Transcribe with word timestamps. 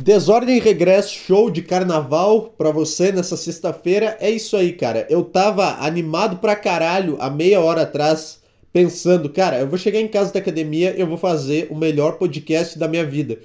Desordem 0.00 0.60
Regresso 0.60 1.14
Show 1.14 1.50
de 1.50 1.62
carnaval 1.62 2.54
pra 2.56 2.70
você 2.70 3.10
nessa 3.10 3.36
sexta-feira. 3.36 4.16
É 4.20 4.30
isso 4.30 4.54
aí, 4.54 4.72
cara. 4.72 5.06
Eu 5.08 5.24
tava 5.24 5.78
animado 5.84 6.36
pra 6.36 6.54
caralho 6.54 7.16
há 7.18 7.30
meia 7.30 7.60
hora 7.60 7.82
atrás, 7.82 8.40
pensando, 8.72 9.30
cara, 9.30 9.58
eu 9.58 9.66
vou 9.66 9.78
chegar 9.78 9.98
em 9.98 10.06
casa 10.06 10.32
da 10.32 10.38
academia 10.38 10.94
e 10.94 11.00
eu 11.00 11.06
vou 11.06 11.16
fazer 11.16 11.66
o 11.70 11.74
melhor 11.74 12.18
podcast 12.18 12.78
da 12.78 12.86
minha 12.86 13.06
vida. 13.06 13.38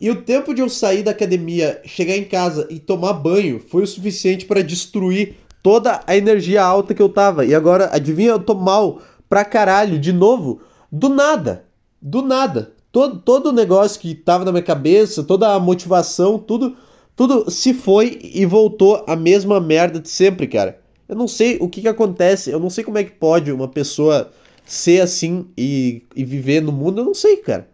E 0.00 0.10
o 0.10 0.22
tempo 0.22 0.54
de 0.54 0.62
eu 0.62 0.68
sair 0.68 1.02
da 1.02 1.10
academia, 1.10 1.80
chegar 1.84 2.16
em 2.16 2.24
casa 2.24 2.66
e 2.70 2.80
tomar 2.80 3.12
banho 3.12 3.60
foi 3.60 3.82
o 3.82 3.86
suficiente 3.86 4.46
para 4.46 4.62
destruir 4.62 5.36
toda 5.62 6.00
a 6.06 6.16
energia 6.16 6.62
alta 6.62 6.94
que 6.94 7.02
eu 7.02 7.08
tava. 7.10 7.44
E 7.44 7.54
agora, 7.54 7.90
adivinha, 7.92 8.30
eu 8.30 8.40
tô 8.40 8.54
mal 8.54 9.00
pra 9.28 9.44
caralho 9.44 9.98
de 9.98 10.12
novo, 10.12 10.62
do 10.90 11.10
nada. 11.10 11.66
Do 12.00 12.22
nada. 12.22 12.72
Todo, 12.92 13.18
todo 13.20 13.46
o 13.46 13.52
negócio 13.52 13.98
que 13.98 14.14
tava 14.14 14.44
na 14.44 14.52
minha 14.52 14.62
cabeça, 14.62 15.24
toda 15.24 15.54
a 15.54 15.58
motivação, 15.58 16.38
tudo, 16.38 16.76
tudo 17.16 17.50
se 17.50 17.72
foi 17.72 18.18
e 18.22 18.44
voltou 18.44 19.02
a 19.08 19.16
mesma 19.16 19.58
merda 19.58 19.98
de 19.98 20.10
sempre, 20.10 20.46
cara. 20.46 20.78
Eu 21.08 21.16
não 21.16 21.26
sei 21.26 21.56
o 21.58 21.68
que 21.68 21.80
que 21.80 21.88
acontece, 21.88 22.50
eu 22.50 22.60
não 22.60 22.68
sei 22.68 22.84
como 22.84 22.98
é 22.98 23.04
que 23.04 23.12
pode 23.12 23.50
uma 23.50 23.66
pessoa 23.66 24.30
ser 24.64 25.00
assim 25.00 25.46
e, 25.56 26.02
e 26.14 26.22
viver 26.22 26.60
no 26.60 26.70
mundo, 26.70 27.00
eu 27.00 27.04
não 27.04 27.14
sei, 27.14 27.38
cara. 27.38 27.66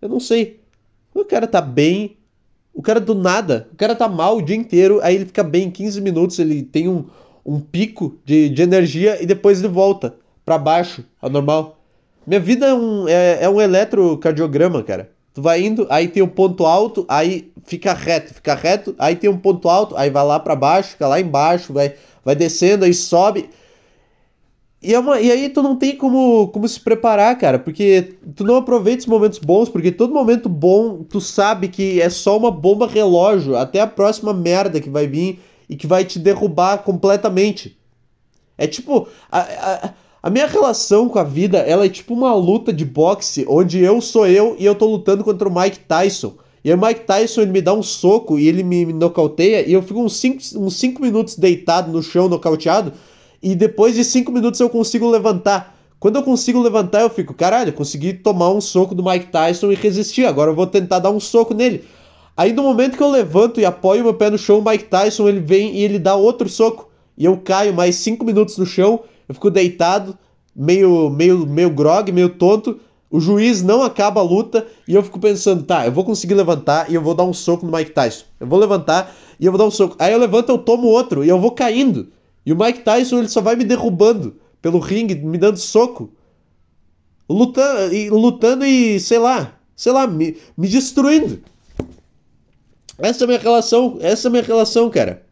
Eu 0.00 0.08
não 0.08 0.18
sei. 0.18 0.60
O 1.14 1.24
cara 1.24 1.46
tá 1.46 1.60
bem, 1.60 2.16
o 2.72 2.80
cara 2.80 3.00
do 3.00 3.14
nada, 3.14 3.68
o 3.72 3.76
cara 3.76 3.94
tá 3.94 4.08
mal 4.08 4.38
o 4.38 4.42
dia 4.42 4.56
inteiro, 4.56 5.00
aí 5.02 5.14
ele 5.14 5.26
fica 5.26 5.44
bem 5.44 5.64
em 5.64 5.70
15 5.70 6.00
minutos, 6.00 6.38
ele 6.38 6.62
tem 6.62 6.88
um, 6.88 7.04
um 7.44 7.60
pico 7.60 8.18
de, 8.24 8.48
de 8.48 8.62
energia 8.62 9.22
e 9.22 9.26
depois 9.26 9.58
ele 9.58 9.68
volta 9.68 10.14
para 10.44 10.56
baixo, 10.56 11.04
ao 11.20 11.28
normal. 11.28 11.77
Minha 12.28 12.40
vida 12.40 12.66
é 12.66 12.74
um, 12.74 13.08
é, 13.08 13.38
é 13.44 13.48
um 13.48 13.58
eletrocardiograma, 13.58 14.82
cara. 14.82 15.10
Tu 15.32 15.40
vai 15.40 15.62
indo, 15.64 15.86
aí 15.88 16.08
tem 16.08 16.22
um 16.22 16.28
ponto 16.28 16.66
alto, 16.66 17.06
aí 17.08 17.50
fica 17.64 17.94
reto, 17.94 18.34
fica 18.34 18.54
reto, 18.54 18.94
aí 18.98 19.16
tem 19.16 19.30
um 19.30 19.38
ponto 19.38 19.66
alto, 19.66 19.96
aí 19.96 20.10
vai 20.10 20.22
lá 20.26 20.38
para 20.38 20.54
baixo, 20.54 20.90
fica 20.90 21.08
lá 21.08 21.18
embaixo, 21.18 21.72
vai, 21.72 21.94
vai 22.22 22.36
descendo, 22.36 22.84
aí 22.84 22.92
sobe. 22.92 23.48
E, 24.82 24.92
é 24.92 24.98
uma, 24.98 25.18
e 25.18 25.32
aí 25.32 25.48
tu 25.48 25.62
não 25.62 25.74
tem 25.74 25.96
como, 25.96 26.48
como 26.48 26.68
se 26.68 26.78
preparar, 26.78 27.38
cara, 27.38 27.58
porque 27.58 28.16
tu 28.36 28.44
não 28.44 28.56
aproveita 28.56 29.00
os 29.00 29.06
momentos 29.06 29.38
bons, 29.38 29.70
porque 29.70 29.90
todo 29.90 30.12
momento 30.12 30.50
bom 30.50 31.02
tu 31.04 31.22
sabe 31.22 31.68
que 31.68 31.98
é 31.98 32.10
só 32.10 32.36
uma 32.36 32.50
bomba 32.50 32.86
relógio 32.86 33.56
até 33.56 33.80
a 33.80 33.86
próxima 33.86 34.34
merda 34.34 34.82
que 34.82 34.90
vai 34.90 35.06
vir 35.06 35.40
e 35.66 35.74
que 35.76 35.86
vai 35.86 36.04
te 36.04 36.18
derrubar 36.18 36.82
completamente. 36.82 37.78
É 38.58 38.66
tipo. 38.66 39.08
A, 39.32 39.40
a, 39.40 39.94
a 40.20 40.28
minha 40.28 40.46
relação 40.46 41.08
com 41.08 41.18
a 41.18 41.24
vida, 41.24 41.58
ela 41.58 41.84
é 41.84 41.88
tipo 41.88 42.12
uma 42.12 42.34
luta 42.34 42.72
de 42.72 42.84
boxe, 42.84 43.46
onde 43.48 43.78
eu 43.78 44.00
sou 44.00 44.26
eu 44.26 44.56
e 44.58 44.64
eu 44.64 44.74
tô 44.74 44.86
lutando 44.86 45.22
contra 45.22 45.48
o 45.48 45.54
Mike 45.54 45.78
Tyson. 45.80 46.34
E 46.64 46.72
o 46.72 46.78
Mike 46.78 47.02
Tyson 47.02 47.42
ele 47.42 47.52
me 47.52 47.62
dá 47.62 47.72
um 47.72 47.84
soco 47.84 48.36
e 48.36 48.48
ele 48.48 48.64
me, 48.64 48.84
me 48.84 48.92
nocauteia 48.92 49.66
e 49.66 49.72
eu 49.72 49.80
fico 49.80 50.00
uns 50.00 50.16
5 50.16 50.58
uns 50.58 50.76
cinco 50.76 51.00
minutos 51.00 51.36
deitado 51.36 51.92
no 51.92 52.02
chão, 52.02 52.28
nocauteado, 52.28 52.92
e 53.40 53.54
depois 53.54 53.94
de 53.94 54.02
5 54.02 54.32
minutos 54.32 54.58
eu 54.58 54.68
consigo 54.68 55.08
levantar. 55.08 55.76
Quando 56.00 56.16
eu 56.16 56.22
consigo 56.24 56.60
levantar, 56.60 57.02
eu 57.02 57.10
fico, 57.10 57.32
caralho, 57.32 57.72
consegui 57.72 58.12
tomar 58.12 58.50
um 58.50 58.60
soco 58.60 58.96
do 58.96 59.04
Mike 59.04 59.26
Tyson 59.26 59.70
e 59.70 59.76
resistir, 59.76 60.24
agora 60.24 60.50
eu 60.50 60.54
vou 60.54 60.66
tentar 60.66 60.98
dar 60.98 61.10
um 61.10 61.20
soco 61.20 61.54
nele. 61.54 61.84
Aí 62.36 62.52
no 62.52 62.64
momento 62.64 62.96
que 62.96 63.02
eu 63.02 63.10
levanto 63.10 63.60
e 63.60 63.64
apoio 63.64 64.02
meu 64.02 64.14
pé 64.14 64.30
no 64.30 64.38
chão, 64.38 64.58
o 64.58 64.68
Mike 64.68 64.84
Tyson 64.84 65.28
ele 65.28 65.40
vem 65.40 65.76
e 65.76 65.82
ele 65.82 65.98
dá 65.98 66.16
outro 66.16 66.48
soco. 66.48 66.88
E 67.16 67.24
eu 67.24 67.36
caio 67.36 67.72
mais 67.72 67.96
5 67.96 68.24
minutos 68.24 68.58
no 68.58 68.66
chão 68.66 69.00
eu 69.28 69.34
fico 69.34 69.50
deitado, 69.50 70.18
meio, 70.56 71.10
meio, 71.10 71.46
meio 71.46 71.70
grog, 71.70 72.10
meio 72.10 72.30
tonto. 72.30 72.80
O 73.10 73.20
juiz 73.20 73.62
não 73.62 73.82
acaba 73.82 74.20
a 74.20 74.24
luta 74.24 74.66
e 74.86 74.94
eu 74.94 75.02
fico 75.02 75.18
pensando, 75.18 75.62
tá, 75.62 75.86
eu 75.86 75.92
vou 75.92 76.04
conseguir 76.04 76.34
levantar 76.34 76.90
e 76.90 76.94
eu 76.94 77.02
vou 77.02 77.14
dar 77.14 77.24
um 77.24 77.32
soco 77.32 77.64
no 77.64 77.72
Mike 77.72 77.92
Tyson. 77.92 78.24
Eu 78.38 78.46
vou 78.46 78.58
levantar 78.58 79.14
e 79.38 79.46
eu 79.46 79.52
vou 79.52 79.58
dar 79.58 79.66
um 79.66 79.70
soco. 79.70 79.96
Aí 79.98 80.12
eu 80.12 80.18
levanto, 80.18 80.50
eu 80.50 80.58
tomo 80.58 80.88
outro 80.88 81.24
e 81.24 81.28
eu 81.28 81.40
vou 81.40 81.52
caindo. 81.52 82.08
E 82.44 82.52
o 82.52 82.58
Mike 82.58 82.80
Tyson 82.80 83.18
ele 83.18 83.28
só 83.28 83.40
vai 83.40 83.56
me 83.56 83.64
derrubando 83.64 84.36
pelo 84.60 84.78
ringue, 84.78 85.14
me 85.14 85.38
dando 85.38 85.56
soco. 85.56 86.10
Lutando 87.28 87.94
e, 87.94 88.08
lutando 88.08 88.64
e 88.64 88.98
sei 88.98 89.18
lá, 89.18 89.58
sei 89.76 89.92
lá, 89.92 90.06
me, 90.06 90.36
me 90.56 90.66
destruindo. 90.66 91.40
Essa 92.98 93.22
é 93.22 93.26
a 93.26 93.28
minha 93.28 93.38
relação, 93.38 93.98
essa 94.00 94.26
é 94.26 94.28
a 94.28 94.32
minha 94.32 94.42
relação, 94.42 94.90
cara. 94.90 95.27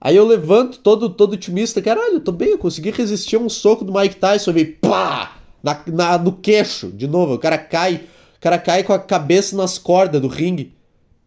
Aí 0.00 0.14
eu 0.14 0.26
levanto 0.26 0.78
todo, 0.78 1.10
todo 1.10 1.32
otimista, 1.32 1.82
caralho, 1.82 2.14
eu 2.14 2.20
tô 2.20 2.30
bem, 2.30 2.50
eu 2.50 2.58
consegui 2.58 2.90
resistir 2.90 3.36
a 3.36 3.40
um 3.40 3.48
soco 3.48 3.84
do 3.84 3.92
Mike 3.92 4.16
Tyson, 4.16 4.52
veio 4.52 4.76
pá! 4.76 5.38
Na, 5.62 5.82
na, 5.88 6.18
no 6.18 6.32
queixo, 6.32 6.88
de 6.92 7.08
novo, 7.08 7.34
o 7.34 7.38
cara 7.38 7.58
cai, 7.58 7.96
o 8.36 8.40
cara 8.40 8.58
cai 8.58 8.84
com 8.84 8.92
a 8.92 8.98
cabeça 8.98 9.56
nas 9.56 9.76
cordas 9.76 10.20
do 10.20 10.28
ringue, 10.28 10.72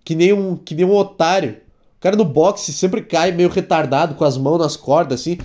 que 0.05 0.15
nem 0.15 0.31
um, 0.31 0.55
que 0.55 0.73
nem 0.73 0.85
um 0.85 0.95
otário. 0.95 1.57
O 1.97 2.01
cara 2.01 2.15
no 2.15 2.23
boxe 2.23 2.71
sempre 2.71 3.01
cai 3.01 3.31
meio 3.31 3.49
retardado, 3.49 4.15
com 4.15 4.23
as 4.23 4.37
mãos 4.37 4.57
nas 4.57 4.77
cordas, 4.77 5.19
assim. 5.19 5.37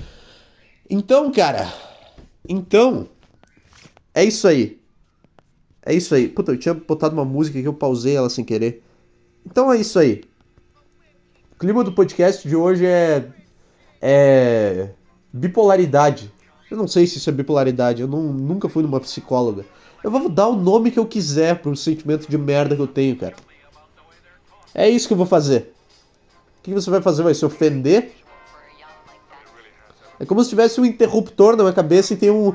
Então, 0.88 1.32
cara, 1.32 1.70
então, 2.48 3.08
é 4.14 4.24
isso 4.24 4.46
aí. 4.46 4.80
É 5.84 5.92
isso 5.92 6.14
aí. 6.14 6.28
Puta, 6.28 6.52
eu 6.52 6.58
tinha 6.58 6.74
botado 6.74 7.14
uma 7.14 7.24
música 7.24 7.60
que 7.60 7.66
eu 7.66 7.74
pausei 7.74 8.16
ela 8.16 8.30
sem 8.30 8.44
querer. 8.44 8.82
Então 9.44 9.72
é 9.72 9.78
isso 9.78 9.98
aí. 9.98 10.22
O 11.56 11.58
clima 11.58 11.82
do 11.82 11.90
podcast 11.90 12.46
de 12.46 12.54
hoje 12.54 12.84
é. 12.84 13.24
é. 14.02 14.90
bipolaridade. 15.32 16.30
Eu 16.70 16.76
não 16.76 16.86
sei 16.86 17.06
se 17.06 17.16
isso 17.16 17.30
é 17.30 17.32
bipolaridade, 17.32 18.02
eu 18.02 18.08
não, 18.08 18.24
nunca 18.24 18.68
fui 18.68 18.82
numa 18.82 19.00
psicóloga. 19.00 19.64
Eu 20.04 20.10
vou 20.10 20.28
dar 20.28 20.48
o 20.48 20.54
nome 20.54 20.90
que 20.90 20.98
eu 20.98 21.06
quiser 21.06 21.62
pro 21.62 21.74
sentimento 21.74 22.28
de 22.28 22.36
merda 22.36 22.76
que 22.76 22.82
eu 22.82 22.86
tenho, 22.86 23.16
cara. 23.16 23.34
É 24.74 24.86
isso 24.86 25.08
que 25.08 25.14
eu 25.14 25.16
vou 25.16 25.24
fazer. 25.24 25.72
O 26.58 26.62
que 26.62 26.74
você 26.74 26.90
vai 26.90 27.00
fazer? 27.00 27.22
Vai 27.22 27.32
se 27.32 27.46
ofender? 27.46 28.12
É 30.20 30.26
como 30.26 30.44
se 30.44 30.50
tivesse 30.50 30.78
um 30.78 30.84
interruptor 30.84 31.56
na 31.56 31.62
minha 31.62 31.74
cabeça 31.74 32.12
e 32.12 32.16
tem 32.18 32.30
um. 32.30 32.52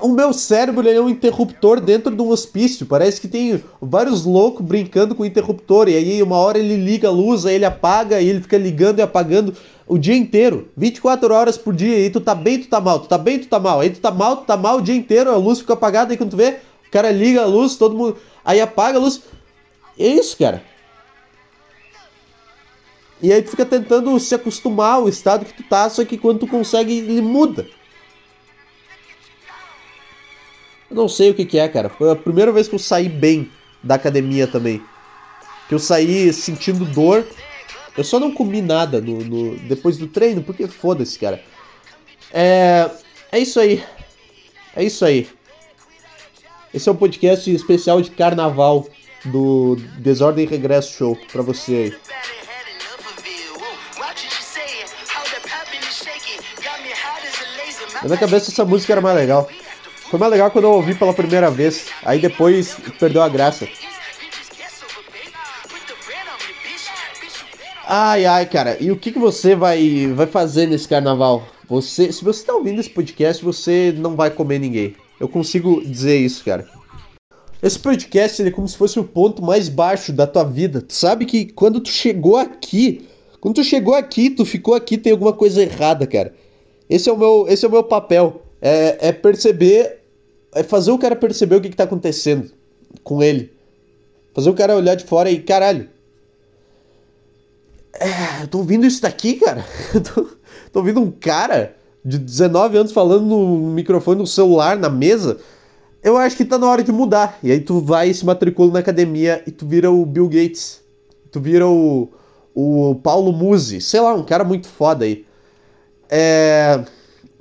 O 0.00 0.08
meu 0.08 0.32
cérebro 0.32 0.88
é 0.88 1.00
um 1.00 1.08
interruptor 1.08 1.80
dentro 1.80 2.14
de 2.14 2.22
um 2.22 2.28
hospício. 2.28 2.86
Parece 2.86 3.20
que 3.20 3.26
tem 3.26 3.62
vários 3.80 4.24
loucos 4.24 4.64
brincando 4.64 5.14
com 5.14 5.24
o 5.24 5.26
interruptor. 5.26 5.88
E 5.88 5.96
aí, 5.96 6.22
uma 6.22 6.36
hora 6.36 6.58
ele 6.58 6.76
liga 6.76 7.08
a 7.08 7.10
luz, 7.10 7.44
aí 7.44 7.56
ele 7.56 7.64
apaga, 7.64 8.20
e 8.20 8.28
ele 8.28 8.40
fica 8.40 8.56
ligando 8.56 9.00
e 9.00 9.02
apagando 9.02 9.52
o 9.88 9.98
dia 9.98 10.14
inteiro. 10.14 10.68
24 10.76 11.34
horas 11.34 11.58
por 11.58 11.74
dia. 11.74 11.98
E 11.98 12.04
aí 12.04 12.10
tu 12.10 12.20
tá 12.20 12.34
bem, 12.34 12.60
tu 12.60 12.68
tá 12.68 12.80
mal, 12.80 13.00
tu 13.00 13.08
tá 13.08 13.18
bem, 13.18 13.40
tu 13.40 13.48
tá 13.48 13.58
mal. 13.58 13.80
Aí 13.80 13.90
tu 13.90 14.00
tá 14.00 14.12
mal, 14.12 14.36
tu 14.36 14.44
tá 14.44 14.56
mal 14.56 14.78
o 14.78 14.82
dia 14.82 14.94
inteiro, 14.94 15.30
a 15.30 15.36
luz 15.36 15.58
fica 15.58 15.72
apagada. 15.72 16.12
Aí 16.12 16.16
quando 16.16 16.30
tu 16.30 16.36
vê, 16.36 16.58
o 16.86 16.90
cara 16.90 17.10
liga 17.10 17.42
a 17.42 17.46
luz, 17.46 17.74
todo 17.74 17.96
mundo. 17.96 18.16
Aí 18.44 18.60
apaga 18.60 18.98
a 18.98 19.00
luz. 19.00 19.22
É 19.98 20.06
isso, 20.06 20.36
cara. 20.38 20.62
E 23.20 23.32
aí 23.32 23.42
tu 23.42 23.50
fica 23.50 23.66
tentando 23.66 24.18
se 24.20 24.34
acostumar 24.34 24.94
ao 24.94 25.08
estado 25.08 25.44
que 25.44 25.52
tu 25.52 25.62
tá, 25.68 25.90
só 25.90 26.04
que 26.04 26.16
quando 26.16 26.38
tu 26.38 26.46
consegue, 26.46 26.96
ele 26.96 27.20
muda. 27.20 27.66
Eu 30.90 30.96
não 30.96 31.08
sei 31.08 31.30
o 31.30 31.34
que, 31.34 31.44
que 31.44 31.58
é, 31.58 31.68
cara. 31.68 31.88
Foi 31.88 32.10
a 32.10 32.16
primeira 32.16 32.50
vez 32.50 32.66
que 32.66 32.74
eu 32.74 32.78
saí 32.78 33.08
bem 33.08 33.50
da 33.82 33.94
academia 33.94 34.46
também. 34.46 34.82
Que 35.68 35.74
eu 35.74 35.78
saí 35.78 36.32
sentindo 36.32 36.84
dor. 36.84 37.24
Eu 37.96 38.02
só 38.02 38.18
não 38.18 38.32
comi 38.32 38.60
nada 38.60 39.00
no, 39.00 39.20
no 39.20 39.56
depois 39.60 39.96
do 39.96 40.08
treino, 40.08 40.42
porque 40.42 40.66
foda-se, 40.66 41.18
cara. 41.18 41.42
É, 42.32 42.90
é 43.30 43.38
isso 43.38 43.60
aí. 43.60 43.84
É 44.74 44.82
isso 44.82 45.04
aí. 45.04 45.28
Esse 46.74 46.88
é 46.88 46.92
um 46.92 46.96
podcast 46.96 47.52
especial 47.52 48.00
de 48.00 48.10
carnaval 48.10 48.88
do 49.24 49.76
Desordem 49.98 50.46
Regresso 50.46 50.96
Show 50.96 51.18
pra 51.30 51.42
você 51.42 51.72
aí. 51.74 51.96
Na 58.02 58.08
minha 58.08 58.18
cabeça 58.18 58.50
essa 58.50 58.64
música 58.64 58.94
era 58.94 59.00
mais 59.00 59.16
legal. 59.16 59.48
Foi 60.10 60.18
mais 60.18 60.32
legal 60.32 60.50
quando 60.50 60.64
eu 60.64 60.72
ouvi 60.72 60.92
pela 60.92 61.14
primeira 61.14 61.48
vez. 61.52 61.86
Aí 62.04 62.18
depois 62.18 62.76
perdeu 62.98 63.22
a 63.22 63.28
graça. 63.28 63.68
Ai, 67.86 68.24
ai, 68.24 68.46
cara. 68.46 68.76
E 68.80 68.90
o 68.90 68.96
que, 68.96 69.12
que 69.12 69.20
você 69.20 69.54
vai, 69.54 70.08
vai 70.12 70.26
fazer 70.26 70.66
nesse 70.66 70.88
carnaval? 70.88 71.46
Você, 71.68 72.10
se 72.10 72.24
você 72.24 72.44
tá 72.44 72.52
ouvindo 72.52 72.80
esse 72.80 72.90
podcast, 72.90 73.44
você 73.44 73.94
não 73.96 74.16
vai 74.16 74.30
comer 74.30 74.58
ninguém. 74.58 74.96
Eu 75.20 75.28
consigo 75.28 75.80
dizer 75.84 76.18
isso, 76.18 76.44
cara. 76.44 76.68
Esse 77.62 77.78
podcast 77.78 78.42
ele 78.42 78.48
é 78.48 78.52
como 78.52 78.66
se 78.66 78.76
fosse 78.76 78.98
o 78.98 79.04
ponto 79.04 79.40
mais 79.40 79.68
baixo 79.68 80.12
da 80.12 80.26
tua 80.26 80.42
vida. 80.42 80.82
Tu 80.82 80.92
sabe 80.92 81.24
que 81.24 81.46
quando 81.52 81.78
tu 81.78 81.90
chegou 81.90 82.36
aqui, 82.36 83.06
quando 83.40 83.56
tu 83.56 83.64
chegou 83.64 83.94
aqui, 83.94 84.28
tu 84.30 84.44
ficou 84.44 84.74
aqui, 84.74 84.98
tem 84.98 85.12
alguma 85.12 85.32
coisa 85.32 85.62
errada, 85.62 86.04
cara. 86.04 86.34
Esse 86.88 87.08
é 87.08 87.12
o 87.12 87.16
meu, 87.16 87.46
esse 87.48 87.64
é 87.64 87.68
o 87.68 87.70
meu 87.70 87.84
papel. 87.84 88.42
É, 88.60 89.08
é 89.08 89.12
perceber 89.12 89.99
é 90.54 90.62
fazer 90.62 90.90
o 90.90 90.98
cara 90.98 91.14
perceber 91.16 91.56
o 91.56 91.60
que, 91.60 91.70
que 91.70 91.76
tá 91.76 91.84
acontecendo 91.84 92.50
com 93.02 93.22
ele. 93.22 93.52
Fazer 94.34 94.50
o 94.50 94.54
cara 94.54 94.76
olhar 94.76 94.94
de 94.94 95.04
fora 95.04 95.30
e, 95.30 95.40
caralho. 95.40 95.88
É, 97.92 98.42
eu 98.42 98.48
tô 98.48 98.58
ouvindo 98.58 98.86
isso 98.86 99.02
daqui, 99.02 99.34
cara. 99.34 99.64
Eu 99.92 100.00
tô, 100.00 100.22
tô 100.72 100.78
ouvindo 100.78 101.00
um 101.00 101.10
cara 101.10 101.74
de 102.04 102.18
19 102.18 102.78
anos 102.78 102.92
falando 102.92 103.26
no 103.26 103.70
microfone 103.70 104.20
no 104.20 104.26
celular, 104.26 104.78
na 104.78 104.88
mesa. 104.88 105.38
eu 106.02 106.16
acho 106.16 106.36
que 106.36 106.44
tá 106.44 106.56
na 106.56 106.68
hora 106.68 106.82
de 106.82 106.92
mudar. 106.92 107.38
E 107.42 107.50
aí 107.50 107.60
tu 107.60 107.80
vai 107.80 108.10
e 108.10 108.14
se 108.14 108.24
matricula 108.24 108.72
na 108.72 108.78
academia 108.78 109.42
e 109.46 109.50
tu 109.50 109.66
vira 109.66 109.90
o 109.90 110.06
Bill 110.06 110.28
Gates. 110.28 110.80
Tu 111.30 111.40
vira 111.40 111.66
o, 111.66 112.08
o 112.54 112.94
Paulo 113.02 113.32
Musi. 113.32 113.80
Sei 113.80 114.00
lá, 114.00 114.14
um 114.14 114.24
cara 114.24 114.44
muito 114.44 114.68
foda 114.68 115.04
aí. 115.04 115.26
É... 116.08 116.84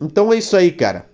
Então 0.02 0.34
é 0.34 0.38
isso 0.38 0.56
aí, 0.58 0.72
cara. 0.72 1.09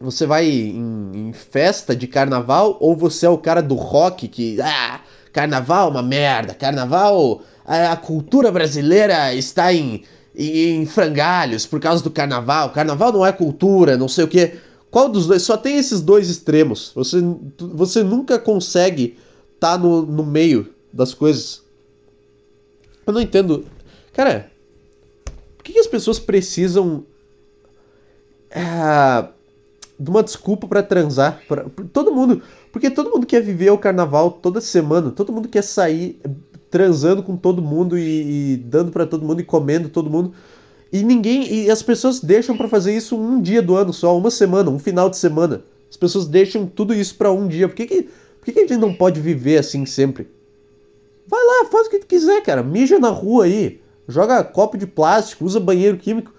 Você 0.00 0.26
vai 0.26 0.46
em, 0.46 1.10
em, 1.14 1.32
festa 1.32 1.94
de 1.94 2.06
carnaval 2.06 2.76
ou 2.80 2.96
você 2.96 3.26
é 3.26 3.28
o 3.28 3.38
cara 3.38 3.60
do 3.60 3.74
rock 3.74 4.28
que. 4.28 4.60
Ah, 4.60 5.00
carnaval 5.32 5.88
é 5.88 5.90
uma 5.90 6.02
merda. 6.02 6.54
Carnaval. 6.54 7.42
A, 7.64 7.92
a 7.92 7.96
cultura 7.96 8.50
brasileira 8.50 9.34
está 9.34 9.72
em, 9.72 10.04
em, 10.34 10.80
em 10.80 10.86
frangalhos 10.86 11.66
por 11.66 11.80
causa 11.80 12.02
do 12.02 12.10
carnaval. 12.10 12.70
Carnaval 12.70 13.12
não 13.12 13.26
é 13.26 13.32
cultura, 13.32 13.96
não 13.96 14.08
sei 14.08 14.24
o 14.24 14.28
que. 14.28 14.58
Qual 14.90 15.08
dos 15.08 15.26
dois? 15.26 15.42
Só 15.42 15.56
tem 15.56 15.76
esses 15.76 16.00
dois 16.00 16.30
extremos. 16.30 16.92
Você, 16.94 17.18
você 17.58 18.02
nunca 18.02 18.38
consegue 18.38 19.18
estar 19.54 19.72
tá 19.72 19.78
no, 19.78 20.06
no 20.06 20.24
meio 20.24 20.72
das 20.92 21.12
coisas. 21.12 21.62
Eu 23.06 23.12
não 23.12 23.20
entendo. 23.20 23.66
Cara, 24.12 24.50
por 25.56 25.64
que, 25.64 25.72
que 25.72 25.78
as 25.78 25.86
pessoas 25.86 26.18
precisam. 26.18 27.04
É, 28.50 29.28
de 29.98 30.10
uma 30.10 30.22
desculpa 30.22 30.66
para 30.68 30.82
transar? 30.82 31.40
Pra, 31.48 31.66
todo 31.92 32.12
mundo. 32.12 32.42
Porque 32.70 32.90
todo 32.90 33.10
mundo 33.10 33.26
quer 33.26 33.42
viver 33.42 33.70
o 33.70 33.78
carnaval 33.78 34.30
toda 34.30 34.60
semana. 34.60 35.10
Todo 35.10 35.32
mundo 35.32 35.48
quer 35.48 35.62
sair 35.62 36.20
transando 36.70 37.22
com 37.22 37.36
todo 37.36 37.62
mundo 37.62 37.98
e, 37.98 38.52
e 38.52 38.56
dando 38.56 38.92
para 38.92 39.06
todo 39.06 39.24
mundo 39.24 39.40
e 39.40 39.44
comendo 39.44 39.88
todo 39.88 40.10
mundo. 40.10 40.32
E 40.92 41.02
ninguém. 41.02 41.52
E 41.52 41.70
as 41.70 41.82
pessoas 41.82 42.20
deixam 42.20 42.56
para 42.56 42.68
fazer 42.68 42.96
isso 42.96 43.16
um 43.16 43.40
dia 43.40 43.60
do 43.60 43.76
ano 43.76 43.92
só, 43.92 44.16
uma 44.16 44.30
semana, 44.30 44.70
um 44.70 44.78
final 44.78 45.10
de 45.10 45.16
semana. 45.16 45.62
As 45.90 45.96
pessoas 45.96 46.26
deixam 46.26 46.66
tudo 46.66 46.94
isso 46.94 47.16
para 47.16 47.32
um 47.32 47.48
dia. 47.48 47.68
Por 47.68 47.74
que, 47.74 47.86
que, 47.86 48.02
por 48.02 48.44
que, 48.44 48.52
que 48.52 48.60
a 48.60 48.66
gente 48.66 48.76
não 48.76 48.94
pode 48.94 49.20
viver 49.20 49.58
assim 49.58 49.84
sempre? 49.84 50.28
Vai 51.26 51.40
lá, 51.44 51.68
faz 51.70 51.86
o 51.86 51.90
que 51.90 51.98
tu 51.98 52.06
quiser, 52.06 52.42
cara. 52.42 52.62
Mija 52.62 52.98
na 52.98 53.10
rua 53.10 53.44
aí. 53.44 53.80
Joga 54.06 54.42
copo 54.42 54.78
de 54.78 54.86
plástico, 54.86 55.44
usa 55.44 55.60
banheiro 55.60 55.98
químico. 55.98 56.32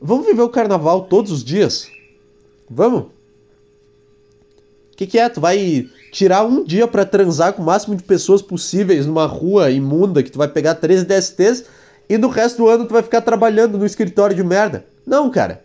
Vamos 0.00 0.26
viver 0.26 0.42
o 0.42 0.50
carnaval 0.50 1.04
todos 1.04 1.32
os 1.32 1.42
dias? 1.42 1.90
Vamos? 2.68 3.02
O 4.92 4.96
que, 4.96 5.06
que 5.06 5.18
é? 5.18 5.28
Tu 5.28 5.40
vai 5.40 5.86
tirar 6.10 6.44
um 6.44 6.64
dia 6.64 6.88
para 6.88 7.04
transar 7.04 7.52
com 7.52 7.62
o 7.62 7.66
máximo 7.66 7.94
de 7.94 8.02
pessoas 8.02 8.40
possíveis 8.40 9.06
numa 9.06 9.26
rua 9.26 9.70
imunda 9.70 10.22
que 10.22 10.30
tu 10.30 10.38
vai 10.38 10.48
pegar 10.48 10.74
13 10.76 11.04
DSTs 11.04 11.64
e 12.08 12.16
no 12.16 12.28
resto 12.28 12.58
do 12.58 12.68
ano 12.68 12.86
tu 12.86 12.94
vai 12.94 13.02
ficar 13.02 13.20
trabalhando 13.20 13.76
no 13.76 13.84
escritório 13.84 14.34
de 14.34 14.42
merda. 14.42 14.86
Não, 15.06 15.30
cara. 15.30 15.62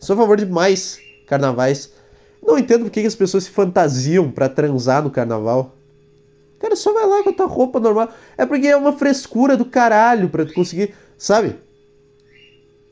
Sou 0.00 0.14
a 0.14 0.16
favor 0.16 0.36
de 0.36 0.46
mais 0.46 0.98
carnavais. 1.26 1.92
Não 2.42 2.58
entendo 2.58 2.84
por 2.84 2.90
que 2.90 3.00
as 3.00 3.14
pessoas 3.14 3.44
se 3.44 3.50
fantasiam 3.50 4.30
para 4.30 4.48
transar 4.48 5.02
no 5.02 5.10
carnaval. 5.10 5.76
Cara, 6.58 6.74
só 6.74 6.92
vai 6.92 7.06
lá 7.06 7.22
com 7.22 7.30
a 7.30 7.32
tua 7.32 7.46
roupa 7.46 7.78
normal. 7.78 8.10
É 8.36 8.44
porque 8.44 8.66
é 8.66 8.76
uma 8.76 8.92
frescura 8.92 9.56
do 9.56 9.64
caralho 9.64 10.28
pra 10.28 10.44
tu 10.44 10.52
conseguir, 10.54 10.94
sabe? 11.16 11.56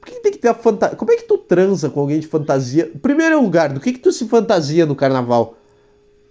Que 0.08 0.20
tem 0.20 0.32
que 0.32 0.38
ter 0.38 0.48
a 0.48 0.54
fantasia? 0.54 0.96
Como 0.96 1.12
é 1.12 1.16
que 1.16 1.24
tu 1.24 1.38
transa 1.38 1.90
com 1.90 2.00
alguém 2.00 2.20
de 2.20 2.26
fantasia? 2.26 2.90
Primeiro 3.00 3.40
lugar, 3.40 3.72
do 3.72 3.80
que 3.80 3.92
que 3.92 3.98
tu 3.98 4.12
se 4.12 4.26
fantasia 4.28 4.86
no 4.86 4.96
carnaval? 4.96 5.56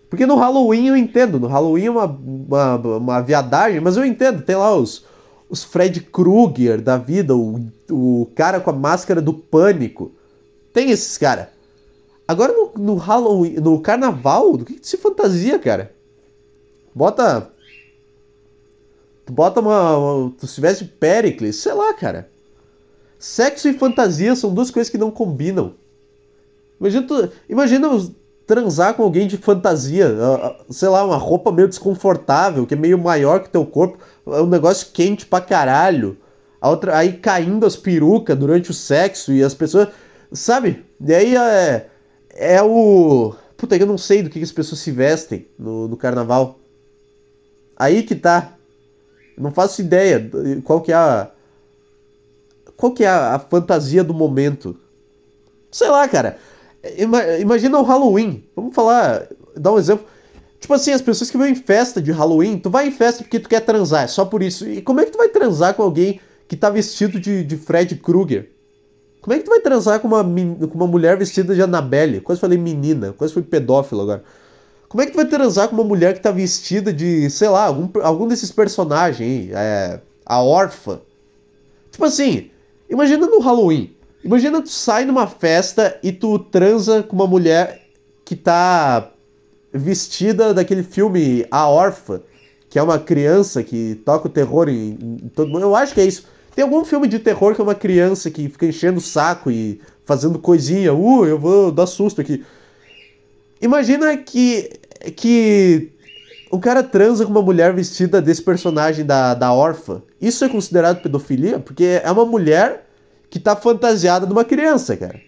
Porque 0.09 0.25
no 0.25 0.35
Halloween 0.35 0.87
eu 0.87 0.97
entendo, 0.97 1.39
no 1.39 1.47
Halloween 1.47 1.85
é 1.85 1.91
uma, 1.91 2.05
uma, 2.05 2.75
uma 2.75 3.21
viadagem, 3.21 3.81
mas 3.81 3.97
eu 3.97 4.05
entendo, 4.05 4.41
tem 4.41 4.55
lá 4.55 4.73
os, 4.75 5.05
os 5.49 5.63
Fred 5.63 5.99
Krueger 6.01 6.81
da 6.81 6.97
vida, 6.97 7.35
o, 7.35 7.65
o 7.91 8.29
cara 8.33 8.59
com 8.59 8.69
a 8.69 8.73
máscara 8.73 9.21
do 9.21 9.33
pânico. 9.33 10.11
Tem 10.73 10.91
esses 10.91 11.17
cara. 11.17 11.51
Agora 12.27 12.53
no, 12.53 12.71
no 12.77 12.95
Halloween, 12.95 13.55
no 13.55 13.79
carnaval, 13.81 14.57
do 14.57 14.65
que, 14.65 14.75
que 14.75 14.87
se 14.87 14.97
fantasia, 14.97 15.57
cara? 15.57 15.93
Bota. 16.93 17.51
Tu 19.25 19.33
bota 19.33 19.59
uma. 19.59 19.97
uma 19.97 20.31
tu 20.31 20.47
se 20.47 20.59
veste 20.59 20.85
Pericles, 20.85 21.57
sei 21.57 21.73
lá, 21.73 21.93
cara. 21.93 22.29
Sexo 23.19 23.67
e 23.67 23.73
fantasia 23.73 24.35
são 24.35 24.53
duas 24.53 24.69
coisas 24.69 24.89
que 24.89 24.97
não 24.97 25.09
combinam. 25.09 25.73
Imagina, 26.79 27.07
tu, 27.07 27.29
imagina 27.49 27.89
transar 28.45 28.93
com 28.93 29.03
alguém 29.03 29.27
de 29.27 29.37
fantasia, 29.37 30.15
sei 30.69 30.87
lá, 30.87 31.03
uma 31.03 31.17
roupa 31.17 31.51
meio 31.51 31.67
desconfortável, 31.67 32.65
que 32.65 32.73
é 32.73 32.77
meio 32.77 32.97
maior 32.97 33.41
que 33.41 33.49
teu 33.49 33.65
corpo, 33.65 33.97
é 34.25 34.41
um 34.41 34.47
negócio 34.47 34.87
quente 34.93 35.25
pra 35.25 35.41
caralho. 35.41 36.17
A 36.59 36.69
outra, 36.69 36.97
aí 36.97 37.13
caindo 37.13 37.65
as 37.65 37.75
perucas 37.75 38.37
durante 38.37 38.71
o 38.71 38.73
sexo 38.73 39.31
e 39.31 39.43
as 39.43 39.53
pessoas. 39.53 39.89
Sabe? 40.31 40.85
E 40.99 41.13
aí 41.13 41.35
é. 41.35 41.87
É 42.33 42.61
o. 42.61 43.35
Puta, 43.55 43.75
eu 43.75 43.85
não 43.85 43.97
sei 43.97 44.21
do 44.21 44.29
que, 44.29 44.41
as 44.41 44.51
pessoas 44.51 44.79
se 44.79 44.91
vestem 44.91 45.47
no, 45.57 45.87
no 45.87 45.97
carnaval. 45.97 46.59
Aí 47.75 48.03
que 48.03 48.15
tá. 48.15 48.53
Não 49.37 49.51
faço 49.51 49.81
ideia 49.81 50.29
qual 50.63 50.81
que 50.81 50.91
é 50.91 50.95
a. 50.95 51.31
Qual 52.77 52.93
que 52.93 53.03
é 53.03 53.07
a, 53.07 53.35
a 53.35 53.39
fantasia 53.39 54.03
do 54.03 54.13
momento. 54.13 54.77
Sei 55.71 55.89
lá, 55.89 56.07
cara. 56.07 56.37
Imagina 57.39 57.79
o 57.79 57.83
Halloween. 57.83 58.43
Vamos 58.55 58.73
falar, 58.73 59.27
dar 59.55 59.73
um 59.73 59.79
exemplo. 59.79 60.05
Tipo 60.59 60.73
assim, 60.73 60.91
as 60.91 61.01
pessoas 61.01 61.29
que 61.29 61.37
vão 61.37 61.47
em 61.47 61.55
festa 61.55 62.01
de 62.01 62.11
Halloween, 62.11 62.57
tu 62.57 62.69
vai 62.69 62.87
em 62.87 62.91
festa 62.91 63.23
porque 63.23 63.39
tu 63.39 63.49
quer 63.49 63.61
transar, 63.61 64.03
é 64.03 64.07
só 64.07 64.25
por 64.25 64.41
isso. 64.41 64.67
E 64.67 64.81
como 64.81 64.99
é 64.99 65.05
que 65.05 65.11
tu 65.11 65.17
vai 65.17 65.29
transar 65.29 65.73
com 65.73 65.83
alguém 65.83 66.19
que 66.47 66.55
tá 66.55 66.69
vestido 66.69 67.19
de, 67.19 67.43
de 67.43 67.57
Fred 67.57 67.95
Krueger? 67.97 68.49
Como 69.21 69.35
é 69.35 69.39
que 69.39 69.43
tu 69.43 69.49
vai 69.49 69.59
transar 69.59 69.99
com 69.99 70.07
uma, 70.07 70.23
com 70.23 70.75
uma 70.75 70.87
mulher 70.87 71.17
vestida 71.17 71.53
de 71.53 71.61
Annabelle? 71.61 72.21
Quase 72.21 72.39
falei 72.39 72.57
menina, 72.57 73.13
quase 73.13 73.33
fui 73.33 73.43
pedófilo 73.43 74.01
agora. 74.01 74.23
Como 74.87 75.01
é 75.01 75.05
que 75.05 75.11
tu 75.11 75.17
vai 75.17 75.25
transar 75.25 75.67
com 75.67 75.75
uma 75.75 75.83
mulher 75.83 76.13
que 76.13 76.21
tá 76.21 76.31
vestida 76.31 76.93
de, 76.93 77.29
sei 77.29 77.49
lá, 77.49 77.65
algum, 77.65 77.89
algum 78.01 78.27
desses 78.27 78.51
personagens 78.51 79.21
aí? 79.21 79.51
É, 79.53 79.99
a 80.25 80.41
órfã. 80.41 81.01
Tipo 81.91 82.05
assim, 82.05 82.49
imagina 82.89 83.27
no 83.27 83.39
Halloween. 83.39 83.95
Imagina 84.23 84.61
tu 84.61 84.69
sai 84.69 85.05
numa 85.05 85.27
festa 85.27 85.97
e 86.03 86.11
tu 86.11 86.39
transa 86.39 87.03
com 87.03 87.15
uma 87.15 87.27
mulher 87.27 87.81
que 88.25 88.35
tá 88.35 89.11
vestida 89.71 90.53
daquele 90.53 90.83
filme 90.83 91.45
A 91.49 91.69
Órfã, 91.69 92.21
que 92.69 92.77
é 92.77 92.83
uma 92.83 92.99
criança 92.99 93.63
que 93.63 93.95
toca 94.03 94.27
o 94.27 94.31
terror 94.31 94.67
em, 94.67 94.97
em 95.23 95.29
todo 95.33 95.49
mundo. 95.49 95.61
Eu 95.61 95.75
acho 95.75 95.93
que 95.93 96.01
é 96.01 96.05
isso. 96.05 96.25
Tem 96.53 96.63
algum 96.63 96.83
filme 96.83 97.07
de 97.07 97.19
terror 97.19 97.53
que 97.53 97.61
é 97.61 97.63
uma 97.63 97.75
criança 97.75 98.31
que 98.31 98.49
fica 98.49 98.65
enchendo 98.65 98.97
o 98.97 99.01
saco 99.01 99.51
e 99.51 99.79
fazendo 100.05 100.39
coisinha. 100.39 100.93
Uh, 100.93 101.25
eu 101.25 101.37
vou 101.37 101.71
dar 101.71 101.85
susto 101.85 102.19
aqui. 102.19 102.43
Imagina 103.61 104.17
que 104.17 104.71
que 105.15 105.91
o 106.51 106.59
cara 106.59 106.83
transa 106.83 107.25
com 107.25 107.31
uma 107.31 107.41
mulher 107.41 107.73
vestida 107.73 108.21
desse 108.21 108.41
personagem 108.41 109.05
da, 109.05 109.33
da 109.33 109.53
órfã. 109.53 110.01
Isso 110.21 110.43
é 110.43 110.49
considerado 110.49 111.01
pedofilia? 111.01 111.59
Porque 111.59 112.01
é 112.03 112.11
uma 112.11 112.25
mulher 112.25 112.87
que 113.29 113.39
tá 113.39 113.55
fantasiada 113.55 114.25
de 114.25 114.31
uma 114.31 114.45
criança, 114.45 114.95
cara. 114.95 115.19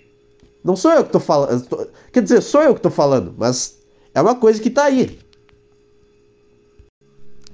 Não 0.64 0.76
sou 0.76 0.92
eu 0.92 1.04
que 1.04 1.12
tô 1.12 1.20
falando. 1.20 1.90
Quer 2.12 2.24
dizer, 2.24 2.42
sou 2.42 2.62
eu 2.62 2.76
que 2.76 2.82
tô 2.82 2.90
falando, 2.90 3.34
mas 3.38 3.80
é 4.14 4.22
uma 4.22 4.36
coisa 4.36 4.62
que 4.62 4.70
tá 4.70 4.86
aí. 4.86 5.18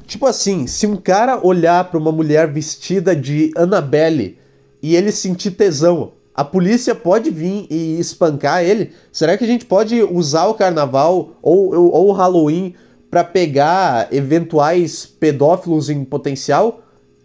Tipo 0.05 0.27
assim, 0.27 0.67
se 0.67 0.86
um 0.86 0.95
cara 0.95 1.39
olhar 1.45 1.89
para 1.89 2.00
uma 2.00 2.12
mulher 2.12 2.51
vestida 2.51 3.15
de 3.15 3.51
Annabelle 3.55 4.38
e 4.81 4.95
ele 4.95 5.12
sentir 5.12 5.51
tesão, 5.51 6.13
a 6.34 6.43
polícia 6.43 6.93
pode 6.93 7.31
vir 7.31 7.65
e 7.69 8.00
espancar 8.00 8.63
ele? 8.63 8.91
Será 9.12 9.38
que 9.38 9.43
a 9.43 9.48
gente 9.48 9.65
pode 9.65 10.03
usar 10.03 10.45
o 10.48 10.53
carnaval 10.53 11.31
ou, 11.41 11.74
ou, 11.74 11.91
ou 11.91 12.07
o 12.10 12.12
Halloween 12.12 12.75
para 13.15 13.24
pegar 13.24 14.13
eventuais 14.13 15.05
pedófilos 15.05 15.89
em 15.89 16.03
potencial 16.03 16.81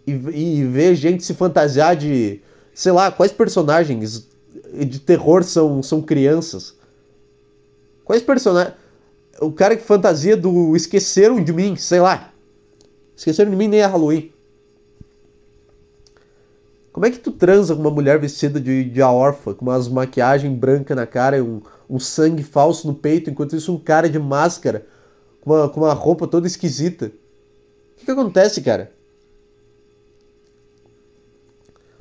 e, 0.07 0.13
e 0.13 0.63
ver 0.63 0.95
gente 0.95 1.21
se 1.21 1.33
fantasiar 1.33 1.97
de 1.97 2.39
sei 2.73 2.93
lá, 2.93 3.11
quais 3.11 3.33
personagens 3.33 4.25
de 4.87 4.99
terror 4.99 5.43
são, 5.43 5.83
são 5.83 6.01
crianças? 6.01 6.77
Quais 8.05 8.21
personagens. 8.21 8.73
O 9.41 9.51
cara 9.51 9.75
que 9.75 9.83
fantasia 9.83 10.37
do 10.37 10.77
Esqueceram 10.77 11.43
de 11.43 11.51
Mim, 11.51 11.75
sei 11.75 11.99
lá. 11.99 12.31
Esqueceram 13.13 13.51
de 13.51 13.57
Mim 13.57 13.67
nem 13.67 13.81
é 13.81 13.85
Halloween. 13.85 14.31
Como 16.93 17.05
é 17.05 17.11
que 17.11 17.19
tu 17.19 17.33
transa 17.33 17.75
com 17.75 17.81
uma 17.81 17.91
mulher 17.91 18.17
vestida 18.17 18.61
de, 18.61 18.85
de 18.85 19.01
órfã, 19.01 19.53
com 19.53 19.65
umas 19.65 19.89
maquiagem 19.89 20.55
branca 20.55 20.95
na 20.95 21.05
cara 21.05 21.37
e 21.37 21.41
um, 21.41 21.61
um 21.89 21.99
sangue 21.99 22.43
falso 22.43 22.87
no 22.87 22.95
peito, 22.95 23.29
enquanto 23.29 23.57
isso 23.57 23.75
um 23.75 23.77
cara 23.77 24.09
de 24.09 24.17
máscara, 24.17 24.85
com 25.41 25.53
uma, 25.53 25.69
com 25.69 25.81
uma 25.81 25.93
roupa 25.93 26.27
toda 26.27 26.47
esquisita? 26.47 27.07
O 27.07 27.99
que, 27.99 28.05
que 28.05 28.11
acontece, 28.11 28.61
cara? 28.61 28.91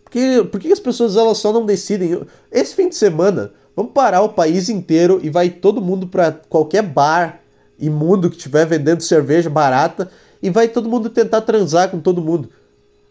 Porque, 0.04 0.44
por 0.50 0.60
que 0.60 0.72
as 0.72 0.80
pessoas 0.80 1.16
elas 1.16 1.38
só 1.38 1.52
não 1.52 1.64
decidem? 1.64 2.22
Esse 2.50 2.74
fim 2.74 2.88
de 2.88 2.96
semana, 2.96 3.52
vamos 3.76 3.92
parar 3.92 4.22
o 4.22 4.30
país 4.30 4.68
inteiro 4.68 5.20
e 5.22 5.30
vai 5.30 5.48
todo 5.48 5.80
mundo 5.80 6.06
para 6.06 6.32
qualquer 6.32 6.82
bar 6.82 7.40
imundo 7.78 8.28
que 8.28 8.36
estiver 8.36 8.66
vendendo 8.66 9.02
cerveja 9.02 9.48
barata 9.48 10.10
e 10.42 10.50
vai 10.50 10.68
todo 10.68 10.88
mundo 10.88 11.08
tentar 11.10 11.42
transar 11.42 11.90
com 11.90 12.00
todo 12.00 12.20
mundo. 12.20 12.50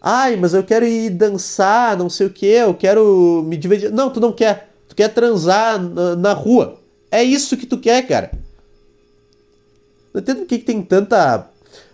Ai, 0.01 0.36
mas 0.36 0.53
eu 0.53 0.63
quero 0.63 0.86
ir 0.86 1.09
dançar, 1.09 1.98
não 1.98 2.09
sei 2.09 2.27
o 2.27 2.29
que, 2.29 2.45
eu 2.45 2.74
quero 2.74 3.43
me 3.45 3.57
divertir. 3.57 3.91
Não, 3.91 4.09
tu 4.09 4.19
não 4.19 4.31
quer. 4.31 4.69
Tu 4.88 4.95
quer 4.95 5.09
transar 5.09 5.81
na, 5.81 6.15
na 6.15 6.33
rua. 6.33 6.79
É 7.12 7.24
isso 7.24 7.57
que 7.57 7.65
tu 7.65 7.77
quer, 7.77 8.05
cara. 8.07 8.31
Não 10.13 10.21
entendo 10.21 10.39
por 10.39 10.47
que, 10.47 10.59
que 10.59 10.65
tem 10.65 10.81
tanta 10.81 11.49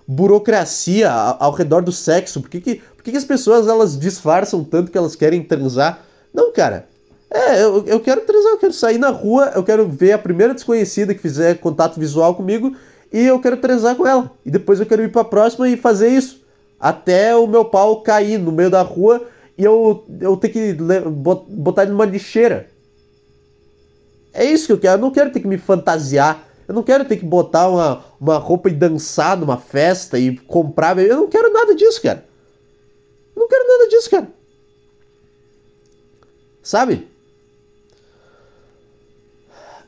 burocracia 0.08 1.12
ao 1.12 1.52
redor 1.52 1.82
do 1.82 1.92
sexo. 1.92 2.42
Por 2.42 2.50
que, 2.50 2.62
que, 2.62 2.76
por 2.96 3.04
que, 3.04 3.12
que 3.12 3.18
as 3.18 3.24
pessoas 3.24 3.68
elas 3.68 3.98
disfarçam 3.98 4.64
tanto 4.64 4.92
que 4.92 4.98
elas 4.98 5.16
querem 5.16 5.44
transar? 5.44 6.06
Não, 6.34 6.52
cara. 6.52 6.88
É, 7.30 7.64
eu, 7.64 7.84
eu 7.86 8.00
quero 8.00 8.22
transar, 8.22 8.52
eu 8.54 8.58
quero 8.58 8.74
sair 8.74 8.98
na 8.98 9.10
rua, 9.10 9.52
eu 9.56 9.64
quero 9.64 9.88
ver 9.88 10.14
a 10.14 10.18
primeira 10.18 10.54
desconhecida 10.54 11.14
que 11.14 11.22
fizer 11.22 11.56
contato 11.56 12.00
visual 12.00 12.36
comigo 12.36 12.76
e 13.12 13.26
eu 13.26 13.40
quero 13.40 13.58
transar 13.58 13.96
com 13.96 14.08
ela. 14.08 14.32
E 14.46 14.52
depois 14.52 14.80
eu 14.80 14.86
quero 14.86 15.04
ir 15.04 15.12
pra 15.12 15.24
próxima 15.24 15.68
e 15.68 15.76
fazer 15.76 16.10
isso. 16.10 16.44
Até 16.80 17.36
o 17.36 17.48
meu 17.48 17.66
pau 17.66 18.02
cair 18.02 18.38
no 18.38 18.52
meio 18.52 18.70
da 18.70 18.82
rua 18.82 19.26
e 19.58 19.64
eu, 19.64 20.06
eu 20.20 20.38
ter 20.38 20.50
que 20.50 20.74
botar 20.74 21.84
ele 21.84 21.92
numa 21.92 22.06
lixeira. 22.06 22.68
É 24.34 24.44
isso 24.44 24.68
que 24.68 24.74
eu 24.74 24.78
quero. 24.78 24.96
Eu 24.96 25.02
não 25.02 25.12
quero 25.12 25.32
ter 25.32 25.40
que 25.40 25.48
me 25.48 25.58
fantasiar. 25.58 26.46
Eu 26.68 26.74
não 26.74 26.84
quero 26.84 27.06
ter 27.06 27.18
que 27.18 27.26
botar 27.26 27.70
uma, 27.70 28.04
uma 28.20 28.38
roupa 28.38 28.70
e 28.70 28.74
dançar 28.74 29.38
numa 29.38 29.58
festa 29.58 30.18
e 30.18 30.36
comprar. 30.38 30.98
Eu 30.98 31.18
não 31.18 31.28
quero 31.28 31.54
nada 31.54 31.76
disso, 31.76 32.02
cara. 32.02 32.26
Eu 33.36 33.42
não 33.42 33.48
quero 33.48 33.68
nada 33.68 33.90
disso, 33.90 34.10
cara. 34.10 34.28
Sabe? 36.64 37.08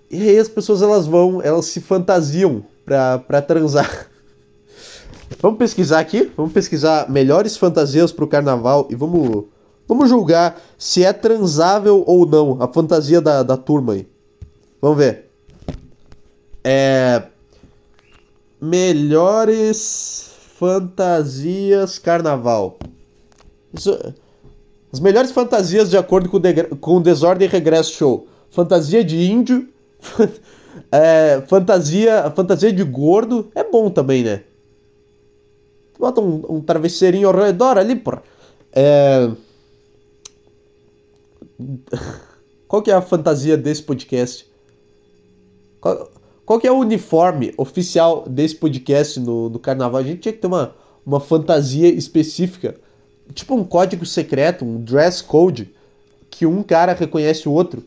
E 0.09 0.29
aí 0.29 0.37
as 0.37 0.47
pessoas 0.47 0.81
elas 0.81 1.07
vão, 1.07 1.41
elas 1.41 1.65
se 1.65 1.81
fantasiam 1.81 2.63
pra, 2.85 3.17
pra 3.17 3.41
transar. 3.41 4.07
Vamos 5.41 5.57
pesquisar 5.57 5.99
aqui? 5.99 6.31
Vamos 6.37 6.53
pesquisar 6.53 7.09
melhores 7.09 7.57
fantasias 7.57 8.11
pro 8.11 8.27
carnaval 8.27 8.87
e 8.89 8.95
vamos, 8.95 9.45
vamos 9.87 10.07
julgar 10.07 10.59
se 10.77 11.03
é 11.03 11.11
transável 11.11 12.03
ou 12.07 12.25
não 12.25 12.61
a 12.61 12.71
fantasia 12.71 13.19
da, 13.19 13.43
da 13.43 13.57
turma 13.57 13.93
aí. 13.93 14.07
Vamos 14.81 14.97
ver. 14.97 15.26
É. 16.63 17.23
Melhores 18.59 20.31
fantasias 20.57 21.99
carnaval. 21.99 22.79
Isso, 23.73 23.97
as 24.91 24.99
melhores 24.99 25.31
fantasias 25.31 25.89
de 25.89 25.97
acordo 25.97 26.29
com, 26.29 26.39
de, 26.39 26.63
com 26.63 27.01
Desordem 27.01 27.47
Regresso 27.47 27.93
Show. 27.93 28.27
Fantasia 28.49 29.03
de 29.03 29.31
índio. 29.31 29.69
é, 30.91 31.43
fantasia, 31.47 32.31
fantasia 32.35 32.71
de 32.73 32.83
gordo. 32.83 33.51
É 33.53 33.63
bom 33.63 33.89
também, 33.89 34.23
né? 34.23 34.43
Bota 35.99 36.21
um, 36.21 36.43
um 36.49 36.61
travesseirinho 36.61 37.27
ao 37.27 37.35
redor 37.35 37.77
ali, 37.77 37.95
porra. 37.95 38.23
É... 38.71 39.29
Qual 42.67 42.81
que 42.81 42.91
é 42.91 42.93
a 42.93 43.01
fantasia 43.01 43.57
desse 43.57 43.83
podcast? 43.83 44.47
Qual, 45.79 46.09
qual 46.47 46.61
que 46.61 46.65
é 46.65 46.71
o 46.71 46.79
uniforme 46.79 47.53
oficial 47.57 48.23
desse 48.25 48.55
podcast 48.55 49.19
no, 49.19 49.49
no 49.49 49.59
carnaval? 49.59 49.99
A 49.99 50.03
gente 50.03 50.21
tinha 50.21 50.31
que 50.31 50.39
ter 50.39 50.47
uma, 50.47 50.73
uma 51.05 51.19
fantasia 51.19 51.89
específica. 51.89 52.79
Tipo 53.33 53.53
um 53.53 53.65
código 53.65 54.05
secreto, 54.05 54.63
um 54.63 54.81
dress 54.81 55.21
code, 55.21 55.75
que 56.31 56.45
um 56.45 56.63
cara 56.63 56.93
reconhece 56.93 57.49
o 57.49 57.51
outro. 57.51 57.83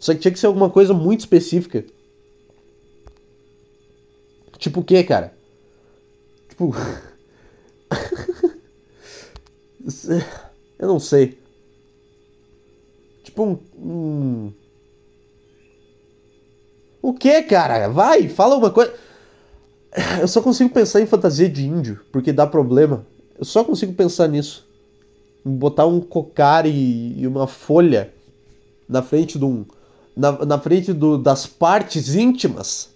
Só 0.00 0.12
que 0.12 0.18
tinha 0.18 0.32
que 0.32 0.40
ser 0.40 0.48
alguma 0.48 0.68
coisa 0.68 0.92
muito 0.92 1.20
específica. 1.20 1.84
Tipo 4.58 4.80
o 4.80 4.84
que, 4.84 5.04
cara? 5.04 5.32
Tipo. 6.48 6.74
Eu 10.76 10.88
não 10.88 10.98
sei. 10.98 11.38
Tipo 13.22 13.44
um, 13.44 13.56
um. 13.78 14.52
O 17.06 17.12
que, 17.12 17.40
cara? 17.44 17.86
Vai, 17.86 18.28
fala 18.28 18.56
uma 18.56 18.68
coisa. 18.68 18.92
Eu 20.20 20.26
só 20.26 20.42
consigo 20.42 20.70
pensar 20.70 21.00
em 21.00 21.06
fantasia 21.06 21.48
de 21.48 21.64
índio, 21.64 22.00
porque 22.10 22.32
dá 22.32 22.44
problema. 22.48 23.06
Eu 23.38 23.44
só 23.44 23.62
consigo 23.62 23.92
pensar 23.92 24.26
nisso. 24.26 24.66
Em 25.46 25.54
botar 25.54 25.86
um 25.86 26.00
cocar 26.00 26.66
e, 26.66 27.14
e 27.16 27.24
uma 27.24 27.46
folha 27.46 28.12
na 28.88 29.02
frente 29.02 29.38
de 29.38 29.44
um. 29.44 29.64
Na, 30.16 30.32
na 30.44 30.58
frente 30.58 30.92
do, 30.92 31.16
das 31.16 31.46
partes 31.46 32.16
íntimas. 32.16 32.88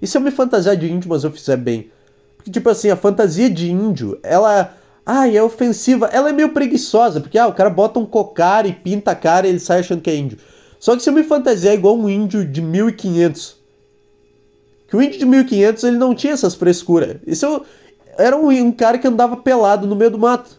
E 0.00 0.06
se 0.06 0.16
eu 0.16 0.20
me 0.20 0.30
fantasiar 0.30 0.76
de 0.76 0.88
índio, 0.88 1.10
mas 1.10 1.24
eu 1.24 1.32
fizer 1.32 1.56
bem? 1.56 1.90
Porque, 2.36 2.52
tipo 2.52 2.70
assim, 2.70 2.90
a 2.90 2.96
fantasia 2.96 3.50
de 3.50 3.72
índio, 3.72 4.20
ela. 4.22 4.76
Ai, 5.04 5.36
é 5.36 5.42
ofensiva. 5.42 6.06
Ela 6.12 6.28
é 6.28 6.32
meio 6.32 6.52
preguiçosa, 6.52 7.20
porque 7.20 7.36
ah, 7.36 7.48
o 7.48 7.54
cara 7.54 7.70
bota 7.70 7.98
um 7.98 8.06
cocar 8.06 8.66
e 8.66 8.72
pinta 8.72 9.10
a 9.10 9.16
cara 9.16 9.48
e 9.48 9.50
ele 9.50 9.58
sai 9.58 9.80
achando 9.80 10.00
que 10.00 10.10
é 10.10 10.14
índio. 10.14 10.38
Só 10.80 10.96
que 10.96 11.02
se 11.02 11.10
eu 11.10 11.14
me 11.14 11.22
fantasiar 11.22 11.74
igual 11.74 11.96
um 11.96 12.08
índio 12.08 12.44
de 12.44 12.62
1500. 12.62 13.60
Que 14.88 14.96
o 14.96 15.02
índio 15.02 15.18
de 15.18 15.26
1500 15.26 15.84
ele 15.84 15.98
não 15.98 16.14
tinha 16.14 16.32
essas 16.32 16.54
frescuras. 16.54 17.18
Isso 17.26 17.44
eu, 17.44 17.66
era 18.16 18.34
um, 18.34 18.48
um, 18.48 18.72
cara 18.72 18.98
que 18.98 19.06
andava 19.06 19.36
pelado 19.36 19.86
no 19.86 19.94
meio 19.94 20.10
do 20.10 20.18
mato. 20.18 20.58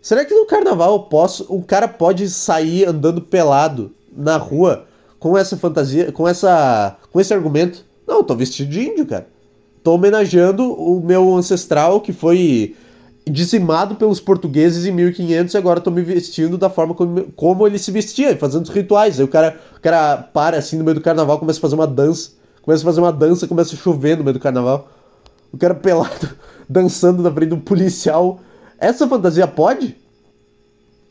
Será 0.00 0.24
que 0.24 0.32
no 0.32 0.46
carnaval 0.46 0.92
eu 0.92 1.00
posso, 1.00 1.52
um 1.52 1.60
cara 1.60 1.88
pode 1.88 2.30
sair 2.30 2.86
andando 2.86 3.20
pelado 3.20 3.92
na 4.16 4.36
rua 4.36 4.86
com 5.18 5.36
essa 5.36 5.56
fantasia, 5.56 6.12
com 6.12 6.28
essa, 6.28 6.96
com 7.10 7.20
esse 7.20 7.34
argumento? 7.34 7.84
Não, 8.06 8.18
eu 8.18 8.24
tô 8.24 8.36
vestido 8.36 8.70
de 8.70 8.82
índio, 8.82 9.04
cara. 9.04 9.26
Tô 9.82 9.94
homenageando 9.94 10.72
o 10.72 11.00
meu 11.04 11.34
ancestral 11.34 12.00
que 12.00 12.12
foi 12.12 12.76
dizimado 13.28 13.96
pelos 13.96 14.20
portugueses 14.20 14.86
em 14.86 14.92
1500 14.92 15.52
e 15.52 15.56
agora 15.58 15.80
tô 15.80 15.90
me 15.90 16.02
vestindo 16.02 16.56
da 16.56 16.70
forma 16.70 16.94
como, 16.94 17.24
como 17.32 17.66
ele 17.66 17.78
se 17.78 17.90
vestia, 17.90 18.36
fazendo 18.36 18.64
os 18.64 18.70
rituais. 18.70 19.18
Aí 19.18 19.24
o 19.24 19.28
cara, 19.28 19.60
o 19.76 19.80
cara 19.80 20.16
para 20.16 20.58
assim 20.58 20.78
no 20.78 20.84
meio 20.84 20.94
do 20.94 21.00
carnaval, 21.00 21.38
começa 21.38 21.58
a 21.58 21.62
fazer 21.62 21.74
uma 21.74 21.86
dança. 21.86 22.30
Começa 22.62 22.82
a 22.82 22.86
fazer 22.86 23.00
uma 23.00 23.12
dança, 23.12 23.48
começa 23.48 23.74
a 23.74 23.78
chover 23.78 24.16
no 24.16 24.24
meio 24.24 24.34
do 24.34 24.40
carnaval. 24.40 24.88
O 25.52 25.58
cara 25.58 25.74
pelado, 25.74 26.36
dançando 26.68 27.22
na 27.22 27.32
frente 27.32 27.48
de 27.48 27.54
um 27.54 27.60
policial. 27.60 28.40
Essa 28.78 29.08
fantasia 29.08 29.46
pode? 29.46 29.96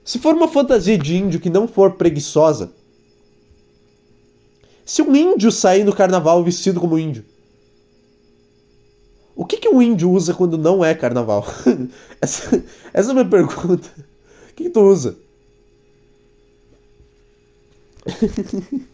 Se 0.03 0.19
for 0.19 0.35
uma 0.35 0.47
fantasia 0.47 0.97
de 0.97 1.17
índio 1.17 1.39
que 1.39 1.49
não 1.49 1.67
for 1.67 1.93
preguiçosa, 1.93 2.71
se 4.85 5.01
um 5.01 5.15
índio 5.15 5.51
sair 5.51 5.83
no 5.83 5.95
carnaval 5.95 6.43
vestido 6.43 6.79
como 6.79 6.99
índio, 6.99 7.25
o 9.35 9.45
que, 9.45 9.57
que 9.57 9.67
índio 9.67 10.09
usa 10.11 10.33
quando 10.33 10.57
não 10.57 10.83
é 10.83 10.95
carnaval? 10.95 11.45
essa, 12.21 12.63
essa 12.93 13.09
é 13.09 13.11
a 13.11 13.13
minha 13.13 13.25
pergunta. 13.25 13.89
O 14.49 14.53
que, 14.55 14.63
que 14.63 14.69
tu 14.69 14.81
usa? 14.81 15.17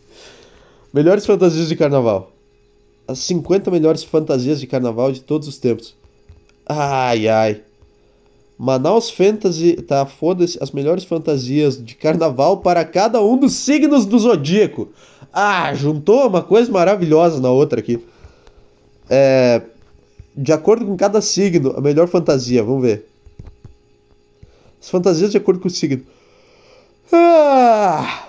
melhores 0.91 1.25
fantasias 1.25 1.67
de 1.67 1.75
carnaval. 1.75 2.31
As 3.07 3.19
50 3.19 3.69
melhores 3.69 4.03
fantasias 4.03 4.60
de 4.60 4.67
carnaval 4.67 5.12
de 5.12 5.21
todos 5.21 5.48
os 5.48 5.57
tempos. 5.57 5.95
Ai, 6.65 7.27
ai. 7.27 7.62
Manaus 8.57 9.10
Fantasy. 9.10 9.74
Tá, 9.74 10.05
foda-se. 10.05 10.57
As 10.62 10.71
melhores 10.71 11.03
fantasias 11.03 11.83
de 11.83 11.95
carnaval 11.95 12.57
para 12.57 12.83
cada 12.86 13.21
um 13.21 13.38
dos 13.38 13.53
signos 13.53 14.05
do 14.05 14.17
zodíaco. 14.17 14.89
Ah, 15.31 15.74
juntou 15.74 16.27
uma 16.27 16.41
coisa 16.41 16.71
maravilhosa 16.71 17.39
na 17.39 17.51
outra 17.51 17.79
aqui. 17.79 18.03
É, 19.10 19.62
de 20.35 20.53
acordo 20.53 20.85
com 20.85 20.95
cada 20.95 21.21
signo, 21.21 21.73
a 21.75 21.81
melhor 21.81 22.07
fantasia. 22.07 22.63
Vamos 22.63 22.81
ver. 22.83 23.05
As 24.81 24.89
fantasias 24.89 25.31
de 25.31 25.38
acordo 25.38 25.59
com 25.59 25.67
o 25.67 25.71
signo. 25.71 26.03
Ah! 27.11 28.27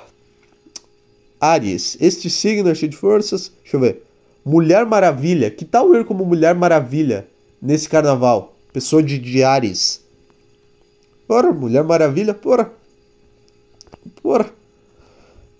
Este 2.00 2.28
signo 2.30 2.68
é 2.68 2.74
cheio 2.74 2.90
de 2.90 2.96
forças. 2.96 3.50
Deixa 3.62 3.76
eu 3.76 3.80
ver. 3.80 4.02
Mulher 4.44 4.84
Maravilha. 4.84 5.50
Que 5.50 5.64
tal 5.64 5.94
eu 5.94 6.04
como 6.04 6.24
Mulher 6.24 6.54
Maravilha 6.54 7.26
nesse 7.60 7.88
carnaval? 7.88 8.54
Pessoa 8.72 9.02
de, 9.02 9.18
de 9.18 9.42
Ares. 9.42 10.02
Mulher 11.54 11.82
Maravilha. 11.84 12.34
Porra. 12.34 12.70
Porra. 14.22 14.50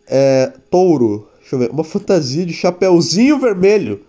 É, 0.06 0.52
touro. 0.70 1.28
Deixa 1.40 1.54
eu 1.54 1.58
ver. 1.58 1.70
Uma 1.70 1.84
fantasia 1.84 2.44
de 2.44 2.52
chapeuzinho 2.52 3.38
vermelho. 3.38 4.04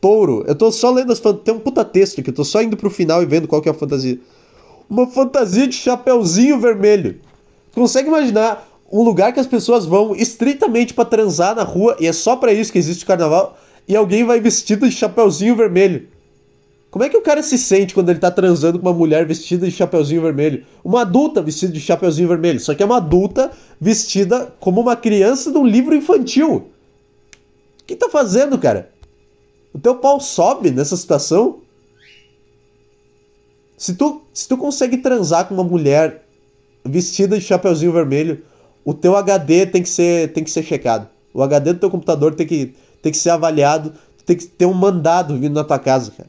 Touro. 0.00 0.44
Eu 0.46 0.54
tô 0.54 0.72
só 0.72 0.90
lendo 0.90 1.12
as 1.12 1.18
fantasias. 1.18 1.44
Tem 1.44 1.54
um 1.54 1.60
puta 1.60 1.84
texto 1.84 2.20
aqui. 2.20 2.30
Eu 2.30 2.34
tô 2.34 2.44
só 2.44 2.62
indo 2.62 2.76
pro 2.76 2.90
final 2.90 3.22
e 3.22 3.26
vendo 3.26 3.46
qual 3.46 3.60
que 3.60 3.68
é 3.68 3.72
a 3.72 3.74
fantasia. 3.74 4.18
Uma 4.88 5.06
fantasia 5.06 5.66
de 5.66 5.74
chapeuzinho 5.74 6.58
vermelho. 6.58 7.20
Consegue 7.74 8.08
imaginar 8.08 8.66
um 8.90 9.02
lugar 9.02 9.32
que 9.32 9.40
as 9.40 9.46
pessoas 9.46 9.86
vão 9.86 10.16
estritamente 10.16 10.92
para 10.92 11.04
transar 11.04 11.54
na 11.54 11.62
rua 11.62 11.96
e 12.00 12.06
é 12.06 12.12
só 12.12 12.34
para 12.34 12.52
isso 12.52 12.72
que 12.72 12.78
existe 12.78 13.04
o 13.04 13.06
carnaval 13.06 13.56
e 13.86 13.94
alguém 13.94 14.24
vai 14.24 14.40
vestido 14.40 14.88
de 14.88 14.94
chapeuzinho 14.94 15.54
vermelho. 15.54 16.08
Como 16.90 17.04
é 17.04 17.08
que 17.08 17.16
o 17.16 17.22
cara 17.22 17.40
se 17.40 17.56
sente 17.56 17.94
quando 17.94 18.10
ele 18.10 18.18
tá 18.18 18.32
transando 18.32 18.78
com 18.78 18.86
uma 18.86 18.96
mulher 18.96 19.24
vestida 19.24 19.64
de 19.64 19.72
chapeuzinho 19.72 20.22
vermelho? 20.22 20.64
Uma 20.82 21.02
adulta 21.02 21.40
vestida 21.40 21.72
de 21.72 21.78
chapeuzinho 21.78 22.26
vermelho. 22.26 22.58
Só 22.58 22.74
que 22.74 22.82
é 22.82 22.86
uma 22.86 22.96
adulta 22.96 23.52
vestida 23.80 24.52
como 24.58 24.80
uma 24.80 24.96
criança 24.96 25.52
de 25.52 25.58
um 25.58 25.64
livro 25.64 25.94
infantil. 25.94 26.68
O 27.80 27.84
que 27.86 27.94
tá 27.94 28.08
fazendo, 28.08 28.58
cara? 28.58 28.90
O 29.72 29.78
teu 29.78 29.96
pau 29.96 30.20
sobe 30.20 30.70
nessa 30.70 30.96
situação? 30.96 31.60
Se 33.76 33.94
tu, 33.94 34.22
se 34.34 34.48
tu 34.48 34.56
consegue 34.56 34.98
transar 34.98 35.46
com 35.48 35.54
uma 35.54 35.64
mulher 35.64 36.26
vestida 36.84 37.38
de 37.38 37.44
chapeuzinho 37.44 37.92
vermelho, 37.92 38.42
o 38.84 38.92
teu 38.92 39.16
HD 39.16 39.66
tem 39.66 39.82
que 39.82 39.88
ser, 39.88 40.32
tem 40.32 40.44
que 40.44 40.50
ser 40.50 40.62
checado. 40.62 41.08
O 41.32 41.42
HD 41.42 41.72
do 41.74 41.80
teu 41.80 41.90
computador 41.90 42.34
tem 42.34 42.46
que, 42.46 42.74
tem 43.00 43.12
que 43.12 43.18
ser 43.18 43.30
avaliado, 43.30 43.94
tem 44.26 44.36
que 44.36 44.46
ter 44.46 44.66
um 44.66 44.74
mandado 44.74 45.36
vindo 45.38 45.54
na 45.54 45.64
tua 45.64 45.78
casa, 45.78 46.10
cara. 46.10 46.28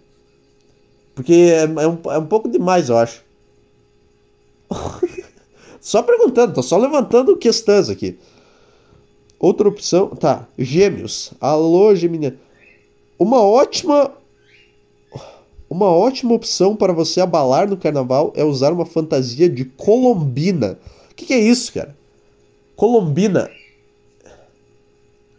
Porque 1.16 1.34
é, 1.34 1.64
é, 1.64 1.88
um, 1.88 2.00
é 2.12 2.18
um 2.18 2.26
pouco 2.26 2.48
demais, 2.48 2.90
eu 2.90 2.98
acho. 2.98 3.24
só 5.82 6.02
perguntando, 6.02 6.54
tô 6.54 6.64
só 6.64 6.78
levantando 6.78 7.36
questões 7.36 7.90
aqui. 7.90 8.18
Outra 9.40 9.68
opção, 9.68 10.08
tá, 10.10 10.48
gêmeos. 10.58 11.34
Alô, 11.42 11.96
Gemini. 11.96 12.38
Uma 13.22 13.40
ótima 13.40 14.12
uma 15.70 15.86
ótima 15.86 16.34
opção 16.34 16.76
para 16.76 16.92
você 16.92 17.22
abalar 17.22 17.70
no 17.70 17.78
carnaval 17.78 18.34
é 18.36 18.44
usar 18.44 18.74
uma 18.74 18.84
fantasia 18.84 19.48
de 19.48 19.64
colombina. 19.64 20.80
O 21.12 21.16
que, 21.16 21.28
que 21.28 21.34
é 21.36 21.40
isso, 21.40 21.72
cara? 21.72 21.96
Colombina. 22.76 23.48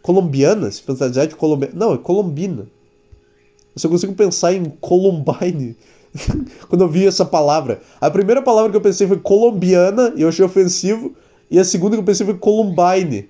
Colombiana? 0.01 0.71
Se 0.71 0.81
fantasiar 0.81 1.27
de 1.27 1.35
colombiana. 1.35 1.73
Não, 1.75 1.93
é 1.93 1.97
colombina. 1.97 2.69
Eu 3.75 3.81
só 3.81 3.89
consigo 3.89 4.13
pensar 4.13 4.53
em 4.53 4.63
Columbine 4.79 5.75
quando 6.69 6.85
eu 6.85 6.87
vi 6.87 7.05
essa 7.05 7.25
palavra. 7.25 7.81
A 7.99 8.09
primeira 8.09 8.41
palavra 8.41 8.71
que 8.71 8.77
eu 8.77 8.81
pensei 8.81 9.05
foi 9.05 9.19
colombiana 9.19 10.13
e 10.15 10.21
eu 10.21 10.29
achei 10.29 10.45
ofensivo. 10.45 11.13
E 11.51 11.59
a 11.59 11.65
segunda 11.65 11.97
que 11.97 11.99
eu 11.99 12.05
pensei 12.05 12.25
foi 12.25 12.37
Columbine. 12.37 13.29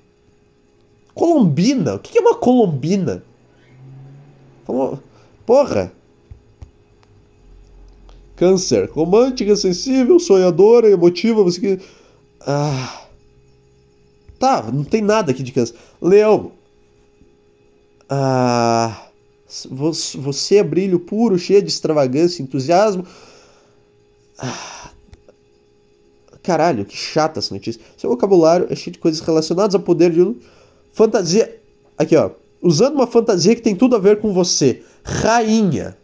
Colombina? 1.15 1.95
O 1.95 1.99
que 1.99 2.15
é 2.19 2.21
uma 2.21 2.35
colombina? 2.35 3.23
Porra! 4.65 5.91
Câncer. 8.35 8.89
Romântica, 8.91 9.55
sensível, 9.55 10.19
sonhadora, 10.19 10.89
emotiva, 10.89 11.43
você 11.43 11.59
que. 11.59 11.79
Ah. 12.41 13.07
Tá, 14.39 14.69
não 14.71 14.83
tem 14.83 15.01
nada 15.01 15.31
aqui 15.31 15.43
de 15.43 15.51
câncer. 15.51 15.75
Leão. 16.01 16.51
Ah. 18.09 19.07
Você 19.69 20.57
é 20.57 20.63
brilho 20.63 20.99
puro, 20.99 21.37
cheio 21.37 21.61
de 21.61 21.69
extravagância, 21.69 22.41
entusiasmo. 22.41 23.05
Ah. 24.37 24.91
Caralho, 26.41 26.83
que 26.83 26.97
chata 26.97 27.39
essa 27.39 27.53
notícia. 27.53 27.81
Seu 27.95 28.09
vocabulário 28.09 28.67
é 28.69 28.75
cheio 28.75 28.91
de 28.91 28.99
coisas 28.99 29.21
relacionadas 29.21 29.75
ao 29.75 29.81
poder 29.81 30.11
de. 30.11 30.35
Fantasia. 30.91 31.61
Aqui, 31.97 32.15
ó. 32.17 32.31
Usando 32.63 32.95
uma 32.95 33.05
fantasia 33.05 33.53
que 33.53 33.61
tem 33.61 33.75
tudo 33.75 33.97
a 33.97 33.99
ver 33.99 34.21
com 34.21 34.33
você. 34.33 34.81
Rainha. 35.03 35.97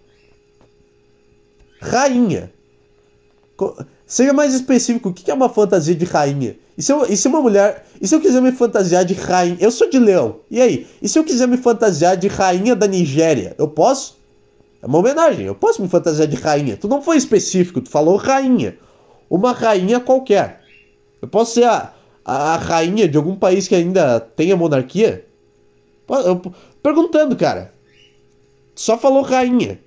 Rainha. 1.79 2.51
Seja 4.05 4.33
mais 4.33 4.53
específico, 4.53 5.09
o 5.09 5.13
que 5.13 5.31
é 5.31 5.33
uma 5.33 5.47
fantasia 5.47 5.95
de 5.95 6.03
rainha? 6.03 6.57
E 6.77 6.83
se, 6.83 6.91
eu, 6.91 7.05
e 7.05 7.15
se 7.15 7.29
uma 7.29 7.39
mulher. 7.39 7.85
E 8.01 8.05
se 8.05 8.13
eu 8.13 8.19
quiser 8.19 8.41
me 8.41 8.51
fantasiar 8.51 9.05
de 9.05 9.13
rainha? 9.13 9.55
Eu 9.59 9.71
sou 9.71 9.89
de 9.89 9.97
leão. 9.97 10.41
E 10.51 10.59
aí? 10.61 10.85
E 11.01 11.07
se 11.07 11.17
eu 11.17 11.23
quiser 11.23 11.47
me 11.47 11.55
fantasiar 11.55 12.17
de 12.17 12.27
rainha 12.27 12.75
da 12.75 12.87
Nigéria? 12.87 13.55
Eu 13.57 13.69
posso? 13.69 14.17
É 14.81 14.85
uma 14.85 14.97
homenagem. 14.97 15.45
Eu 15.45 15.55
posso 15.55 15.81
me 15.81 15.87
fantasiar 15.87 16.27
de 16.27 16.35
rainha. 16.35 16.75
Tu 16.75 16.89
não 16.89 17.01
foi 17.01 17.15
específico, 17.15 17.79
tu 17.79 17.89
falou 17.89 18.17
rainha. 18.17 18.77
Uma 19.29 19.53
rainha 19.53 20.01
qualquer. 20.01 20.61
Eu 21.21 21.27
posso 21.29 21.53
ser 21.53 21.63
a, 21.63 21.93
a, 22.25 22.55
a 22.55 22.57
rainha 22.57 23.07
de 23.07 23.15
algum 23.15 23.35
país 23.35 23.67
que 23.67 23.75
ainda 23.75 24.19
tenha 24.19 24.57
monarquia? 24.57 25.28
Perguntando, 26.81 27.35
cara. 27.35 27.73
Só 28.75 28.97
falou 28.97 29.21
rainha. 29.21 29.79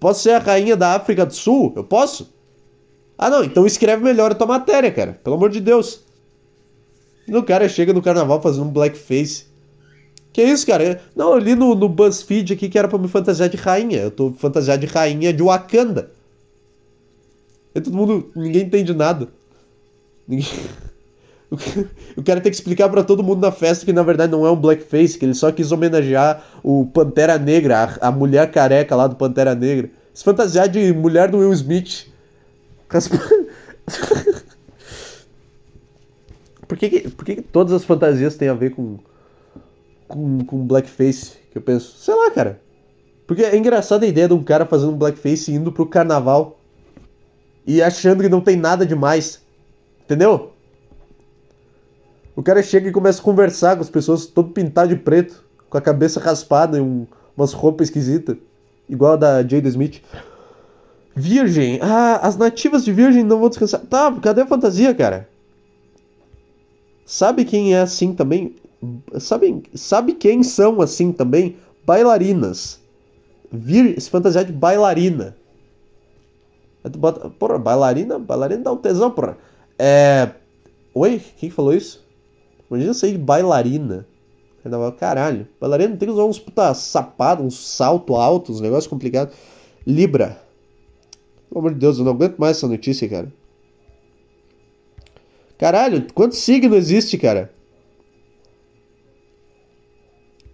Posso 0.00 0.22
ser 0.22 0.30
a 0.32 0.38
rainha 0.38 0.76
da 0.76 0.94
África 0.94 1.24
do 1.24 1.34
Sul? 1.34 1.72
Eu 1.76 1.84
posso? 1.84 2.32
Ah, 3.16 3.30
não, 3.30 3.44
então 3.44 3.66
escreve 3.66 4.02
melhor 4.02 4.32
a 4.32 4.34
tua 4.34 4.46
matéria, 4.46 4.90
cara. 4.90 5.20
Pelo 5.22 5.36
amor 5.36 5.50
de 5.50 5.60
Deus. 5.60 6.04
E 7.26 7.34
o 7.34 7.42
cara 7.42 7.68
chega 7.68 7.92
no 7.92 8.02
carnaval 8.02 8.40
fazendo 8.42 8.66
um 8.66 8.72
blackface. 8.72 9.46
Que 10.32 10.42
isso, 10.42 10.66
cara? 10.66 11.00
Não, 11.14 11.32
eu 11.32 11.38
li 11.38 11.54
no, 11.54 11.74
no 11.74 11.88
BuzzFeed 11.88 12.52
aqui 12.52 12.68
que 12.68 12.78
era 12.78 12.88
pra 12.88 12.98
me 12.98 13.08
fantasiar 13.08 13.48
de 13.48 13.56
rainha. 13.56 14.00
Eu 14.00 14.10
tô 14.10 14.32
fantasiado 14.32 14.84
de 14.84 14.92
rainha 14.92 15.32
de 15.32 15.42
Wakanda. 15.42 16.10
E 17.74 17.80
todo 17.80 17.96
mundo. 17.96 18.32
Ninguém 18.34 18.62
entende 18.62 18.92
nada. 18.92 19.28
Ninguém. 20.26 20.48
O 22.16 22.22
cara 22.22 22.40
tem 22.40 22.50
que 22.50 22.56
explicar 22.56 22.88
para 22.88 23.02
todo 23.02 23.22
mundo 23.22 23.40
na 23.40 23.50
festa 23.50 23.84
que 23.84 23.92
na 23.92 24.02
verdade 24.02 24.30
não 24.32 24.46
é 24.46 24.50
um 24.50 24.56
blackface, 24.56 25.18
que 25.18 25.24
ele 25.24 25.34
só 25.34 25.50
quis 25.50 25.72
homenagear 25.72 26.42
o 26.62 26.86
Pantera 26.86 27.38
Negra, 27.38 27.98
a, 28.00 28.08
a 28.08 28.12
mulher 28.12 28.50
careca 28.50 28.94
lá 28.94 29.06
do 29.06 29.16
Pantera 29.16 29.54
Negra. 29.54 29.90
Se 30.12 30.22
fantasiar 30.22 30.68
de 30.68 30.92
mulher 30.92 31.30
do 31.30 31.38
Will 31.38 31.52
Smith. 31.52 32.06
por 36.68 36.78
que, 36.78 36.88
que, 36.88 37.08
por 37.10 37.24
que, 37.24 37.34
que 37.36 37.42
todas 37.42 37.72
as 37.72 37.84
fantasias 37.84 38.36
têm 38.36 38.48
a 38.48 38.54
ver 38.54 38.70
com, 38.70 38.98
com, 40.06 40.44
com 40.44 40.64
blackface? 40.64 41.32
Que 41.50 41.58
eu 41.58 41.62
penso, 41.62 41.96
sei 41.98 42.14
lá, 42.14 42.30
cara. 42.30 42.60
Porque 43.26 43.42
é 43.42 43.56
engraçada 43.56 44.06
a 44.06 44.08
ideia 44.08 44.28
de 44.28 44.34
um 44.34 44.44
cara 44.44 44.64
fazendo 44.64 44.92
um 44.92 44.96
blackface 44.96 45.52
indo 45.52 45.72
pro 45.72 45.86
carnaval 45.86 46.60
e 47.66 47.82
achando 47.82 48.22
que 48.22 48.28
não 48.28 48.40
tem 48.40 48.56
nada 48.56 48.86
demais. 48.86 49.42
Entendeu? 50.04 50.53
O 52.36 52.42
cara 52.42 52.62
chega 52.62 52.88
e 52.88 52.92
começa 52.92 53.20
a 53.20 53.24
conversar 53.24 53.76
com 53.76 53.82
as 53.82 53.90
pessoas 53.90 54.26
todo 54.26 54.50
pintado 54.50 54.88
de 54.88 54.96
preto, 54.96 55.44
com 55.70 55.78
a 55.78 55.80
cabeça 55.80 56.18
raspada 56.18 56.78
e 56.78 56.80
um, 56.80 57.06
umas 57.36 57.52
roupas 57.52 57.88
esquisitas, 57.88 58.36
igual 58.88 59.12
a 59.12 59.16
da 59.16 59.42
Jada 59.42 59.68
Smith. 59.68 60.02
Virgem. 61.14 61.78
Ah, 61.80 62.16
as 62.16 62.36
nativas 62.36 62.84
de 62.84 62.92
Virgem 62.92 63.22
não 63.22 63.38
vão 63.38 63.48
descansar. 63.48 63.80
Tá, 63.82 64.12
cadê 64.20 64.42
a 64.42 64.46
fantasia, 64.46 64.92
cara? 64.94 65.28
Sabe 67.06 67.44
quem 67.44 67.74
é 67.74 67.80
assim 67.80 68.14
também? 68.14 68.56
Sabe, 69.18 69.62
sabe 69.74 70.14
quem 70.14 70.42
são 70.42 70.80
assim 70.80 71.12
também? 71.12 71.56
Bailarinas. 71.86 72.80
Vir, 73.52 74.00
se 74.00 74.10
fantasiar 74.10 74.44
de 74.44 74.52
bailarina. 74.52 75.36
Porra, 77.38 77.58
bailarina? 77.58 78.18
Bailarina 78.18 78.62
dá 78.62 78.72
um 78.72 78.76
tesão, 78.76 79.10
porra. 79.10 79.38
É. 79.78 80.30
Oi? 80.92 81.22
Quem 81.36 81.50
falou 81.50 81.72
isso? 81.72 82.03
Imagina 82.70 82.94
sair 82.94 83.12
de 83.12 83.18
bailarina. 83.18 84.06
Caralho, 84.98 85.46
bailarina 85.60 85.96
tem 85.96 86.08
que 86.08 86.14
usar 86.14 86.24
uns 86.24 86.38
puta 86.38 86.72
sapato, 86.72 87.42
uns 87.42 87.54
salto 87.54 88.16
alto, 88.16 88.50
uns 88.50 88.60
negócios 88.60 88.86
complicados. 88.86 89.34
Libra. 89.86 90.40
Pelo 91.48 91.60
amor 91.60 91.74
de 91.74 91.80
Deus, 91.80 91.98
eu 91.98 92.04
não 92.04 92.12
aguento 92.12 92.38
mais 92.38 92.56
essa 92.56 92.66
notícia, 92.66 93.08
cara. 93.08 93.32
Caralho, 95.58 96.06
quanto 96.14 96.34
signo 96.34 96.74
existe, 96.74 97.18
cara? 97.18 97.52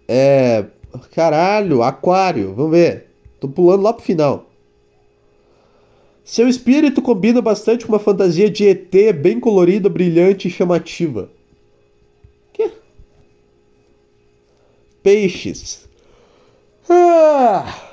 É. 0.07 0.65
Caralho, 1.11 1.81
aquário, 1.81 2.53
vamos 2.53 2.71
ver. 2.71 3.07
Tô 3.39 3.47
pulando 3.47 3.81
lá 3.81 3.93
pro 3.93 4.03
final. 4.03 4.51
Seu 6.23 6.47
espírito 6.47 7.01
combina 7.01 7.41
bastante 7.41 7.85
com 7.85 7.93
uma 7.93 7.99
fantasia 7.99 8.49
de 8.49 8.67
ET 8.67 8.93
bem 9.21 9.39
colorida, 9.39 9.89
brilhante 9.89 10.47
e 10.47 10.51
chamativa. 10.51 11.29
Peixes. 15.03 15.87
Ah! 16.89 17.91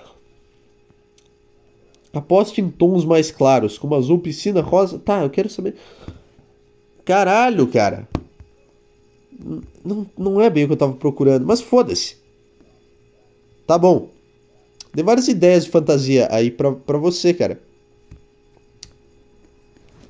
Aposte 2.13 2.61
em 2.61 2.71
tons 2.71 3.05
mais 3.05 3.31
claros, 3.31 3.79
como 3.79 3.95
azul, 3.95 4.19
piscina, 4.19 4.61
rosa. 4.61 4.99
Tá, 4.99 5.23
eu 5.23 5.31
quero 5.31 5.49
saber. 5.49 5.77
Caralho, 7.05 7.67
cara. 7.69 8.09
Não, 9.85 10.07
não 10.17 10.41
é 10.41 10.51
bem 10.51 10.65
o 10.65 10.67
que 10.67 10.73
eu 10.73 10.79
tava 10.79 10.95
procurando, 10.95 11.47
mas 11.47 11.61
foda-se. 11.61 12.17
Tá 13.67 13.79
bom. 13.79 14.11
Tem 14.95 15.05
várias 15.05 15.29
ideias 15.29 15.65
de 15.65 15.71
fantasia 15.71 16.29
aí 16.31 16.51
pra, 16.51 16.73
pra 16.73 16.99
você, 16.99 17.33
cara. 17.33 17.61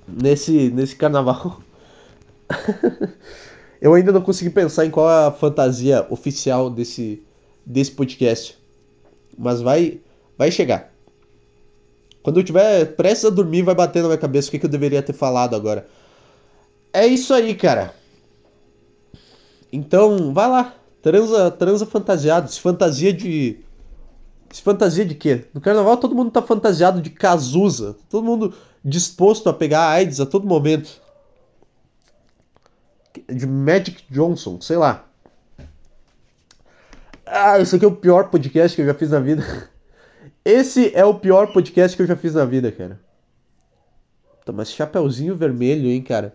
Nesse, 0.07 0.71
nesse 0.71 0.97
carnaval. 0.97 1.61
Eu 3.81 3.95
ainda 3.95 4.11
não 4.11 4.21
consegui 4.21 4.51
pensar 4.51 4.85
em 4.87 4.91
qual 4.91 5.09
é 5.09 5.27
a 5.27 5.33
fantasia 5.33 6.07
oficial 6.11 6.69
desse, 6.69 7.23
desse 7.65 7.93
podcast. 7.93 8.59
Mas 9.37 9.61
vai, 9.61 10.01
vai 10.37 10.51
chegar. 10.51 10.93
Quando 12.23 12.41
eu 12.41 12.45
tiver 12.45 12.97
prestes 12.97 13.27
a 13.27 13.31
dormir, 13.31 13.63
vai 13.63 13.75
bater 13.75 14.03
na 14.03 14.09
minha 14.09 14.19
cabeça 14.19 14.49
o 14.49 14.51
que, 14.51 14.59
que 14.59 14.67
eu 14.67 14.71
deveria 14.71 15.03
ter 15.03 15.13
falado 15.13 15.55
agora. 15.55 15.87
É 16.93 17.07
isso 17.07 17.33
aí, 17.33 17.55
cara. 17.55 17.95
Então, 19.73 20.35
vai 20.35 20.49
lá. 20.49 20.75
Transa, 21.01 21.51
transa 21.53 21.87
fantasiado. 21.87 22.51
Se 22.51 22.61
fantasia 22.61 23.13
de. 23.13 23.61
Se 24.51 24.63
fantasia 24.63 25.05
de 25.05 25.15
quê? 25.15 25.45
No 25.55 25.61
carnaval 25.61 25.97
todo 25.99 26.15
mundo 26.15 26.31
tá 26.31 26.43
fantasiado 26.43 27.01
de 27.01 27.11
Cazuza. 27.11 27.97
Todo 28.09 28.25
mundo 28.25 28.53
disposto 28.85 29.49
a 29.49 29.53
pegar 29.53 29.89
AIDS 29.89 30.21
a 30.21 30.27
todo 30.27 30.47
momento 30.47 31.01
de 33.29 33.47
Magic 33.47 34.05
Johnson, 34.11 34.61
sei 34.61 34.77
lá. 34.77 35.07
Ah, 37.25 37.59
isso 37.59 37.77
aqui 37.77 37.85
é 37.85 37.89
o 37.89 37.97
pior 37.97 38.31
podcast 38.31 38.75
que 38.75 38.83
eu 38.83 38.87
já 38.87 38.95
fiz 38.95 39.11
na 39.11 39.21
vida. 39.21 39.43
Esse 40.45 40.95
é 40.95 41.05
o 41.05 41.15
pior 41.15 41.53
podcast 41.53 41.97
que 41.97 42.03
eu 42.03 42.07
já 42.07 42.17
fiz 42.17 42.35
na 42.35 42.45
vida, 42.45 42.73
cara. 42.73 42.99
Tá, 44.45 44.53
mas 44.53 44.71
chapeuzinho 44.71 45.37
vermelho, 45.37 45.89
hein, 45.89 46.03
cara. 46.03 46.35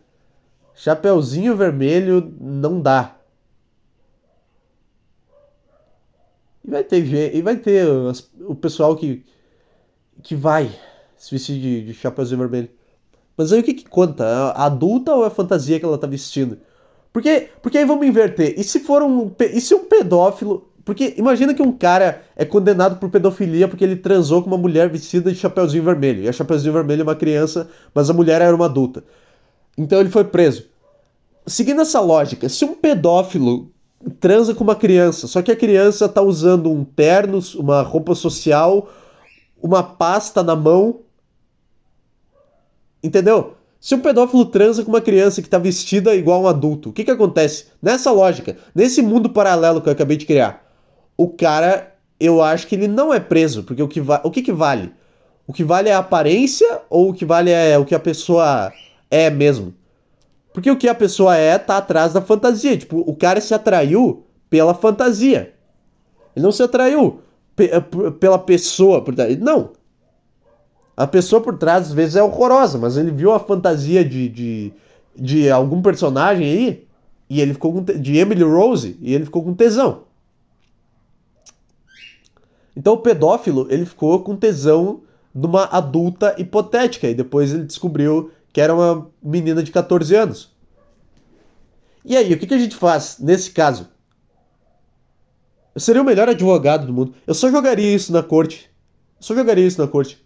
Chapeuzinho 0.76 1.56
vermelho 1.56 2.36
não 2.40 2.80
dá. 2.80 3.16
E 6.64 6.70
vai 6.70 6.84
ter 6.84 7.06
gente, 7.06 7.36
e 7.36 7.42
vai 7.42 7.58
ter 7.58 7.88
o 8.40 8.56
pessoal 8.56 8.96
que 8.96 9.26
que 10.22 10.36
vai 10.36 10.72
se 11.18 11.32
vestir 11.32 11.60
de, 11.60 11.86
de 11.86 11.94
chapeuzinho 11.94 12.40
vermelho. 12.40 12.70
Mas 13.38 13.52
aí 13.52 13.60
o 13.60 13.64
que 13.64 13.74
que 13.74 13.90
conta? 13.90 14.26
A 14.26 14.66
adulta 14.66 15.14
ou 15.14 15.24
a 15.24 15.30
fantasia 15.30 15.80
que 15.80 15.86
ela 15.86 15.98
tá 15.98 16.08
vestindo? 16.08 16.58
Porque, 17.12 17.50
porque 17.62 17.78
aí 17.78 17.86
vamos 17.86 18.08
inverter. 18.08 18.56
E 18.58 18.64
se 18.64 18.80
for 18.80 19.02
um. 19.04 19.32
E 19.40 19.62
se 19.62 19.74
um 19.74 19.86
pedófilo. 19.86 20.68
Porque 20.86 21.14
imagina 21.18 21.54
que 21.54 21.62
um 21.62 21.72
cara 21.72 22.24
é 22.36 22.44
condenado 22.44 23.00
por 23.00 23.10
pedofilia 23.10 23.70
porque 23.70 23.86
ele 23.86 23.96
transou 23.96 24.42
com 24.42 24.48
uma 24.48 24.58
mulher 24.58 24.90
vestida 24.90 25.32
de 25.32 25.38
chapeuzinho 25.38 25.84
vermelho. 25.84 26.24
E 26.24 26.28
a 26.28 26.34
chapeuzinho 26.34 26.74
vermelho 26.74 27.02
é 27.02 27.04
uma 27.04 27.16
criança, 27.16 27.70
mas 27.94 28.10
a 28.10 28.14
mulher 28.14 28.42
era 28.42 28.54
uma 28.54 28.66
adulta. 28.66 29.04
Então 29.78 30.00
ele 30.00 30.10
foi 30.10 30.26
preso. 30.26 30.66
Seguindo 31.48 31.82
essa 31.82 32.02
lógica, 32.02 32.50
se 32.50 32.66
um 32.66 32.74
pedófilo 32.74 33.72
transa 34.20 34.54
com 34.54 34.64
uma 34.64 34.76
criança, 34.76 35.28
só 35.28 35.42
que 35.42 35.52
a 35.52 35.56
criança 35.56 36.10
tá 36.10 36.22
usando 36.22 36.70
um 36.70 36.84
terno, 36.84 37.40
uma 37.56 37.82
roupa 37.82 38.14
social, 38.14 38.90
uma 39.62 39.82
pasta 39.82 40.44
na 40.44 40.56
mão. 40.56 41.00
Entendeu? 43.04 43.56
Se 43.80 43.94
um 43.94 44.00
pedófilo 44.00 44.46
transa 44.46 44.84
com 44.84 44.90
uma 44.90 45.02
criança 45.02 45.42
que 45.42 45.48
está 45.48 45.58
vestida 45.58 46.16
igual 46.16 46.44
um 46.44 46.48
adulto, 46.48 46.90
o 46.90 46.94
que, 46.94 47.04
que 47.04 47.12
acontece? 47.12 47.66
Nessa 47.82 48.12
lógica, 48.12 48.56
nesse 48.74 49.02
mundo 49.02 49.30
paralelo 49.30 49.82
que 49.82 49.90
eu 49.90 49.94
acabei 49.94 50.16
de 50.16 50.26
criar, 50.26 50.66
o 51.18 51.28
cara, 51.28 51.94
eu 52.18 52.42
acho 52.42 52.66
que 52.66 52.76
ele 52.76 52.88
não 52.88 53.14
é 53.14 53.20
preso, 53.20 53.64
porque 53.64 53.84
o 53.84 53.88
que, 53.88 54.00
o 54.00 54.32
que, 54.32 54.42
que 54.42 54.54
vale? 54.54 54.94
O 55.46 55.52
que 55.52 55.66
vale 55.66 55.90
é 55.90 55.94
a 55.94 55.98
aparência 55.98 56.82
ou 56.90 57.10
o 57.10 57.14
que 57.14 57.26
vale 57.26 57.52
é 57.52 57.78
o 57.78 57.84
que 57.84 57.94
a 57.94 58.00
pessoa 58.00 58.72
é 59.12 59.30
mesmo? 59.30 59.74
Porque 60.54 60.72
o 60.72 60.78
que 60.78 60.88
a 60.88 60.96
pessoa 60.96 61.36
é 61.36 61.58
tá 61.58 61.78
atrás 61.78 62.14
da 62.14 62.22
fantasia. 62.22 62.78
Tipo, 62.78 63.00
o 63.00 63.16
cara 63.16 63.42
se 63.42 63.54
atraiu 63.54 64.24
pela 64.50 64.74
fantasia. 64.74 65.54
Ele 66.36 66.46
não 66.46 66.52
se 66.52 66.64
atraiu 66.64 67.22
pela 68.20 68.40
pessoa. 68.40 69.04
Não. 69.42 69.72
A 70.96 71.08
pessoa 71.08 71.42
por 71.42 71.58
trás, 71.58 71.88
às 71.88 71.94
vezes, 71.94 72.16
é 72.16 72.24
horrorosa, 72.24 72.78
mas 72.78 72.98
ele 72.98 73.12
viu 73.12 73.32
a 73.32 73.40
fantasia 73.40 74.06
de, 74.06 74.30
de, 74.30 74.74
de 75.16 75.50
algum 75.50 75.82
personagem 75.82 76.46
aí, 76.46 76.88
e 77.30 77.42
ele 77.42 77.54
ficou 77.54 77.74
com. 77.74 77.84
de 77.84 78.18
Emily 78.18 78.44
Rose, 78.44 78.98
e 79.02 79.14
ele 79.14 79.26
ficou 79.26 79.44
com 79.44 79.54
tesão. 79.56 80.04
Então 82.76 82.94
o 82.94 82.98
pedófilo, 82.98 83.68
ele 83.70 83.86
ficou 83.86 84.22
com 84.24 84.36
tesão 84.36 85.02
de 85.34 85.46
uma 85.48 85.66
adulta 85.66 86.36
hipotética, 86.38 87.08
e 87.08 87.16
depois 87.16 87.52
ele 87.52 87.64
descobriu 87.64 88.32
que 88.52 88.62
era 88.62 88.74
uma 88.74 89.10
menina 89.22 89.64
de 89.64 89.72
14 89.72 90.16
anos. 90.16 90.54
E 92.06 92.16
aí, 92.16 92.34
o 92.34 92.38
que, 92.38 92.46
que 92.46 92.54
a 92.54 92.60
gente 92.60 92.76
faz 92.76 93.18
nesse 93.20 93.50
caso? 93.50 93.88
Eu 95.74 95.82
seria 95.82 96.04
o 96.04 96.06
melhor 96.06 96.30
advogado 96.30 96.86
do 96.86 96.94
mundo. 96.94 97.16
Eu 97.26 97.34
só 97.34 97.50
jogaria 97.50 97.96
isso 97.96 98.12
na 98.14 98.22
corte. 98.22 98.70
Eu 99.18 99.24
só 99.24 99.34
jogaria 99.34 99.66
isso 99.66 99.82
na 99.82 99.88
corte 99.88 100.23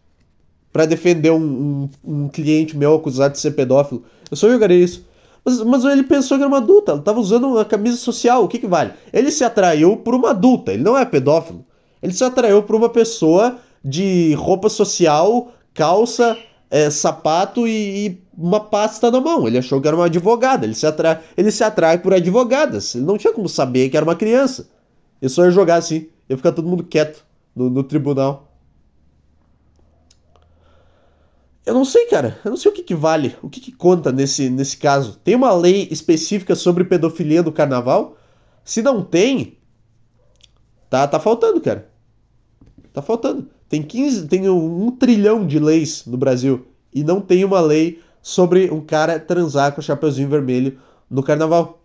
para 0.71 0.85
defender 0.85 1.31
um, 1.31 1.37
um, 1.41 1.89
um, 2.03 2.27
cliente 2.27 2.77
meu 2.77 2.95
acusado 2.95 3.33
de 3.33 3.39
ser 3.39 3.51
pedófilo. 3.51 4.03
Eu 4.29 4.37
só 4.37 4.49
jogaria 4.49 4.83
isso. 4.83 5.05
Mas, 5.43 5.61
mas 5.61 5.85
ele 5.85 6.03
pensou 6.03 6.37
que 6.37 6.43
era 6.43 6.49
uma 6.49 6.57
adulta, 6.57 6.91
ela 6.91 6.99
estava 6.99 7.19
usando 7.19 7.47
uma 7.47 7.63
camisa 7.63 7.97
social, 7.97 8.43
o 8.43 8.47
que, 8.47 8.59
que 8.59 8.67
vale? 8.67 8.91
Ele 9.13 9.31
se 9.31 9.43
atraiu 9.43 9.97
por 9.97 10.13
uma 10.13 10.31
adulta, 10.31 10.73
ele 10.73 10.83
não 10.83 10.97
é 10.97 11.05
pedófilo. 11.05 11.65
Ele 12.03 12.13
se 12.13 12.23
atraiu 12.23 12.61
por 12.63 12.75
uma 12.75 12.89
pessoa 12.89 13.57
de 13.83 14.33
roupa 14.33 14.69
social, 14.69 15.51
calça, 15.73 16.37
é, 16.69 16.89
sapato 16.89 17.67
e, 17.67 18.07
e, 18.07 18.21
uma 18.37 18.59
pasta 18.59 19.09
na 19.09 19.19
mão. 19.19 19.47
Ele 19.47 19.57
achou 19.57 19.81
que 19.81 19.87
era 19.87 19.95
uma 19.95 20.05
advogada. 20.05 20.65
Ele 20.65 20.75
se, 20.75 20.85
atrai, 20.85 21.19
ele 21.35 21.51
se 21.51 21.63
atrai 21.63 21.97
por 21.97 22.13
advogadas. 22.13 22.93
Ele 22.95 23.05
não 23.05 23.17
tinha 23.17 23.33
como 23.33 23.49
saber 23.49 23.89
que 23.89 23.97
era 23.97 24.05
uma 24.05 24.15
criança. 24.15 24.69
Ele 25.21 25.29
só 25.29 25.45
ia 25.45 25.51
jogar 25.51 25.75
assim. 25.75 26.07
Ia 26.29 26.37
ficar 26.37 26.51
todo 26.51 26.67
mundo 26.67 26.83
quieto 26.83 27.25
no, 27.55 27.69
no 27.69 27.83
tribunal. 27.83 28.46
Eu 31.67 31.73
não 31.73 31.83
sei, 31.83 32.05
cara. 32.05 32.39
Eu 32.45 32.51
não 32.51 32.57
sei 32.57 32.71
o 32.71 32.73
que, 32.73 32.81
que 32.81 32.95
vale, 32.95 33.35
o 33.41 33.49
que, 33.49 33.59
que 33.59 33.73
conta 33.73 34.09
nesse, 34.09 34.49
nesse 34.49 34.77
caso. 34.77 35.19
Tem 35.21 35.35
uma 35.35 35.53
lei 35.53 35.85
específica 35.91 36.55
sobre 36.55 36.85
pedofilia 36.85 37.43
no 37.43 37.51
carnaval? 37.51 38.15
Se 38.63 38.81
não 38.81 39.03
tem, 39.03 39.57
tá, 40.89 41.05
tá 41.05 41.19
faltando, 41.19 41.59
cara. 41.59 41.89
Tá 42.93 43.01
faltando. 43.01 43.49
Tem 43.67 43.83
15, 43.83 44.29
tem 44.29 44.49
um, 44.49 44.85
um 44.85 44.91
trilhão 44.91 45.45
de 45.45 45.59
leis 45.59 46.05
no 46.05 46.15
Brasil 46.15 46.65
e 46.93 47.03
não 47.03 47.19
tem 47.19 47.43
uma 47.43 47.59
lei 47.59 48.01
sobre 48.21 48.71
um 48.71 48.79
cara 48.79 49.19
transar 49.19 49.73
com 49.73 49.81
o 49.81 49.83
chapeuzinho 49.83 50.29
vermelho 50.29 50.79
no 51.09 51.21
carnaval. 51.21 51.83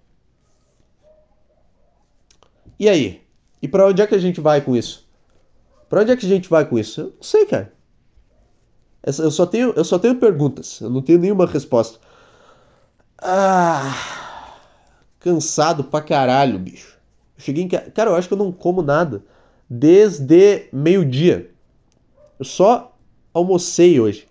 E 2.78 2.88
aí? 2.88 3.20
E 3.60 3.66
para 3.66 3.88
onde 3.88 4.00
é 4.00 4.06
que 4.06 4.14
a 4.14 4.20
gente 4.20 4.40
vai 4.40 4.60
com 4.60 4.76
isso? 4.76 5.04
Para 5.88 6.02
onde 6.02 6.12
é 6.12 6.16
que 6.16 6.24
a 6.24 6.28
gente 6.28 6.48
vai 6.48 6.64
com 6.64 6.78
isso? 6.78 7.00
Eu 7.00 7.06
não 7.06 7.22
sei, 7.22 7.46
cara. 7.46 7.81
Eu 9.04 9.30
só 9.30 9.46
tenho, 9.46 9.72
eu 9.74 9.84
só 9.84 9.98
tenho 9.98 10.14
perguntas, 10.16 10.80
eu 10.80 10.88
não 10.88 11.02
tenho 11.02 11.18
nenhuma 11.18 11.46
resposta. 11.46 11.98
Ah, 13.18 13.94
cansado 15.18 15.84
pra 15.84 16.00
caralho, 16.00 16.58
bicho. 16.58 16.98
cheguei 17.36 17.64
em. 17.64 17.68
Cara, 17.68 18.10
eu 18.10 18.16
acho 18.16 18.28
que 18.28 18.34
eu 18.34 18.38
não 18.38 18.52
como 18.52 18.82
nada 18.82 19.22
desde 19.68 20.68
meio-dia. 20.72 21.50
Eu 22.38 22.44
só 22.44 22.96
almocei 23.32 23.98
hoje. 23.98 24.28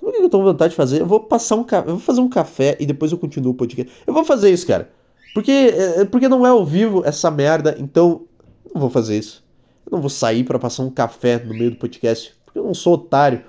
Sabe 0.00 0.12
o 0.12 0.14
que 0.14 0.22
eu 0.22 0.30
tô 0.30 0.38
com 0.38 0.44
vontade 0.44 0.70
de 0.70 0.76
fazer? 0.76 1.00
Eu 1.02 1.06
vou 1.06 1.20
passar 1.20 1.56
um 1.56 1.66
eu 1.70 1.84
vou 1.84 1.98
fazer 1.98 2.20
um 2.20 2.28
café 2.28 2.76
e 2.80 2.86
depois 2.86 3.12
eu 3.12 3.18
continuo 3.18 3.52
o 3.52 3.54
podcast. 3.54 3.92
Eu 4.06 4.14
vou 4.14 4.24
fazer 4.24 4.50
isso, 4.50 4.66
cara. 4.66 4.90
Porque, 5.34 5.50
é, 5.50 6.04
porque 6.06 6.28
não 6.28 6.46
é 6.46 6.48
ao 6.48 6.64
vivo 6.64 7.02
essa 7.04 7.30
merda, 7.30 7.76
então 7.78 8.26
não 8.74 8.80
vou 8.80 8.90
fazer 8.90 9.18
isso. 9.18 9.44
Eu 9.84 9.92
não 9.92 10.00
vou 10.00 10.10
sair 10.10 10.42
para 10.42 10.58
passar 10.58 10.82
um 10.82 10.90
café 10.90 11.38
no 11.38 11.52
meio 11.52 11.72
do 11.72 11.76
podcast, 11.76 12.34
porque 12.44 12.58
eu 12.58 12.64
não 12.64 12.74
sou 12.74 12.94
otário. 12.94 13.44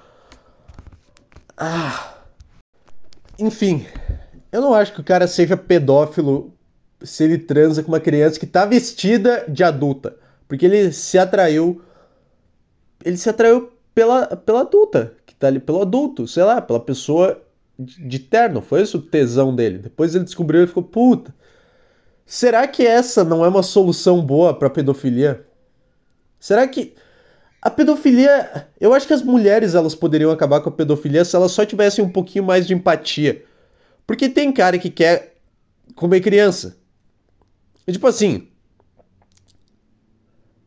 Ah. 1.63 2.15
Enfim, 3.37 3.85
eu 4.51 4.61
não 4.61 4.73
acho 4.73 4.93
que 4.93 5.01
o 5.01 5.03
cara 5.03 5.27
seja 5.27 5.55
pedófilo 5.55 6.51
se 7.03 7.23
ele 7.23 7.37
transa 7.37 7.83
com 7.83 7.89
uma 7.91 7.99
criança 7.99 8.39
que 8.39 8.47
tá 8.47 8.65
vestida 8.65 9.45
de 9.47 9.63
adulta. 9.63 10.17
Porque 10.47 10.65
ele 10.65 10.91
se 10.91 11.19
atraiu. 11.19 11.83
Ele 13.05 13.15
se 13.15 13.29
atraiu 13.29 13.71
pela, 13.93 14.35
pela 14.35 14.61
adulta, 14.61 15.13
que 15.23 15.35
tá 15.35 15.47
ali, 15.47 15.59
pelo 15.59 15.83
adulto, 15.83 16.27
sei 16.27 16.43
lá, 16.43 16.59
pela 16.59 16.79
pessoa 16.79 17.39
de 17.77 18.17
terno. 18.17 18.59
Foi 18.59 18.81
esse 18.81 18.97
o 18.97 19.01
tesão 19.01 19.55
dele. 19.55 19.77
Depois 19.77 20.15
ele 20.15 20.23
descobriu 20.23 20.63
e 20.63 20.67
ficou, 20.67 20.81
puta. 20.81 21.33
Será 22.25 22.67
que 22.67 22.87
essa 22.87 23.23
não 23.23 23.45
é 23.45 23.47
uma 23.47 23.61
solução 23.61 24.19
boa 24.25 24.51
pra 24.51 24.69
pedofilia? 24.69 25.45
Será 26.39 26.67
que 26.67 26.95
a 27.61 27.69
pedofilia, 27.69 28.67
eu 28.79 28.93
acho 28.93 29.07
que 29.07 29.13
as 29.13 29.21
mulheres 29.21 29.75
elas 29.75 29.93
poderiam 29.93 30.31
acabar 30.31 30.61
com 30.61 30.69
a 30.69 30.71
pedofilia 30.71 31.23
se 31.23 31.35
elas 31.35 31.51
só 31.51 31.65
tivessem 31.65 32.03
um 32.03 32.09
pouquinho 32.09 32.43
mais 32.43 32.65
de 32.65 32.73
empatia. 32.73 33.43
Porque 34.07 34.27
tem 34.27 34.51
cara 34.51 34.79
que 34.79 34.89
quer 34.89 35.35
comer 35.95 36.21
criança. 36.21 36.75
E 37.87 37.91
tipo 37.91 38.07
assim, 38.07 38.47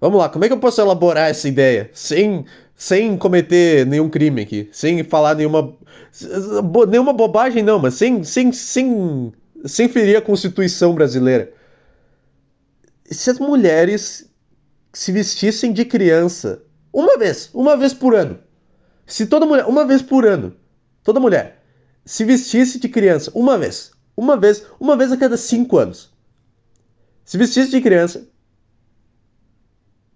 Vamos 0.05 0.19
lá, 0.19 0.29
como 0.29 0.45
é 0.45 0.49
que 0.49 0.53
eu 0.53 0.59
posso 0.59 0.83
elaborar 0.83 1.31
essa 1.31 1.49
ideia 1.49 1.91
sem 1.95 2.45
sem 2.77 3.17
cometer 3.17 3.87
nenhum 3.87 4.11
crime 4.11 4.43
aqui, 4.43 4.69
sem 4.71 5.03
falar 5.03 5.35
nenhuma 5.35 5.75
nenhuma 6.91 7.15
bobagem 7.15 7.63
não, 7.63 7.79
mas 7.79 7.95
sem 7.95 8.23
sem 8.23 8.53
sem 8.53 9.33
sem 9.65 9.89
ferir 9.89 10.17
a 10.17 10.21
Constituição 10.21 10.95
brasileira. 10.95 11.51
Se 13.07 13.31
as 13.31 13.39
mulheres 13.39 14.31
se 14.93 15.11
vestissem 15.11 15.73
de 15.73 15.87
criança 15.87 16.63
uma 16.95 17.19
vez, 17.19 17.51
uma 17.53 17.77
vez 17.77 17.93
por 17.93 18.15
ano. 18.15 18.39
Se 19.05 19.27
toda 19.27 19.45
mulher, 19.45 19.67
uma 19.67 19.85
vez 19.85 20.01
por 20.01 20.25
ano, 20.25 20.55
toda 21.03 21.19
mulher 21.19 21.61
se 22.07 22.25
vestisse 22.25 22.79
de 22.79 22.89
criança 22.89 23.33
uma 23.35 23.59
vez, 23.59 23.91
uma 24.17 24.37
vez, 24.37 24.65
uma 24.79 24.97
vez 24.97 25.11
a 25.11 25.17
cada 25.17 25.37
cinco 25.37 25.77
anos, 25.77 26.13
se 27.25 27.37
vestisse 27.37 27.71
de 27.71 27.81
criança 27.81 28.29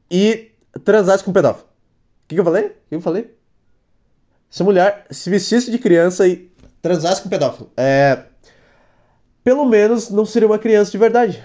e 0.08 0.52
transasse 0.84 1.24
com 1.24 1.30
um 1.30 1.34
pedófilo. 1.34 1.66
O 1.66 2.28
que, 2.28 2.36
que 2.36 2.40
eu 2.40 2.44
falei? 2.44 2.66
O 2.66 2.72
que 2.88 2.94
eu 2.94 3.00
falei? 3.00 3.36
Se 4.48 4.62
a 4.62 4.64
mulher 4.64 5.06
se 5.10 5.28
vestisse 5.28 5.70
de 5.70 5.78
criança 5.78 6.28
e 6.28 6.50
transasse 6.80 7.22
com 7.22 7.26
um 7.26 7.30
pedófilo, 7.30 7.72
é, 7.76 8.24
pelo 9.42 9.64
menos 9.64 10.10
não 10.10 10.24
seria 10.24 10.46
uma 10.46 10.58
criança 10.58 10.92
de 10.92 10.98
verdade 10.98 11.44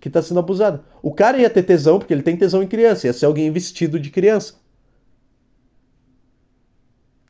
que 0.00 0.08
está 0.08 0.22
sendo 0.22 0.40
abusada. 0.40 0.84
O 1.02 1.12
cara 1.12 1.38
ia 1.38 1.50
ter 1.50 1.62
tesão 1.62 1.98
porque 1.98 2.12
ele 2.12 2.22
tem 2.22 2.36
tesão 2.36 2.62
em 2.62 2.66
criança, 2.66 3.06
ia 3.06 3.12
ser 3.12 3.26
alguém 3.26 3.50
vestido 3.50 3.98
de 3.98 4.10
criança. 4.10 4.54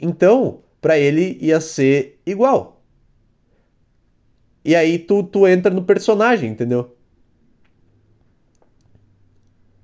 Então, 0.01 0.61
para 0.81 0.99
ele 0.99 1.39
ia 1.41 1.61
ser 1.61 2.21
igual. 2.25 2.83
E 4.65 4.75
aí 4.75 4.99
tu, 4.99 5.23
tu 5.23 5.47
entra 5.47 5.73
no 5.73 5.85
personagem, 5.85 6.51
entendeu? 6.51 6.97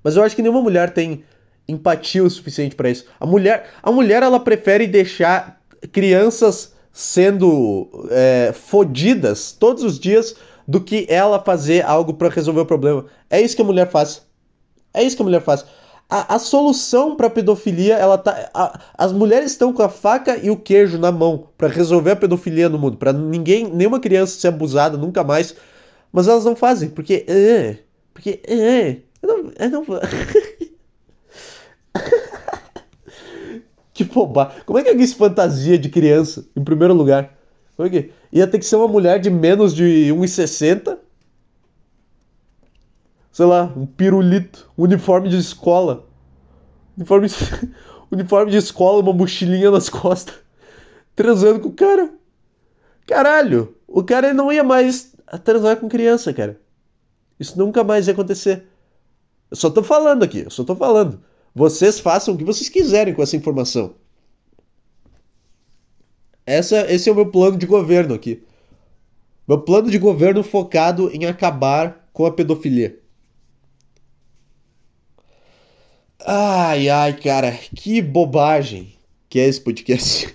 Mas 0.02 0.16
eu 0.16 0.22
acho 0.22 0.34
que 0.34 0.42
nenhuma 0.42 0.60
mulher 0.60 0.92
tem 0.92 1.24
empatia 1.68 2.24
o 2.24 2.30
suficiente 2.30 2.74
para 2.74 2.90
isso. 2.90 3.06
A 3.20 3.26
mulher, 3.26 3.70
a 3.82 3.92
mulher 3.92 4.22
ela 4.22 4.40
prefere 4.40 4.86
deixar 4.86 5.62
crianças 5.92 6.74
sendo 6.92 7.88
é, 8.10 8.52
fodidas 8.52 9.52
todos 9.52 9.82
os 9.82 9.98
dias 9.98 10.36
do 10.72 10.80
que 10.80 11.04
ela 11.06 11.38
fazer 11.38 11.84
algo 11.84 12.14
para 12.14 12.30
resolver 12.30 12.62
o 12.62 12.66
problema. 12.66 13.04
É 13.28 13.38
isso 13.38 13.54
que 13.54 13.60
a 13.60 13.64
mulher 13.64 13.90
faz. 13.90 14.22
É 14.94 15.02
isso 15.02 15.14
que 15.14 15.20
a 15.20 15.24
mulher 15.24 15.42
faz. 15.42 15.66
A, 16.08 16.36
a 16.36 16.38
solução 16.38 17.14
para 17.14 17.28
pedofilia, 17.28 17.96
ela 17.96 18.16
tá. 18.16 18.48
A, 18.54 18.80
as 18.96 19.12
mulheres 19.12 19.50
estão 19.50 19.70
com 19.70 19.82
a 19.82 19.90
faca 19.90 20.38
e 20.38 20.48
o 20.50 20.56
queijo 20.56 20.96
na 20.96 21.12
mão 21.12 21.48
para 21.58 21.68
resolver 21.68 22.12
a 22.12 22.16
pedofilia 22.16 22.70
no 22.70 22.78
mundo, 22.78 22.96
para 22.96 23.12
ninguém, 23.12 23.68
nenhuma 23.68 24.00
criança 24.00 24.40
ser 24.40 24.48
abusada 24.48 24.96
nunca 24.96 25.22
mais. 25.22 25.54
Mas 26.10 26.26
elas 26.26 26.46
não 26.46 26.56
fazem, 26.56 26.88
porque. 26.88 27.26
Uh, 27.28 27.76
porque. 28.14 28.40
Uh, 28.48 28.96
eu 29.22 29.28
não. 29.28 29.52
Eu 29.58 29.70
não... 29.70 29.84
que 33.92 34.04
bobagem. 34.04 34.62
Como 34.64 34.78
é 34.78 34.82
que 34.82 34.88
alguém 34.88 35.06
se 35.06 35.16
fantasia 35.16 35.76
de 35.76 35.90
criança, 35.90 36.46
em 36.56 36.64
primeiro 36.64 36.94
lugar? 36.94 37.41
Como 37.82 37.96
é 37.96 38.02
que... 38.02 38.12
Ia 38.32 38.46
ter 38.46 38.58
que 38.58 38.64
ser 38.64 38.76
uma 38.76 38.88
mulher 38.88 39.18
de 39.18 39.30
menos 39.30 39.74
de 39.74 40.10
1,60 40.12 40.98
sei 43.32 43.46
lá, 43.46 43.72
um 43.74 43.86
pirulito, 43.86 44.70
um 44.76 44.84
uniforme 44.84 45.28
de 45.30 45.38
escola. 45.38 46.06
Uniforme 46.96 47.28
uniforme 48.12 48.50
de 48.50 48.58
escola, 48.58 49.00
uma 49.02 49.12
mochilinha 49.12 49.70
nas 49.70 49.88
costas. 49.88 50.34
Transando 51.16 51.60
com 51.60 51.68
o 51.68 51.72
cara. 51.72 52.12
Caralho, 53.06 53.74
o 53.88 54.04
cara 54.04 54.34
não 54.34 54.52
ia 54.52 54.62
mais 54.62 55.14
transar 55.42 55.78
com 55.78 55.88
criança, 55.88 56.32
cara. 56.32 56.60
Isso 57.40 57.58
nunca 57.58 57.82
mais 57.82 58.06
ia 58.06 58.12
acontecer. 58.12 58.66
Eu 59.50 59.56
só 59.56 59.70
tô 59.70 59.82
falando 59.82 60.22
aqui, 60.22 60.40
eu 60.40 60.50
só 60.50 60.62
tô 60.62 60.76
falando. 60.76 61.20
Vocês 61.54 61.98
façam 61.98 62.34
o 62.34 62.38
que 62.38 62.44
vocês 62.44 62.68
quiserem 62.68 63.14
com 63.14 63.22
essa 63.22 63.36
informação. 63.36 63.94
Essa, 66.46 66.92
esse 66.92 67.08
é 67.08 67.12
o 67.12 67.14
meu 67.14 67.26
plano 67.26 67.56
de 67.56 67.66
governo 67.66 68.14
aqui. 68.14 68.42
Meu 69.46 69.60
plano 69.60 69.90
de 69.90 69.98
governo 69.98 70.42
focado 70.42 71.10
em 71.12 71.24
acabar 71.24 72.08
com 72.12 72.26
a 72.26 72.32
pedofilia. 72.32 72.98
Ai, 76.24 76.88
ai, 76.88 77.16
cara, 77.18 77.52
que 77.74 78.00
bobagem 78.00 78.94
que 79.28 79.40
é 79.40 79.46
esse 79.46 79.60
podcast. 79.60 80.34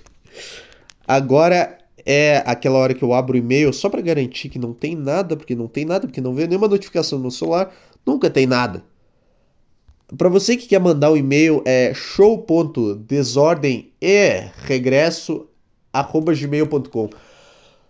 Agora 1.08 1.78
é 2.06 2.42
aquela 2.46 2.80
hora 2.80 2.94
que 2.94 3.04
eu 3.04 3.14
abro 3.14 3.36
o 3.36 3.38
e-mail 3.38 3.72
só 3.72 3.90
para 3.90 4.02
garantir 4.02 4.50
que 4.50 4.58
não 4.58 4.74
tem 4.74 4.96
nada, 4.96 5.38
porque 5.38 5.56
não 5.56 5.68
tem 5.68 5.86
nada, 5.86 6.08
porque 6.08 6.20
não 6.20 6.34
veio 6.34 6.48
nenhuma 6.48 6.68
notificação 6.68 7.20
no 7.20 7.30
celular, 7.30 7.74
nunca 8.06 8.30
tem 8.30 8.48
nada. 8.48 8.84
Para 10.18 10.30
você 10.30 10.58
que 10.58 10.68
quer 10.68 10.80
mandar 10.80 11.10
o 11.10 11.14
um 11.14 11.18
e-mail 11.18 11.62
é 11.66 11.94
show.desordem 11.94 13.92
e 14.02 14.50
regresso 14.64 15.48
gmail.com. 16.04 17.10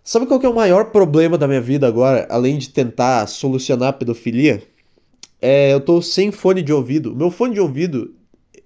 Sabe 0.02 0.26
qual 0.26 0.40
que 0.40 0.46
é 0.46 0.48
o 0.48 0.54
maior 0.54 0.86
problema 0.86 1.36
da 1.36 1.46
minha 1.46 1.60
vida 1.60 1.86
agora, 1.86 2.26
além 2.30 2.56
de 2.56 2.70
tentar 2.70 3.26
solucionar 3.26 3.90
a 3.90 3.92
pedofilia? 3.92 4.62
É, 5.40 5.72
eu 5.72 5.80
tô 5.80 6.00
sem 6.00 6.32
fone 6.32 6.62
de 6.62 6.72
ouvido. 6.72 7.14
Meu 7.14 7.30
fone 7.30 7.54
de 7.54 7.60
ouvido 7.60 8.14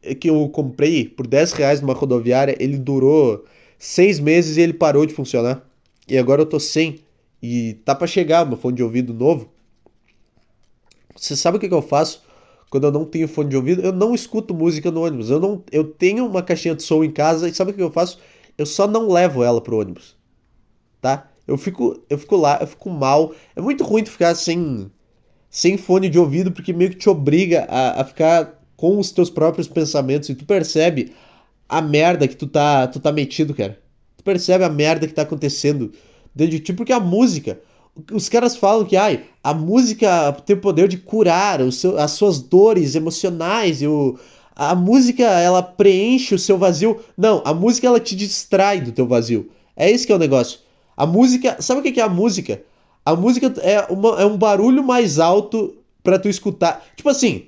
é 0.02 0.14
que 0.14 0.30
eu 0.30 0.48
comprei 0.48 1.04
por 1.08 1.26
10 1.26 1.52
reais 1.52 1.80
numa 1.80 1.94
rodoviária, 1.94 2.56
ele 2.58 2.78
durou 2.78 3.44
seis 3.78 4.20
meses 4.20 4.56
e 4.56 4.60
ele 4.60 4.72
parou 4.72 5.04
de 5.04 5.14
funcionar. 5.14 5.68
E 6.08 6.16
agora 6.16 6.42
eu 6.42 6.46
tô 6.46 6.60
sem. 6.60 7.00
E 7.42 7.74
tá 7.84 7.94
para 7.94 8.06
chegar 8.06 8.46
meu 8.46 8.56
fone 8.56 8.76
de 8.76 8.82
ouvido 8.82 9.12
novo. 9.12 9.48
Você 11.16 11.36
sabe 11.36 11.56
o 11.56 11.60
que, 11.60 11.68
que 11.68 11.74
eu 11.74 11.82
faço 11.82 12.22
quando 12.70 12.84
eu 12.84 12.92
não 12.92 13.04
tenho 13.04 13.28
fone 13.28 13.50
de 13.50 13.56
ouvido? 13.56 13.82
Eu 13.82 13.92
não 13.92 14.14
escuto 14.14 14.54
música 14.54 14.90
no 14.90 15.04
ônibus. 15.04 15.28
Eu, 15.28 15.40
não, 15.40 15.62
eu 15.70 15.84
tenho 15.84 16.26
uma 16.26 16.42
caixinha 16.42 16.74
de 16.74 16.82
som 16.82 17.04
em 17.04 17.10
casa 17.10 17.48
e 17.48 17.54
sabe 17.54 17.72
o 17.72 17.74
que 17.74 17.82
eu 17.82 17.90
faço? 17.90 18.18
Eu 18.56 18.66
só 18.66 18.86
não 18.86 19.08
levo 19.08 19.42
ela 19.42 19.60
pro 19.60 19.78
ônibus. 19.78 20.16
Tá? 21.00 21.28
Eu 21.46 21.58
fico, 21.58 22.00
eu 22.08 22.18
fico 22.18 22.36
lá, 22.36 22.58
eu 22.60 22.66
fico 22.66 22.90
mal. 22.90 23.34
É 23.56 23.60
muito 23.60 23.84
ruim 23.84 24.04
ficar 24.04 24.34
sem 24.34 24.90
sem 25.52 25.76
fone 25.76 26.08
de 26.08 26.18
ouvido, 26.18 26.50
porque 26.50 26.72
meio 26.72 26.90
que 26.90 26.96
te 26.96 27.10
obriga 27.10 27.66
a, 27.68 28.00
a 28.00 28.04
ficar 28.06 28.58
com 28.74 28.98
os 28.98 29.12
teus 29.12 29.28
próprios 29.28 29.68
pensamentos 29.68 30.30
e 30.30 30.34
tu 30.34 30.46
percebe 30.46 31.12
a 31.68 31.82
merda 31.82 32.26
que 32.26 32.34
tu 32.34 32.46
tá, 32.46 32.86
tu 32.86 32.98
tá 32.98 33.12
metido, 33.12 33.52
cara. 33.52 33.78
Tu 34.16 34.24
percebe 34.24 34.64
a 34.64 34.70
merda 34.70 35.06
que 35.06 35.12
tá 35.12 35.22
acontecendo 35.22 35.92
dentro 36.34 36.52
de 36.52 36.60
ti, 36.60 36.72
porque 36.72 36.92
a 36.92 36.98
música, 36.98 37.60
os 38.10 38.30
caras 38.30 38.56
falam 38.56 38.86
que 38.86 38.96
ai, 38.96 39.24
a 39.44 39.52
música 39.52 40.32
tem 40.46 40.56
o 40.56 40.60
poder 40.60 40.88
de 40.88 40.96
curar 40.96 41.60
o 41.60 41.70
seu, 41.70 41.98
as 41.98 42.12
suas 42.12 42.40
dores 42.40 42.94
emocionais 42.94 43.82
e 43.82 43.86
o, 43.86 44.18
a 44.54 44.74
música 44.74 45.24
ela 45.24 45.62
preenche 45.62 46.34
o 46.34 46.38
seu 46.38 46.58
vazio. 46.58 47.00
Não, 47.16 47.42
a 47.44 47.54
música 47.54 47.86
ela 47.86 48.00
te 48.00 48.14
distrai 48.14 48.80
do 48.80 48.92
teu 48.92 49.06
vazio. 49.06 49.50
É 49.76 49.90
isso 49.90 50.06
que 50.06 50.12
é 50.12 50.16
o 50.16 50.18
negócio. 50.18 50.60
A 50.96 51.06
música, 51.06 51.56
sabe 51.60 51.80
o 51.80 51.82
que 51.92 52.00
é 52.00 52.04
a 52.04 52.08
música? 52.08 52.62
A 53.04 53.16
música 53.16 53.52
é, 53.62 53.80
uma, 53.92 54.20
é 54.20 54.26
um 54.26 54.36
barulho 54.36 54.82
mais 54.84 55.18
alto 55.18 55.76
para 56.02 56.18
tu 56.18 56.28
escutar. 56.28 56.84
Tipo 56.96 57.08
assim, 57.08 57.46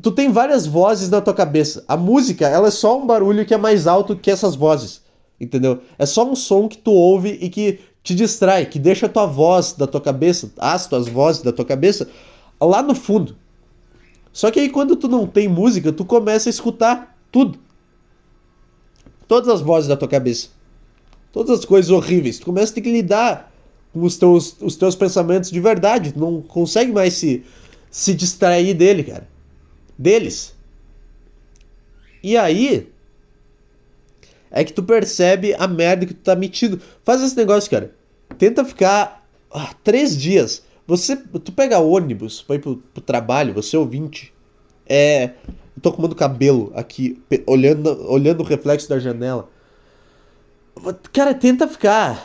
tu 0.00 0.12
tem 0.12 0.30
várias 0.30 0.66
vozes 0.66 1.10
na 1.10 1.20
tua 1.20 1.34
cabeça. 1.34 1.84
A 1.88 1.96
música, 1.96 2.48
ela 2.48 2.68
é 2.68 2.70
só 2.70 2.98
um 2.98 3.06
barulho 3.06 3.44
que 3.44 3.54
é 3.54 3.58
mais 3.58 3.86
alto 3.86 4.16
que 4.16 4.30
essas 4.30 4.54
vozes. 4.54 5.02
Entendeu? 5.40 5.80
É 5.98 6.06
só 6.06 6.24
um 6.30 6.36
som 6.36 6.68
que 6.68 6.78
tu 6.78 6.92
ouve 6.92 7.38
e 7.40 7.48
que 7.48 7.80
te 8.02 8.14
distrai, 8.14 8.66
que 8.66 8.78
deixa 8.78 9.06
a 9.06 9.08
tua 9.08 9.26
voz 9.26 9.72
da 9.72 9.86
tua 9.86 10.00
cabeça, 10.00 10.50
as 10.58 10.86
tuas 10.86 11.08
vozes 11.08 11.42
da 11.42 11.52
tua 11.52 11.64
cabeça, 11.64 12.08
lá 12.60 12.82
no 12.82 12.94
fundo. 12.94 13.36
Só 14.32 14.50
que 14.50 14.60
aí 14.60 14.68
quando 14.68 14.96
tu 14.96 15.08
não 15.08 15.26
tem 15.26 15.48
música, 15.48 15.92
tu 15.92 16.04
começa 16.04 16.48
a 16.48 16.50
escutar 16.50 17.16
tudo. 17.32 17.58
Todas 19.26 19.48
as 19.48 19.60
vozes 19.60 19.88
da 19.88 19.96
tua 19.96 20.08
cabeça. 20.08 20.48
Todas 21.32 21.60
as 21.60 21.64
coisas 21.64 21.90
horríveis. 21.90 22.38
Tu 22.38 22.44
começa 22.44 22.72
a 22.72 22.74
ter 22.74 22.80
que 22.80 22.92
lidar 22.92 23.52
com 23.92 24.02
os 24.02 24.16
teus, 24.16 24.56
os 24.60 24.76
teus 24.76 24.96
pensamentos 24.96 25.50
de 25.50 25.60
verdade. 25.60 26.12
Tu 26.12 26.18
não 26.18 26.42
consegue 26.42 26.92
mais 26.92 27.14
se, 27.14 27.44
se 27.90 28.14
distrair 28.14 28.74
dele, 28.74 29.04
cara. 29.04 29.28
Deles. 29.98 30.54
E 32.22 32.36
aí. 32.36 32.88
É 34.50 34.64
que 34.64 34.72
tu 34.72 34.82
percebe 34.82 35.54
a 35.54 35.68
merda 35.68 36.06
que 36.06 36.14
tu 36.14 36.22
tá 36.22 36.34
metido. 36.34 36.80
Faz 37.04 37.22
esse 37.22 37.36
negócio, 37.36 37.70
cara. 37.70 37.94
Tenta 38.36 38.64
ficar 38.64 39.24
ah, 39.52 39.74
três 39.84 40.16
dias. 40.16 40.64
Você, 40.90 41.14
tu 41.14 41.52
pega 41.52 41.78
ônibus 41.78 42.42
pra 42.42 42.56
ir 42.56 42.58
pro, 42.58 42.78
pro 42.78 43.00
trabalho, 43.00 43.54
você 43.54 43.76
ouvinte. 43.76 44.34
É. 44.84 45.34
Eu 45.76 45.80
tô 45.80 45.92
comendo 45.92 46.16
cabelo 46.16 46.72
aqui, 46.74 47.22
olhando, 47.46 48.10
olhando 48.10 48.40
o 48.40 48.44
reflexo 48.44 48.88
da 48.88 48.98
janela. 48.98 49.48
Cara, 51.12 51.32
tenta 51.32 51.68
ficar 51.68 52.20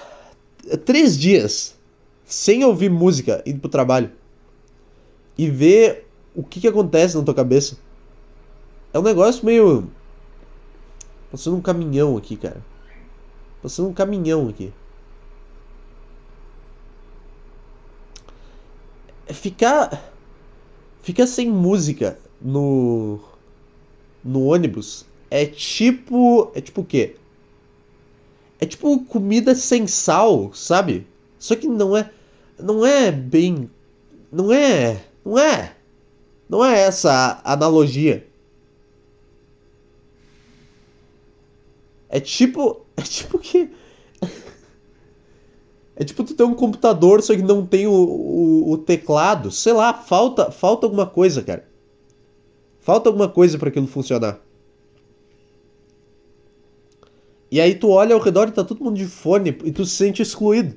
três 0.83 1.15
dias 1.15 1.77
sem 2.25 2.63
ouvir 2.63 2.89
música 2.89 3.43
indo 3.45 3.59
pro 3.59 3.69
trabalho 3.69 4.11
e 5.37 5.47
ver 5.47 6.07
o 6.33 6.41
que, 6.41 6.59
que 6.59 6.67
acontece 6.67 7.15
na 7.15 7.23
tua 7.23 7.35
cabeça. 7.35 7.77
É 8.91 8.97
um 8.97 9.03
negócio 9.03 9.45
meio. 9.45 9.87
Passando 11.29 11.55
um 11.55 11.61
caminhão 11.61 12.17
aqui, 12.17 12.35
cara. 12.35 12.65
Passando 13.61 13.89
um 13.89 13.93
caminhão 13.93 14.49
aqui. 14.49 14.73
Ficar. 19.33 20.13
Ficar 21.01 21.27
sem 21.27 21.49
música 21.49 22.17
no. 22.41 23.19
No 24.23 24.45
ônibus 24.45 25.05
é 25.29 25.45
tipo. 25.45 26.51
É 26.55 26.61
tipo 26.61 26.81
o 26.81 26.85
quê? 26.85 27.15
É 28.59 28.65
tipo 28.65 29.03
comida 29.05 29.53
sem 29.53 29.85
sal, 29.85 30.51
sabe? 30.53 31.05
Só 31.37 31.55
que 31.55 31.67
não 31.67 31.95
é. 31.95 32.09
Não 32.57 32.85
é 32.85 33.11
bem. 33.11 33.69
Não 34.31 34.51
é. 34.51 35.03
Não 35.23 35.37
é. 35.37 35.75
Não 36.47 36.63
é 36.63 36.79
essa 36.79 37.41
a 37.43 37.53
analogia. 37.53 38.27
É 42.09 42.19
tipo. 42.19 42.83
É 42.97 43.01
tipo 43.01 43.37
que. 43.37 43.69
É 45.95 46.03
tipo 46.03 46.23
tu 46.23 46.33
ter 46.33 46.43
um 46.43 46.53
computador, 46.53 47.21
só 47.21 47.33
que 47.33 47.41
não 47.41 47.65
tem 47.65 47.87
o, 47.87 47.91
o, 47.91 48.71
o 48.71 48.77
teclado. 48.77 49.49
Sei 49.49 49.71
lá, 49.71 49.93
falta, 49.93 50.51
falta 50.51 50.85
alguma 50.85 51.05
coisa, 51.05 51.41
cara. 51.41 51.65
Falta 52.79 53.09
alguma 53.09 53.29
coisa 53.29 53.57
para 53.57 53.69
aquilo 53.69 53.87
funcionar. 53.87 54.39
E 57.49 57.61
aí 57.61 57.73
tu 57.75 57.89
olha 57.89 58.13
ao 58.13 58.21
redor 58.21 58.49
e 58.49 58.51
tá 58.51 58.63
todo 58.63 58.83
mundo 58.83 58.97
de 58.97 59.05
fone 59.05 59.57
e 59.63 59.71
tu 59.71 59.85
se 59.85 59.95
sente 59.95 60.21
excluído. 60.21 60.75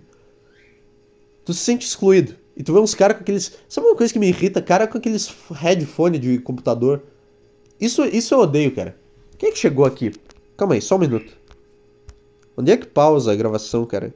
Tu 1.45 1.53
se 1.53 1.61
sente 1.61 1.87
excluído. 1.87 2.37
E 2.57 2.63
tu 2.63 2.73
vê 2.73 2.79
uns 2.79 2.95
caras 2.95 3.17
com 3.17 3.23
aqueles. 3.23 3.59
Sabe 3.69 3.87
uma 3.87 3.97
coisa 3.97 4.13
que 4.13 4.19
me 4.19 4.29
irrita? 4.29 4.63
Cara 4.63 4.87
com 4.87 4.99
aqueles 4.99 5.33
headphone 5.51 6.19
de 6.19 6.39
computador. 6.39 7.03
Isso, 7.81 8.05
isso 8.05 8.35
eu 8.35 8.41
odeio, 8.41 8.75
cara. 8.75 8.97
Quem 9.37 9.49
é 9.49 9.53
que 9.53 9.59
chegou 9.59 9.85
aqui? 9.85 10.13
Calma 10.57 10.75
aí, 10.75 10.83
só 10.83 10.97
um 10.97 10.99
minuto. 10.99 11.37
Onde 12.57 12.73
é 12.73 12.77
que 12.77 12.87
pausa 12.87 13.33
a 13.33 13.37
gravação, 13.37 13.85
cara? 13.87 14.13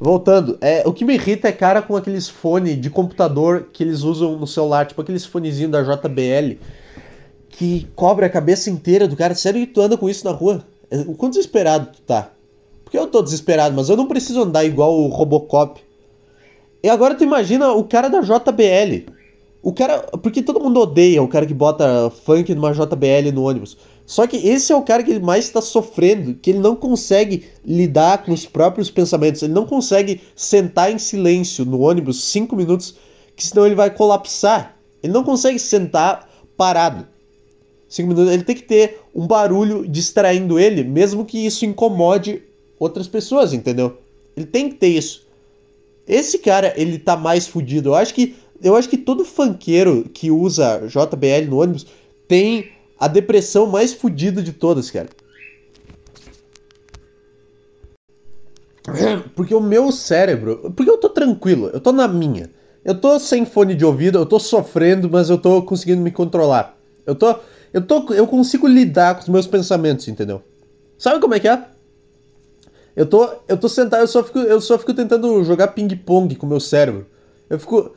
Voltando, 0.00 0.56
é, 0.60 0.86
o 0.86 0.92
que 0.92 1.04
me 1.04 1.14
irrita 1.14 1.48
é 1.48 1.52
cara 1.52 1.82
com 1.82 1.96
aqueles 1.96 2.28
fone 2.28 2.76
de 2.76 2.88
computador 2.88 3.68
que 3.72 3.82
eles 3.82 4.02
usam 4.02 4.38
no 4.38 4.46
celular, 4.46 4.86
tipo 4.86 5.00
aqueles 5.00 5.26
fonezinhos 5.26 5.72
da 5.72 5.82
JBL, 5.82 6.56
que 7.48 7.88
cobre 7.96 8.24
a 8.24 8.30
cabeça 8.30 8.70
inteira 8.70 9.08
do 9.08 9.16
cara. 9.16 9.34
Sério 9.34 9.60
que 9.66 9.72
tu 9.72 9.80
anda 9.80 9.96
com 9.96 10.08
isso 10.08 10.24
na 10.24 10.30
rua? 10.30 10.62
O 11.06 11.14
quão 11.14 11.28
desesperado 11.28 11.88
tu 11.92 12.00
tá? 12.02 12.30
Porque 12.84 12.96
eu 12.96 13.08
tô 13.08 13.20
desesperado, 13.20 13.74
mas 13.74 13.88
eu 13.88 13.96
não 13.96 14.06
preciso 14.06 14.40
andar 14.40 14.64
igual 14.64 14.96
o 14.96 15.08
Robocop. 15.08 15.80
E 16.82 16.88
agora 16.88 17.14
tu 17.14 17.24
imagina 17.24 17.72
o 17.72 17.84
cara 17.84 18.08
da 18.08 18.20
JBL. 18.20 19.12
O 19.62 19.72
cara. 19.72 19.98
Porque 20.22 20.42
todo 20.42 20.60
mundo 20.60 20.80
odeia 20.80 21.22
o 21.22 21.28
cara 21.28 21.44
que 21.44 21.52
bota 21.52 22.10
funk 22.24 22.54
numa 22.54 22.72
JBL 22.72 23.32
no 23.34 23.42
ônibus. 23.42 23.76
Só 24.08 24.26
que 24.26 24.38
esse 24.38 24.72
é 24.72 24.74
o 24.74 24.80
cara 24.80 25.02
que 25.02 25.18
mais 25.18 25.44
está 25.44 25.60
sofrendo, 25.60 26.32
que 26.32 26.48
ele 26.48 26.60
não 26.60 26.74
consegue 26.74 27.44
lidar 27.62 28.24
com 28.24 28.32
os 28.32 28.46
próprios 28.46 28.90
pensamentos. 28.90 29.42
Ele 29.42 29.52
não 29.52 29.66
consegue 29.66 30.22
sentar 30.34 30.90
em 30.90 30.96
silêncio 30.96 31.62
no 31.66 31.80
ônibus 31.80 32.24
cinco 32.24 32.56
minutos, 32.56 32.94
que 33.36 33.46
senão 33.46 33.66
ele 33.66 33.74
vai 33.74 33.94
colapsar. 33.94 34.78
Ele 35.02 35.12
não 35.12 35.22
consegue 35.22 35.58
sentar 35.58 36.26
parado. 36.56 37.06
Cinco 37.86 38.08
minutos. 38.08 38.32
Ele 38.32 38.44
tem 38.44 38.56
que 38.56 38.62
ter 38.62 38.98
um 39.14 39.26
barulho 39.26 39.86
distraindo 39.86 40.58
ele, 40.58 40.82
mesmo 40.82 41.26
que 41.26 41.44
isso 41.44 41.66
incomode 41.66 42.42
outras 42.78 43.06
pessoas, 43.06 43.52
entendeu? 43.52 43.98
Ele 44.34 44.46
tem 44.46 44.70
que 44.70 44.76
ter 44.76 44.88
isso. 44.88 45.26
Esse 46.06 46.38
cara, 46.38 46.72
ele 46.78 46.98
tá 46.98 47.14
mais 47.14 47.46
fudido. 47.46 47.90
Eu 47.90 47.94
acho 47.94 48.14
que 48.14 48.34
eu 48.62 48.74
acho 48.74 48.88
que 48.88 48.96
todo 48.96 49.22
funkeiro 49.22 50.08
que 50.14 50.30
usa 50.30 50.80
JBL 50.88 51.50
no 51.50 51.60
ônibus 51.60 51.86
tem 52.26 52.77
a 52.98 53.06
depressão 53.08 53.66
mais 53.66 53.92
fudida 53.92 54.42
de 54.42 54.52
todas, 54.52 54.90
cara. 54.90 55.08
Porque 59.34 59.54
o 59.54 59.60
meu 59.60 59.92
cérebro. 59.92 60.72
Porque 60.74 60.90
eu 60.90 60.98
tô 60.98 61.08
tranquilo, 61.08 61.70
eu 61.72 61.80
tô 61.80 61.92
na 61.92 62.08
minha. 62.08 62.50
Eu 62.84 62.98
tô 62.98 63.18
sem 63.18 63.44
fone 63.44 63.74
de 63.74 63.84
ouvido, 63.84 64.18
eu 64.18 64.26
tô 64.26 64.38
sofrendo, 64.38 65.10
mas 65.10 65.28
eu 65.28 65.38
tô 65.38 65.62
conseguindo 65.62 66.00
me 66.00 66.10
controlar. 66.10 66.76
Eu 67.06 67.14
tô. 67.14 67.36
Eu 67.72 67.82
tô. 67.82 68.12
Eu 68.14 68.26
consigo 68.26 68.66
lidar 68.66 69.14
com 69.14 69.22
os 69.22 69.28
meus 69.28 69.46
pensamentos, 69.46 70.08
entendeu? 70.08 70.42
Sabe 70.96 71.20
como 71.20 71.34
é 71.34 71.40
que 71.40 71.48
é? 71.48 71.64
Eu 72.96 73.06
tô. 73.06 73.28
Eu 73.46 73.56
tô 73.56 73.68
sentado, 73.68 74.00
eu 74.00 74.08
só 74.08 74.24
fico, 74.24 74.38
eu 74.38 74.60
só 74.60 74.78
fico 74.78 74.94
tentando 74.94 75.44
jogar 75.44 75.68
ping-pong 75.68 76.34
com 76.34 76.46
o 76.46 76.48
meu 76.48 76.60
cérebro. 76.60 77.06
Eu 77.48 77.58
fico. 77.58 77.94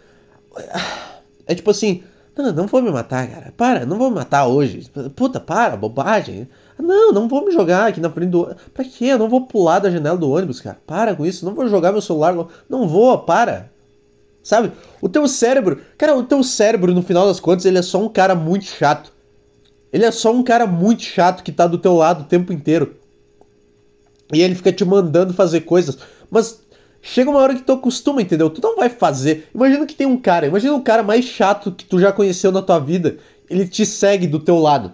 É 1.47 1.55
tipo 1.55 1.71
assim, 1.71 2.03
não, 2.37 2.53
não 2.53 2.67
vou 2.67 2.81
me 2.81 2.91
matar, 2.91 3.27
cara. 3.27 3.53
Para, 3.55 3.85
não 3.85 3.97
vou 3.97 4.09
me 4.09 4.15
matar 4.15 4.47
hoje. 4.47 4.89
Puta, 5.15 5.39
para, 5.39 5.75
bobagem. 5.75 6.47
Não, 6.79 7.11
não 7.11 7.27
vou 7.27 7.45
me 7.45 7.51
jogar 7.51 7.87
aqui 7.87 7.99
na 7.99 8.09
frente 8.09 8.29
do. 8.29 8.55
Pra 8.73 8.83
quê? 8.85 9.05
Eu 9.05 9.19
não 9.19 9.29
vou 9.29 9.45
pular 9.45 9.79
da 9.79 9.91
janela 9.91 10.17
do 10.17 10.31
ônibus, 10.31 10.61
cara. 10.61 10.79
Para 10.87 11.15
com 11.15 11.25
isso. 11.25 11.45
Não 11.45 11.53
vou 11.53 11.67
jogar 11.67 11.91
meu 11.91 12.01
celular. 12.01 12.33
Não 12.69 12.87
vou, 12.87 13.17
para. 13.19 13.69
Sabe? 14.43 14.71
O 15.01 15.09
teu 15.09 15.27
cérebro. 15.27 15.81
Cara, 15.97 16.15
o 16.15 16.23
teu 16.23 16.43
cérebro, 16.43 16.93
no 16.93 17.03
final 17.03 17.27
das 17.27 17.39
contas, 17.39 17.65
ele 17.65 17.77
é 17.77 17.81
só 17.81 18.01
um 18.01 18.09
cara 18.09 18.33
muito 18.33 18.65
chato. 18.65 19.11
Ele 19.91 20.05
é 20.05 20.11
só 20.11 20.31
um 20.31 20.41
cara 20.41 20.65
muito 20.65 21.03
chato 21.03 21.43
que 21.43 21.51
tá 21.51 21.67
do 21.67 21.77
teu 21.77 21.95
lado 21.95 22.21
o 22.21 22.27
tempo 22.27 22.53
inteiro. 22.53 22.95
E 24.33 24.41
ele 24.41 24.55
fica 24.55 24.71
te 24.71 24.85
mandando 24.85 25.33
fazer 25.33 25.61
coisas. 25.61 25.97
Mas 26.29 26.61
chega 27.01 27.29
uma 27.29 27.39
hora 27.39 27.55
que 27.55 27.63
tu 27.63 27.73
acostuma, 27.73 28.21
entendeu? 28.21 28.49
Tu 28.49 28.61
não 28.61 28.75
vai 28.75 28.89
fazer. 28.89 29.49
Imagina 29.53 29.85
que 29.85 29.95
tem 29.95 30.07
um 30.07 30.17
cara, 30.17 30.47
imagina 30.47 30.73
um 30.73 30.81
cara 30.81 31.03
mais 31.03 31.25
chato 31.25 31.71
que 31.71 31.85
tu 31.85 31.99
já 31.99 32.11
conheceu 32.11 32.51
na 32.51 32.61
tua 32.61 32.79
vida. 32.79 33.17
Ele 33.49 33.67
te 33.67 33.85
segue 33.85 34.27
do 34.27 34.39
teu 34.39 34.57
lado. 34.57 34.93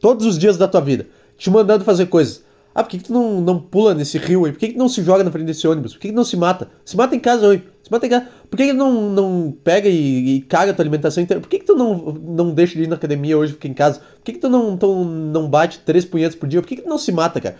Todos 0.00 0.26
os 0.26 0.38
dias 0.38 0.56
da 0.58 0.66
tua 0.66 0.80
vida. 0.80 1.06
Te 1.36 1.48
mandando 1.50 1.84
fazer 1.84 2.06
coisas. 2.06 2.44
Ah, 2.74 2.82
por 2.82 2.90
que, 2.90 2.98
que 2.98 3.04
tu 3.04 3.12
não, 3.12 3.40
não 3.40 3.60
pula 3.60 3.94
nesse 3.94 4.16
rio 4.16 4.46
aí? 4.46 4.52
Por 4.52 4.58
que, 4.58 4.68
que 4.68 4.78
não 4.78 4.88
se 4.88 5.02
joga 5.02 5.22
na 5.22 5.30
frente 5.30 5.46
desse 5.46 5.66
ônibus? 5.68 5.92
Por 5.92 6.00
que, 6.00 6.08
que 6.08 6.14
não 6.14 6.24
se 6.24 6.36
mata? 6.36 6.70
Se 6.84 6.96
mata 6.96 7.14
em 7.14 7.20
casa 7.20 7.46
hoje. 7.46 7.62
Se 7.82 7.90
mata 7.90 8.06
em 8.06 8.10
casa. 8.10 8.28
Por 8.48 8.56
que, 8.56 8.66
que 8.66 8.72
não, 8.72 9.10
não 9.10 9.56
pega 9.62 9.88
e, 9.88 10.36
e 10.36 10.40
caga 10.42 10.70
a 10.70 10.74
tua 10.74 10.82
alimentação 10.82 11.22
inteira? 11.22 11.40
Por 11.40 11.48
que, 11.48 11.58
que 11.58 11.66
tu 11.66 11.74
não, 11.74 12.12
não 12.12 12.50
deixa 12.52 12.74
de 12.74 12.84
ir 12.84 12.88
na 12.88 12.96
academia 12.96 13.36
hoje 13.36 13.52
fica 13.52 13.68
em 13.68 13.74
casa? 13.74 14.00
Por 14.00 14.24
que, 14.24 14.32
que 14.32 14.38
tu 14.38 14.48
não, 14.48 14.76
tu 14.76 15.04
não 15.04 15.48
bate 15.48 15.80
três 15.80 16.04
punhetas 16.04 16.34
por 16.34 16.48
dia? 16.48 16.62
Por 16.62 16.66
que, 16.66 16.76
que 16.76 16.82
tu 16.82 16.88
não 16.88 16.98
se 16.98 17.12
mata, 17.12 17.40
cara? 17.40 17.56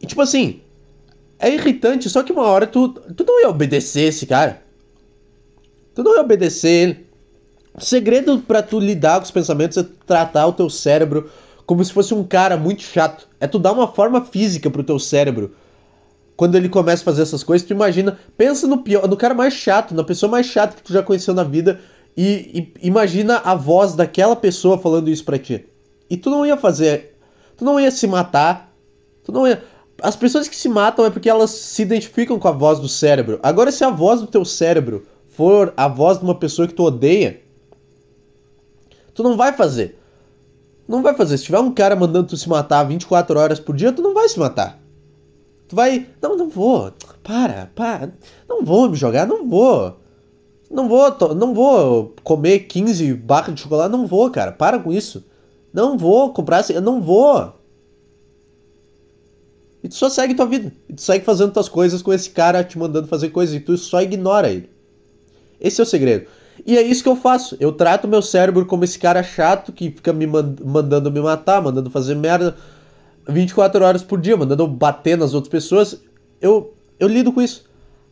E 0.00 0.06
tipo 0.06 0.20
assim, 0.20 0.60
é 1.42 1.52
irritante, 1.52 2.08
só 2.08 2.22
que 2.22 2.32
uma 2.32 2.44
hora 2.44 2.66
tu, 2.66 2.88
tu 2.88 3.24
não 3.24 3.40
ia 3.40 3.48
obedecer 3.48 4.02
esse 4.02 4.24
cara. 4.24 4.62
Tu 5.92 6.02
não 6.02 6.14
ia 6.14 6.20
obedecer 6.20 6.68
ele. 6.68 7.06
O 7.74 7.80
segredo 7.80 8.38
para 8.38 8.62
tu 8.62 8.78
lidar 8.78 9.18
com 9.18 9.24
os 9.24 9.30
pensamentos 9.30 9.76
é 9.76 9.84
tratar 10.06 10.46
o 10.46 10.52
teu 10.52 10.70
cérebro 10.70 11.28
como 11.66 11.84
se 11.84 11.92
fosse 11.92 12.14
um 12.14 12.22
cara 12.22 12.56
muito 12.56 12.82
chato. 12.82 13.28
É 13.40 13.46
tu 13.48 13.58
dar 13.58 13.72
uma 13.72 13.88
forma 13.88 14.24
física 14.24 14.70
pro 14.70 14.84
teu 14.84 14.98
cérebro. 14.98 15.52
Quando 16.36 16.54
ele 16.54 16.68
começa 16.68 17.02
a 17.02 17.04
fazer 17.04 17.22
essas 17.22 17.42
coisas, 17.42 17.66
tu 17.66 17.72
imagina, 17.72 18.18
pensa 18.36 18.66
no 18.66 18.78
pior, 18.78 19.08
no 19.08 19.16
cara 19.16 19.34
mais 19.34 19.54
chato, 19.54 19.94
na 19.94 20.04
pessoa 20.04 20.30
mais 20.30 20.46
chata 20.46 20.76
que 20.76 20.82
tu 20.82 20.92
já 20.92 21.02
conheceu 21.02 21.34
na 21.34 21.44
vida 21.44 21.80
e, 22.16 22.72
e 22.80 22.86
imagina 22.86 23.38
a 23.38 23.54
voz 23.54 23.94
daquela 23.94 24.36
pessoa 24.36 24.78
falando 24.78 25.10
isso 25.10 25.24
pra 25.24 25.38
ti. 25.38 25.66
E 26.08 26.16
tu 26.16 26.30
não 26.30 26.46
ia 26.46 26.56
fazer, 26.56 27.16
tu 27.56 27.64
não 27.64 27.80
ia 27.80 27.90
se 27.90 28.06
matar, 28.06 28.72
tu 29.24 29.32
não 29.32 29.46
ia 29.46 29.62
as 30.02 30.16
pessoas 30.16 30.48
que 30.48 30.56
se 30.56 30.68
matam 30.68 31.04
é 31.04 31.10
porque 31.10 31.30
elas 31.30 31.50
se 31.50 31.82
identificam 31.82 32.38
com 32.38 32.48
a 32.48 32.52
voz 32.52 32.80
do 32.80 32.88
cérebro. 32.88 33.38
Agora, 33.42 33.70
se 33.70 33.84
a 33.84 33.90
voz 33.90 34.20
do 34.20 34.26
teu 34.26 34.44
cérebro 34.44 35.06
for 35.28 35.72
a 35.76 35.86
voz 35.86 36.18
de 36.18 36.24
uma 36.24 36.34
pessoa 36.34 36.66
que 36.66 36.74
tu 36.74 36.82
odeia, 36.82 37.40
tu 39.14 39.22
não 39.22 39.36
vai 39.36 39.52
fazer. 39.52 39.98
Não 40.88 41.02
vai 41.02 41.14
fazer. 41.14 41.38
Se 41.38 41.44
tiver 41.44 41.60
um 41.60 41.72
cara 41.72 41.94
mandando 41.94 42.28
tu 42.28 42.36
se 42.36 42.48
matar 42.48 42.82
24 42.82 43.38
horas 43.38 43.60
por 43.60 43.76
dia, 43.76 43.92
tu 43.92 44.02
não 44.02 44.12
vai 44.12 44.28
se 44.28 44.38
matar. 44.38 44.78
Tu 45.68 45.76
vai. 45.76 46.08
Não, 46.20 46.36
não 46.36 46.48
vou. 46.48 46.92
Para, 47.22 47.70
para. 47.74 48.12
Não 48.48 48.64
vou 48.64 48.90
me 48.90 48.96
jogar, 48.96 49.26
não 49.26 49.48
vou. 49.48 50.00
Não 50.68 50.88
vou, 50.88 51.34
não 51.34 51.54
vou 51.54 52.14
comer 52.24 52.60
15 52.60 53.14
barras 53.14 53.54
de 53.54 53.60
chocolate, 53.60 53.92
não 53.92 54.06
vou, 54.06 54.28
cara. 54.30 54.50
Para 54.50 54.78
com 54.80 54.92
isso. 54.92 55.24
Não 55.72 55.96
vou 55.96 56.32
comprar 56.32 56.68
eu 56.70 56.82
não 56.82 57.00
vou. 57.00 57.61
E 59.82 59.88
tu 59.88 59.94
só 59.94 60.08
segue 60.08 60.34
tua 60.34 60.46
vida. 60.46 60.72
E 60.88 60.94
tu 60.94 61.02
segue 61.02 61.24
fazendo 61.24 61.52
tuas 61.52 61.68
coisas 61.68 62.02
com 62.02 62.12
esse 62.12 62.30
cara 62.30 62.62
te 62.62 62.78
mandando 62.78 63.08
fazer 63.08 63.30
coisas 63.30 63.54
e 63.54 63.60
tu 63.60 63.76
só 63.76 64.00
ignora 64.00 64.50
ele. 64.50 64.70
Esse 65.60 65.80
é 65.80 65.84
o 65.84 65.86
segredo. 65.86 66.26
E 66.64 66.76
é 66.76 66.82
isso 66.82 67.02
que 67.02 67.08
eu 67.08 67.16
faço. 67.16 67.56
Eu 67.58 67.72
trato 67.72 68.06
meu 68.06 68.22
cérebro 68.22 68.66
como 68.66 68.84
esse 68.84 68.98
cara 68.98 69.22
chato 69.22 69.72
que 69.72 69.90
fica 69.90 70.12
me 70.12 70.26
mandando 70.26 71.10
me 71.10 71.20
matar, 71.20 71.60
mandando 71.62 71.90
fazer 71.90 72.14
merda 72.14 72.56
24 73.28 73.84
horas 73.84 74.02
por 74.02 74.20
dia, 74.20 74.36
mandando 74.36 74.66
bater 74.66 75.16
nas 75.16 75.34
outras 75.34 75.50
pessoas. 75.50 76.00
Eu, 76.40 76.74
eu 76.98 77.08
lido 77.08 77.32
com 77.32 77.40
isso. 77.40 77.64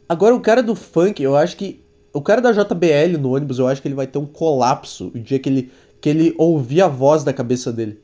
Agora, 0.09 0.35
o 0.35 0.41
cara 0.41 0.63
do 0.63 0.75
funk, 0.75 1.23
eu 1.23 1.37
acho 1.37 1.57
que. 1.57 1.85
O 2.13 2.21
cara 2.21 2.41
da 2.41 2.51
JBL 2.51 3.17
no 3.21 3.37
ônibus, 3.37 3.61
eu 3.61 3.69
acho 3.69 3.81
que 3.81 3.87
ele 3.87 3.95
vai 3.95 4.07
ter 4.09 4.19
um 4.19 4.27
colapso 4.27 5.13
o 5.15 5.19
dia 5.19 5.39
que 5.39 5.49
ele, 5.49 5.71
que 6.01 6.09
ele 6.09 6.35
ouvir 6.37 6.81
a 6.81 6.89
voz 6.89 7.23
da 7.23 7.33
cabeça 7.33 7.73
dele. 7.73 8.01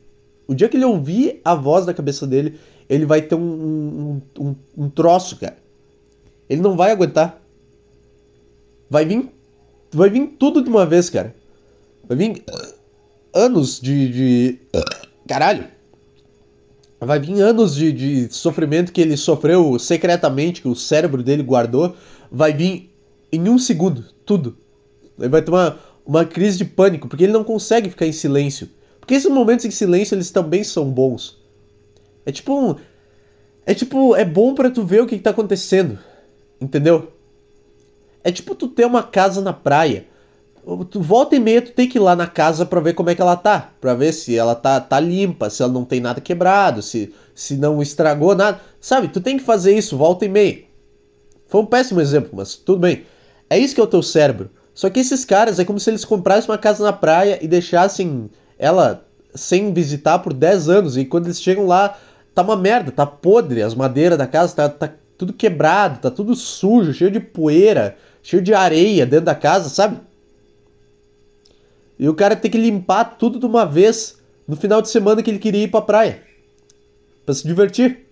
O 0.47 0.55
dia 0.55 0.69
que 0.69 0.77
ele 0.77 0.85
ouvir 0.85 1.41
a 1.45 1.55
voz 1.55 1.85
da 1.85 1.95
cabeça 1.95 2.27
dele, 2.27 2.59
ele 2.89 3.05
vai 3.05 3.23
ter 3.23 3.35
um, 3.35 3.41
um, 3.41 4.23
um, 4.39 4.57
um 4.77 4.89
troço, 4.89 5.37
cara. 5.37 5.57
Ele 6.49 6.61
não 6.61 6.77
vai 6.77 6.93
aguentar. 6.93 7.43
Vai 8.89 9.05
vir. 9.05 9.29
Vai 9.93 10.11
vir 10.11 10.35
tudo 10.39 10.63
de 10.63 10.69
uma 10.69 10.87
vez, 10.87 11.11
cara. 11.11 11.35
Vai 12.09 12.17
vir 12.17 12.45
anos 13.35 13.81
de. 13.81 14.09
de... 14.09 14.59
Caralho! 15.27 15.67
Vai 17.01 17.19
vir 17.19 17.41
anos 17.41 17.75
de, 17.75 17.93
de 17.93 18.35
sofrimento 18.35 18.93
que 18.93 19.01
ele 19.01 19.17
sofreu 19.17 19.79
secretamente, 19.79 20.63
que 20.63 20.69
o 20.69 20.75
cérebro 20.75 21.23
dele 21.23 21.43
guardou. 21.43 21.95
Vai 22.31 22.53
vir 22.53 22.91
em 23.31 23.49
um 23.49 23.59
segundo, 23.59 24.05
tudo. 24.25 24.57
Ele 25.19 25.29
vai 25.29 25.43
ter 25.43 25.51
uma, 25.51 25.79
uma 26.07 26.25
crise 26.25 26.59
de 26.59 26.65
pânico, 26.65 27.09
porque 27.09 27.25
ele 27.25 27.33
não 27.33 27.45
consegue 27.45 27.91
ficar 27.91 28.07
em 28.07 28.13
silêncio. 28.13 28.69
Porque 29.07 29.15
esses 29.15 29.31
momentos 29.31 29.65
em 29.65 29.71
silêncio, 29.71 30.17
eles 30.17 30.33
também 30.33 30.65
são 30.65 30.91
bons. 30.91 31.41
É 32.27 32.33
tipo. 32.33 32.77
É 33.65 33.73
tipo, 33.73 34.17
é 34.17 34.25
bom 34.25 34.53
para 34.53 34.69
tu 34.69 34.85
ver 34.85 35.01
o 35.01 35.07
que, 35.07 35.17
que 35.17 35.23
tá 35.23 35.31
acontecendo. 35.31 35.97
Entendeu? 36.61 37.13
É 38.25 38.33
tipo 38.33 38.53
tu 38.57 38.67
ter 38.67 38.85
uma 38.85 39.05
casa 39.05 39.41
na 39.41 39.53
praia. 39.53 40.07
Tu 40.91 41.01
volta 41.01 41.37
e 41.37 41.39
meia, 41.39 41.63
tu 41.63 41.71
tem 41.71 41.89
que 41.89 41.99
ir 41.99 42.01
lá 42.01 42.17
na 42.17 42.27
casa 42.27 42.67
pra 42.67 42.81
ver 42.81 42.95
como 42.95 43.09
é 43.09 43.15
que 43.15 43.23
ela 43.23 43.37
tá. 43.37 43.71
Pra 43.81 43.95
ver 43.95 44.13
se 44.13 44.37
ela 44.37 44.57
tá, 44.57 44.81
tá 44.81 44.99
limpa, 44.99 45.49
se 45.51 45.63
ela 45.63 45.73
não 45.73 45.85
tem 45.85 46.01
nada 46.01 46.21
quebrado, 46.21 46.83
se, 46.83 47.15
se 47.33 47.57
não 47.57 47.81
estragou 47.81 48.35
nada. 48.35 48.61
Sabe, 48.81 49.07
tu 49.07 49.21
tem 49.21 49.37
que 49.37 49.45
fazer 49.45 49.77
isso, 49.77 49.97
volta 49.97 50.25
e 50.25 50.29
meia. 50.29 50.65
Foi 51.47 51.61
um 51.61 51.67
péssimo 51.67 52.01
exemplo, 52.01 52.31
mas 52.33 52.57
tudo 52.57 52.81
bem. 52.81 53.05
É 53.49 53.57
isso 53.57 53.73
que 53.73 53.81
é 53.81 53.85
o 53.85 53.89
teu 53.89 54.03
cérebro. 54.03 54.51
Só 54.75 54.91
que 54.91 54.99
esses 54.99 55.25
caras 55.25 55.61
é 55.61 55.65
como 55.65 55.79
se 55.79 55.91
eles 55.91 56.05
comprassem 56.05 56.51
uma 56.51 56.59
casa 56.59 56.83
na 56.83 56.93
praia 56.93 57.39
e 57.41 57.47
deixassem 57.47 58.29
ela 58.59 59.07
sem 59.35 59.73
visitar 59.73 60.19
por 60.19 60.33
10 60.33 60.69
anos. 60.69 60.97
E 60.97 61.05
quando 61.05 61.27
eles 61.27 61.41
chegam 61.41 61.67
lá, 61.67 61.99
tá 62.35 62.43
uma 62.43 62.57
merda, 62.57 62.91
tá 62.91 63.07
podre, 63.07 63.63
as 63.63 63.75
madeiras 63.75 64.19
da 64.19 64.27
casa 64.27 64.55
tá, 64.55 64.69
tá 64.69 64.93
tudo 65.17 65.33
quebrado, 65.33 66.01
tá 66.01 66.11
tudo 66.11 66.35
sujo, 66.35 66.93
cheio 66.93 67.11
de 67.11 67.21
poeira, 67.21 67.97
cheio 68.23 68.43
de 68.43 68.53
areia 68.55 69.07
dentro 69.07 69.27
da 69.27 69.35
casa, 69.35 69.69
sabe? 69.69 70.01
E 71.99 72.09
o 72.09 72.15
cara 72.15 72.37
tem 72.37 72.51
que 72.51 72.59
limpar 72.59 73.17
tudo 73.19 73.39
de 73.39 73.47
uma 73.47 73.65
vez 73.65 74.19
no 74.47 74.57
final 74.57 74.83
de 74.83 74.89
semana 74.89 75.23
que 75.23 75.31
ele 75.31 75.39
queria 75.39 75.65
ir 75.65 75.71
pra 75.71 75.81
praia. 75.81 76.23
Pra 77.25 77.35
se 77.35 77.47
divertir. 77.47 78.07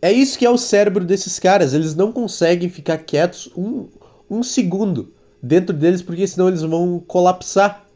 É 0.00 0.12
isso 0.12 0.38
que 0.38 0.46
é 0.46 0.50
o 0.50 0.56
cérebro 0.56 1.04
desses 1.04 1.38
caras. 1.38 1.74
Eles 1.74 1.94
não 1.94 2.12
conseguem 2.12 2.68
ficar 2.68 2.98
quietos 2.98 3.50
um, 3.56 3.88
um 4.30 4.42
segundo 4.42 5.12
dentro 5.42 5.76
deles, 5.76 6.02
porque 6.02 6.26
senão 6.26 6.48
eles 6.48 6.62
vão 6.62 7.02
colapsar. 7.06 7.87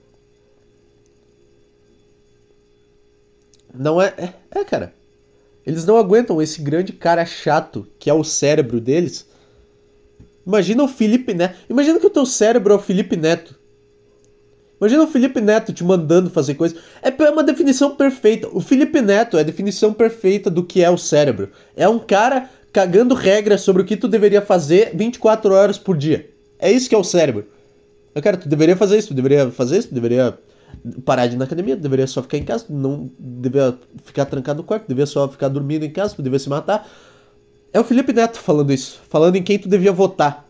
Não 3.74 4.00
é, 4.00 4.12
é. 4.16 4.32
É, 4.50 4.64
cara. 4.64 4.92
Eles 5.64 5.84
não 5.84 5.96
aguentam 5.96 6.42
esse 6.42 6.60
grande 6.60 6.92
cara 6.92 7.24
chato 7.24 7.86
que 7.98 8.10
é 8.10 8.14
o 8.14 8.24
cérebro 8.24 8.80
deles. 8.80 9.26
Imagina 10.46 10.82
o 10.82 10.88
Felipe 10.88 11.32
Neto. 11.32 11.56
Imagina 11.70 12.00
que 12.00 12.06
o 12.06 12.10
teu 12.10 12.26
cérebro 12.26 12.72
é 12.72 12.76
o 12.76 12.80
Felipe 12.80 13.16
Neto. 13.16 13.54
Imagina 14.80 15.04
o 15.04 15.06
Felipe 15.06 15.40
Neto 15.40 15.72
te 15.72 15.84
mandando 15.84 16.28
fazer 16.28 16.54
coisas. 16.54 16.76
É 17.00 17.30
uma 17.30 17.44
definição 17.44 17.94
perfeita. 17.94 18.48
O 18.52 18.60
Felipe 18.60 19.00
Neto 19.00 19.36
é 19.36 19.40
a 19.40 19.44
definição 19.44 19.92
perfeita 19.92 20.50
do 20.50 20.64
que 20.64 20.82
é 20.82 20.90
o 20.90 20.98
cérebro. 20.98 21.50
É 21.76 21.88
um 21.88 22.00
cara 22.00 22.50
cagando 22.72 23.14
regras 23.14 23.60
sobre 23.60 23.82
o 23.82 23.84
que 23.84 23.96
tu 23.96 24.08
deveria 24.08 24.42
fazer 24.42 24.90
24 24.94 25.54
horas 25.54 25.78
por 25.78 25.96
dia. 25.96 26.28
É 26.58 26.72
isso 26.72 26.88
que 26.88 26.94
é 26.96 26.98
o 26.98 27.04
cérebro. 27.04 27.46
Eu 28.12 28.20
quero, 28.20 28.36
tu 28.36 28.48
deveria 28.48 28.76
fazer 28.76 28.98
isso, 28.98 29.08
tu 29.08 29.14
deveria 29.14 29.50
fazer 29.50 29.78
isso, 29.78 29.88
tu 29.88 29.94
deveria 29.94 30.36
parar 31.04 31.26
de 31.26 31.34
ir 31.34 31.38
na 31.38 31.44
academia, 31.44 31.76
deveria 31.76 32.06
só 32.06 32.22
ficar 32.22 32.38
em 32.38 32.44
casa, 32.44 32.66
não 32.68 33.10
deveria 33.18 33.78
ficar 34.04 34.24
trancado 34.24 34.58
no 34.58 34.64
quarto, 34.64 34.86
deveria 34.88 35.06
só 35.06 35.28
ficar 35.28 35.48
dormindo 35.48 35.84
em 35.84 35.90
casa, 35.90 36.14
deveria 36.16 36.38
se 36.38 36.48
matar. 36.48 36.88
É 37.72 37.80
o 37.80 37.84
Felipe 37.84 38.12
Neto 38.12 38.38
falando 38.38 38.72
isso, 38.72 39.00
falando 39.08 39.36
em 39.36 39.42
quem 39.42 39.58
tu 39.58 39.68
devia 39.68 39.92
votar. 39.92 40.46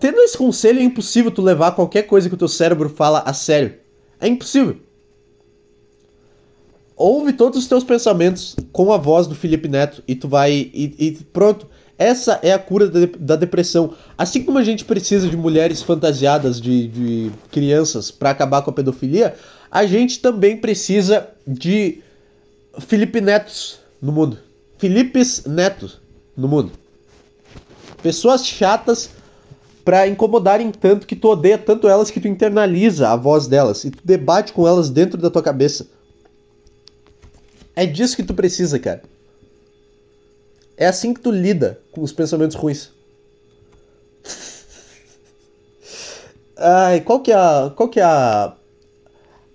Tendo 0.00 0.18
esse 0.20 0.36
conselho, 0.36 0.80
é 0.80 0.82
impossível 0.82 1.30
tu 1.30 1.42
levar 1.42 1.72
qualquer 1.72 2.02
coisa 2.02 2.28
que 2.28 2.34
o 2.34 2.38
teu 2.38 2.48
cérebro 2.48 2.88
fala 2.88 3.20
a 3.20 3.32
sério. 3.32 3.74
É 4.20 4.26
impossível. 4.26 4.76
Ouve 6.96 7.32
todos 7.32 7.58
os 7.58 7.66
teus 7.66 7.84
pensamentos 7.84 8.56
com 8.72 8.92
a 8.92 8.96
voz 8.96 9.26
do 9.26 9.34
Felipe 9.34 9.68
Neto 9.68 10.02
e 10.06 10.14
tu 10.14 10.28
vai. 10.28 10.52
E, 10.52 10.94
e 10.98 11.12
pronto. 11.32 11.68
Essa 12.02 12.40
é 12.42 12.52
a 12.52 12.58
cura 12.58 12.88
da, 12.88 13.36
depressão. 13.36 13.94
Assim 14.18 14.42
como 14.42 14.58
a 14.58 14.64
gente 14.64 14.84
precisa 14.84 15.28
de 15.28 15.36
mulheres 15.36 15.82
fantasiadas 15.82 16.60
de, 16.60 16.88
de 16.88 17.32
crianças 17.52 18.10
para 18.10 18.30
acabar 18.30 18.62
com 18.62 18.70
a 18.70 18.72
pedofilia, 18.72 19.36
a 19.70 19.86
gente 19.86 20.18
também 20.18 20.56
precisa 20.56 21.28
de 21.46 22.02
Felipe 22.80 23.20
Netos 23.20 23.78
no 24.00 24.10
mundo. 24.10 24.36
Filipes 24.78 25.44
Netos 25.46 26.00
no 26.36 26.48
mundo. 26.48 26.72
Pessoas 28.02 28.44
chatas 28.44 29.08
para 29.84 30.08
incomodarem 30.08 30.72
tanto 30.72 31.06
que 31.06 31.14
tu 31.14 31.28
odeia 31.28 31.56
tanto 31.56 31.86
elas 31.86 32.10
que 32.10 32.20
tu 32.20 32.26
internaliza 32.26 33.10
a 33.10 33.16
voz 33.16 33.46
delas 33.46 33.84
e 33.84 33.92
tu 33.92 34.00
debate 34.04 34.52
com 34.52 34.66
elas 34.66 34.90
dentro 34.90 35.16
da 35.16 35.30
tua 35.30 35.42
cabeça. 35.42 35.86
É 37.76 37.86
disso 37.86 38.16
que 38.16 38.24
tu 38.24 38.34
precisa, 38.34 38.76
cara. 38.80 39.02
É 40.82 40.86
assim 40.86 41.14
que 41.14 41.20
tu 41.20 41.30
lida 41.30 41.78
com 41.92 42.02
os 42.02 42.12
pensamentos 42.12 42.56
ruins. 42.56 42.90
Ai, 46.58 47.00
qual 47.02 47.20
que 47.20 47.30
é 47.30 47.36
a. 47.36 47.72
Qual 47.76 47.88
que 47.88 48.00
é 48.00 48.02
a. 48.02 48.56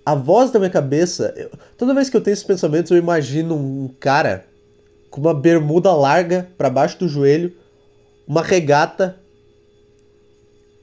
A 0.05 0.15
voz 0.15 0.51
da 0.51 0.59
minha 0.59 0.71
cabeça. 0.71 1.33
Eu, 1.35 1.51
toda 1.77 1.93
vez 1.93 2.09
que 2.09 2.15
eu 2.15 2.21
tenho 2.21 2.31
esses 2.31 2.45
pensamentos, 2.45 2.89
eu 2.91 2.97
imagino 2.97 3.55
um 3.55 3.93
cara 3.99 4.45
com 5.09 5.19
uma 5.19 5.33
bermuda 5.33 5.91
larga 5.91 6.49
para 6.57 6.69
baixo 6.69 6.97
do 6.97 7.09
joelho, 7.09 7.53
uma 8.25 8.41
regata 8.41 9.19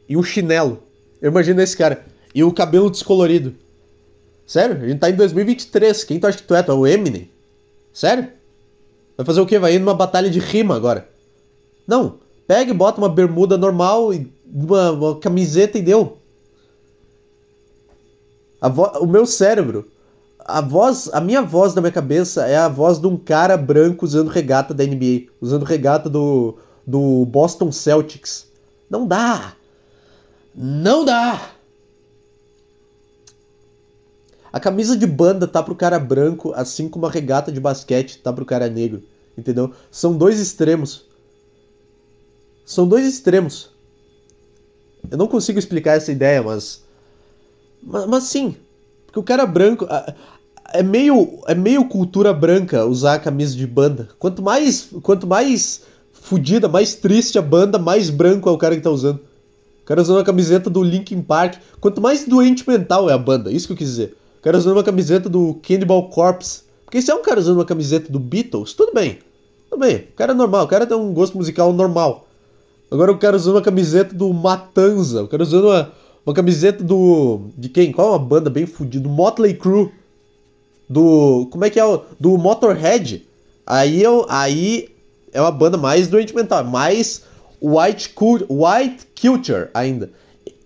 e 0.06 0.14
um 0.14 0.22
chinelo. 0.22 0.82
Eu 1.22 1.30
imagino 1.30 1.62
esse 1.62 1.74
cara. 1.74 2.04
E 2.34 2.44
o 2.44 2.52
cabelo 2.52 2.90
descolorido. 2.90 3.54
Sério? 4.46 4.76
A 4.76 4.88
gente 4.88 4.98
tá 4.98 5.08
em 5.08 5.14
2023. 5.14 6.04
Quem 6.04 6.20
tu 6.20 6.26
acha 6.26 6.36
que 6.36 6.44
tu 6.44 6.54
é? 6.54 6.62
Tu 6.62 6.70
é 6.70 6.74
o 6.74 6.86
Eminem? 6.86 7.30
Sério? 7.94 8.43
Vai 9.16 9.24
fazer 9.24 9.40
o 9.40 9.46
quê? 9.46 9.58
Vai 9.58 9.74
ir 9.74 9.78
numa 9.78 9.94
batalha 9.94 10.30
de 10.30 10.38
rima 10.38 10.74
agora? 10.74 11.08
Não. 11.86 12.18
Pega 12.46 12.70
e 12.70 12.74
bota 12.74 12.98
uma 12.98 13.08
bermuda 13.08 13.56
normal 13.56 14.12
e 14.12 14.30
uma, 14.52 14.90
uma 14.90 15.18
camiseta 15.18 15.78
e 15.78 15.82
deu. 15.82 16.18
o 19.00 19.06
meu 19.06 19.24
cérebro, 19.24 19.86
a 20.40 20.60
voz, 20.60 21.08
a 21.12 21.20
minha 21.20 21.42
voz 21.42 21.72
da 21.72 21.80
minha 21.80 21.92
cabeça 21.92 22.46
é 22.46 22.56
a 22.56 22.68
voz 22.68 22.98
de 22.98 23.06
um 23.06 23.16
cara 23.16 23.56
branco 23.56 24.04
usando 24.04 24.28
regata 24.28 24.74
da 24.74 24.84
NBA, 24.84 25.28
usando 25.40 25.64
regata 25.64 26.10
do, 26.10 26.58
do 26.86 27.24
Boston 27.26 27.72
Celtics. 27.72 28.46
Não 28.90 29.06
dá. 29.06 29.54
Não 30.54 31.04
dá! 31.04 31.53
A 34.54 34.60
camisa 34.60 34.96
de 34.96 35.04
banda 35.04 35.48
tá 35.48 35.60
pro 35.60 35.74
cara 35.74 35.98
branco, 35.98 36.52
assim 36.54 36.88
como 36.88 37.06
a 37.06 37.10
regata 37.10 37.50
de 37.50 37.58
basquete 37.58 38.18
tá 38.18 38.32
pro 38.32 38.44
cara 38.44 38.68
negro. 38.68 39.02
Entendeu? 39.36 39.72
São 39.90 40.16
dois 40.16 40.38
extremos. 40.38 41.06
São 42.64 42.86
dois 42.86 43.04
extremos. 43.04 43.70
Eu 45.10 45.18
não 45.18 45.26
consigo 45.26 45.58
explicar 45.58 45.96
essa 45.96 46.12
ideia, 46.12 46.40
mas. 46.40 46.84
Mas, 47.82 48.06
mas 48.06 48.22
sim. 48.22 48.54
Porque 49.04 49.18
o 49.18 49.24
cara 49.24 49.44
branco. 49.44 49.88
É 50.72 50.84
meio, 50.84 51.40
é 51.48 51.54
meio 51.56 51.88
cultura 51.88 52.32
branca 52.32 52.86
usar 52.86 53.14
a 53.14 53.18
camisa 53.18 53.56
de 53.56 53.66
banda. 53.66 54.08
Quanto 54.20 54.40
mais. 54.40 54.88
Quanto 55.02 55.26
mais 55.26 55.82
fodida, 56.12 56.68
mais 56.68 56.94
triste 56.94 57.36
a 57.40 57.42
banda, 57.42 57.76
mais 57.76 58.08
branco 58.08 58.48
é 58.48 58.52
o 58.52 58.58
cara 58.58 58.76
que 58.76 58.82
tá 58.82 58.90
usando. 58.90 59.18
O 59.82 59.84
cara 59.84 60.00
usando 60.00 60.18
uma 60.18 60.24
camiseta 60.24 60.70
do 60.70 60.80
Linkin 60.80 61.22
Park. 61.22 61.56
Quanto 61.80 62.00
mais 62.00 62.24
doente 62.24 62.64
mental 62.68 63.10
é 63.10 63.12
a 63.12 63.18
banda, 63.18 63.50
isso 63.50 63.66
que 63.66 63.72
eu 63.72 63.76
quis 63.76 63.88
dizer. 63.88 64.16
Cara 64.44 64.58
usando 64.58 64.74
uma 64.74 64.84
camiseta 64.84 65.26
do 65.26 65.54
Cannibal 65.66 66.06
Corpse. 66.10 66.64
Porque 66.84 67.00
se 67.00 67.10
é 67.10 67.14
um 67.14 67.22
cara 67.22 67.40
usando 67.40 67.56
uma 67.56 67.64
camiseta 67.64 68.12
do 68.12 68.20
Beatles, 68.20 68.74
tudo 68.74 68.92
bem. 68.92 69.20
Tudo 69.70 69.80
bem. 69.80 69.96
O 69.96 70.12
cara 70.14 70.32
é 70.32 70.34
normal, 70.34 70.66
o 70.66 70.68
cara 70.68 70.86
tem 70.86 70.94
um 70.94 71.14
gosto 71.14 71.38
musical 71.38 71.72
normal. 71.72 72.26
Agora 72.90 73.10
o 73.10 73.16
cara 73.16 73.36
usando 73.36 73.54
uma 73.54 73.62
camiseta 73.62 74.14
do 74.14 74.30
Matanza. 74.34 75.22
O 75.22 75.28
cara 75.28 75.42
usando 75.42 75.68
uma, 75.68 75.90
uma 76.26 76.34
camiseta 76.34 76.84
do. 76.84 77.46
De 77.56 77.70
quem? 77.70 77.90
Qual 77.90 78.08
é 78.08 78.10
uma 78.10 78.18
banda 78.18 78.50
bem 78.50 78.66
fodida? 78.66 79.04
Do 79.04 79.08
Motley 79.08 79.54
Crue. 79.54 79.90
Do. 80.90 81.48
Como 81.50 81.64
é 81.64 81.70
que 81.70 81.80
é? 81.80 81.84
O, 81.86 82.02
do 82.20 82.36
Motorhead. 82.36 83.26
Aí, 83.66 84.02
eu, 84.02 84.26
aí 84.28 84.90
é 85.32 85.40
uma 85.40 85.52
banda 85.52 85.78
mais 85.78 86.06
doente 86.06 86.36
mental. 86.36 86.62
Mais 86.64 87.22
white, 87.62 88.14
white 88.50 89.06
culture 89.18 89.70
ainda. 89.72 90.10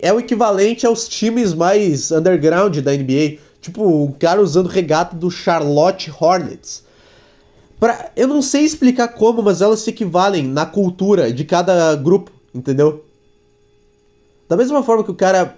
É 0.01 0.13
o 0.13 0.19
equivalente 0.19 0.85
aos 0.85 1.07
times 1.07 1.55
mais 1.55 2.11
underground 2.11 2.77
da 2.79 2.93
NBA. 2.93 3.47
Tipo, 3.61 4.05
um 4.05 4.13
cara 4.13 4.41
usando 4.41 4.69
regata 4.69 5.17
do 5.17 5.31
Charlotte 5.31 6.11
Hornets. 6.11 6.85
Pra, 7.79 8.11
eu 8.17 8.27
não 8.27 8.43
sei 8.43 8.63
explicar 8.63 9.09
como, 9.09 9.43
mas 9.43 9.61
elas 9.61 9.81
se 9.81 9.91
equivalem 9.91 10.47
na 10.47 10.67
cultura 10.67 11.33
de 11.33 11.45
cada 11.45 11.95
grupo, 11.95 12.31
entendeu? 12.55 13.05
Da 14.49 14.57
mesma 14.57 14.83
forma 14.83 15.05
que 15.05 15.11
o 15.11 15.15
cara 15.15 15.57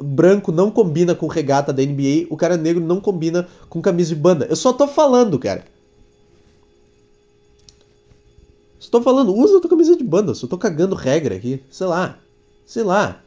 branco 0.00 0.50
não 0.50 0.70
combina 0.70 1.14
com 1.14 1.26
regata 1.26 1.72
da 1.72 1.82
NBA, 1.82 2.26
o 2.30 2.36
cara 2.36 2.56
negro 2.56 2.82
não 2.82 3.00
combina 3.00 3.46
com 3.68 3.82
camisa 3.82 4.14
de 4.14 4.20
banda. 4.20 4.46
Eu 4.46 4.56
só 4.56 4.72
tô 4.72 4.86
falando, 4.86 5.38
cara. 5.38 5.64
Estou 8.78 9.02
falando, 9.02 9.34
usa 9.34 9.58
a 9.58 9.60
tua 9.60 9.70
camisa 9.70 9.94
de 9.94 10.02
banda, 10.02 10.34
só 10.34 10.46
tô 10.46 10.56
cagando 10.56 10.94
regra 10.94 11.36
aqui. 11.36 11.62
Sei 11.70 11.86
lá. 11.86 12.18
Sei 12.64 12.82
lá. 12.82 13.20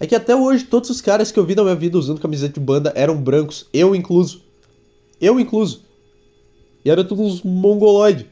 É 0.00 0.06
que 0.06 0.14
até 0.14 0.34
hoje 0.34 0.64
todos 0.64 0.90
os 0.90 1.00
caras 1.00 1.32
que 1.32 1.38
eu 1.38 1.44
vi 1.44 1.54
na 1.54 1.62
minha 1.62 1.74
vida 1.74 1.98
usando 1.98 2.20
camiseta 2.20 2.54
de 2.54 2.60
banda 2.60 2.92
eram 2.94 3.20
brancos, 3.20 3.66
eu 3.72 3.94
incluso. 3.94 4.42
Eu 5.20 5.40
incluso. 5.40 5.82
E 6.84 6.90
eram 6.90 7.04
todos 7.04 7.34
uns 7.34 7.42
mongoloides. 7.42 8.26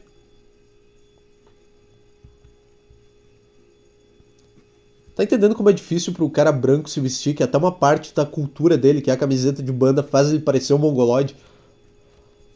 Tá 5.13 5.23
entendendo 5.23 5.55
como 5.55 5.69
é 5.69 5.73
difícil 5.73 6.13
pro 6.13 6.29
cara 6.29 6.51
branco 6.51 6.87
se 6.87 6.99
vestir, 6.99 7.33
que 7.33 7.41
até 7.41 7.57
uma 7.57 7.71
parte 7.71 8.13
da 8.13 8.23
cultura 8.23 8.77
dele, 8.77 9.01
que 9.01 9.09
é 9.09 9.13
a 9.13 9.17
camiseta 9.17 9.63
de 9.63 9.71
banda, 9.71 10.03
faz 10.03 10.29
ele 10.29 10.39
parecer 10.39 10.75
um 10.75 10.77
mongoloide. 10.77 11.35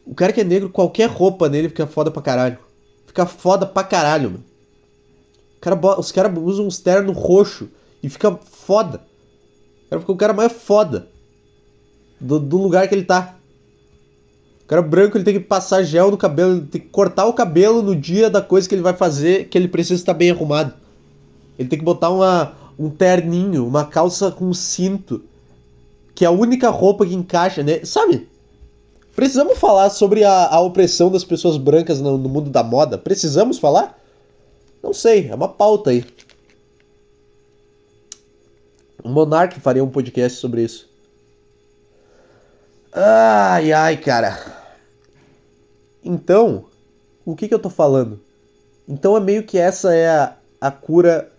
O 0.05 0.13
cara 0.13 0.31
que 0.31 0.41
é 0.41 0.43
negro, 0.43 0.69
qualquer 0.69 1.09
roupa 1.09 1.49
nele 1.49 1.69
fica 1.69 1.87
foda 1.87 2.11
pra 2.11 2.21
caralho. 2.21 2.59
Fica 3.07 3.25
foda 3.25 3.65
pra 3.65 3.83
caralho, 3.83 4.31
mano. 4.31 4.43
Cara, 5.59 5.79
os 5.99 6.11
caras 6.11 6.31
usam 6.37 6.67
um 6.67 6.69
terno 6.69 7.11
roxo 7.11 7.67
e 8.01 8.09
fica 8.09 8.37
foda. 8.43 9.01
O 9.85 9.89
cara 9.89 9.99
fica 9.99 10.11
o 10.11 10.17
cara 10.17 10.33
mais 10.33 10.51
foda 10.51 11.07
do, 12.19 12.39
do 12.39 12.57
lugar 12.57 12.87
que 12.87 12.95
ele 12.95 13.03
tá. 13.03 13.37
O 14.63 14.67
cara 14.67 14.81
branco 14.81 15.17
ele 15.17 15.23
tem 15.23 15.33
que 15.33 15.39
passar 15.41 15.83
gel 15.83 16.11
no 16.11 16.17
cabelo, 16.17 16.57
ele 16.57 16.67
tem 16.67 16.81
que 16.81 16.87
cortar 16.87 17.25
o 17.25 17.33
cabelo 17.33 17.81
no 17.81 17.95
dia 17.95 18.29
da 18.29 18.41
coisa 18.41 18.69
que 18.69 18.75
ele 18.75 18.81
vai 18.81 18.93
fazer, 18.93 19.49
que 19.49 19.57
ele 19.57 19.67
precisa 19.67 19.99
estar 19.99 20.13
bem 20.13 20.31
arrumado. 20.31 20.73
Ele 21.59 21.67
tem 21.67 21.77
que 21.77 21.85
botar 21.85 22.09
uma, 22.09 22.53
um 22.79 22.89
terninho, 22.89 23.67
uma 23.67 23.85
calça 23.85 24.31
com 24.31 24.53
cinto, 24.53 25.21
que 26.15 26.23
é 26.23 26.27
a 26.27 26.31
única 26.31 26.69
roupa 26.69 27.05
que 27.05 27.13
encaixa, 27.13 27.61
né? 27.61 27.83
Sabe? 27.83 28.29
Precisamos 29.15 29.57
falar 29.57 29.89
sobre 29.89 30.23
a, 30.23 30.47
a 30.47 30.61
opressão 30.61 31.11
das 31.11 31.23
pessoas 31.23 31.57
brancas 31.57 31.99
no, 31.99 32.17
no, 32.17 32.29
mundo 32.29 32.49
da 32.49 32.63
moda? 32.63 32.97
Precisamos 32.97 33.59
falar? 33.59 33.99
Não 34.81 34.93
sei, 34.93 35.27
é 35.29 35.35
uma 35.35 35.49
pauta 35.49 35.89
aí. 35.89 36.05
O 39.03 39.09
Monark 39.09 39.59
faria 39.59 39.83
um 39.83 39.89
podcast 39.89 40.37
sobre 40.37 40.63
isso. 40.63 40.89
Ai, 42.93 43.71
ai, 43.71 43.97
cara. 43.97 44.37
Então, 46.03 46.65
o 47.25 47.35
que, 47.35 47.47
que 47.47 47.53
eu 47.53 47.59
tô 47.59 47.69
falando? 47.69 48.19
Então 48.87 49.15
é 49.15 49.19
meio 49.19 49.43
que 49.43 49.57
essa 49.57 49.93
é 49.93 50.09
a, 50.09 50.35
a 50.59 50.71
cura 50.71 51.29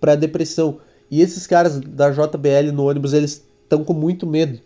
pra 0.00 0.14
depressão. 0.14 0.78
E 1.10 1.22
esses 1.22 1.46
caras 1.46 1.80
da 1.80 2.10
JBL 2.10 2.72
no 2.72 2.88
ônibus, 2.88 3.12
eles 3.12 3.42
estão 3.62 3.82
com 3.82 3.94
muito 3.94 4.26
medo. 4.26 4.60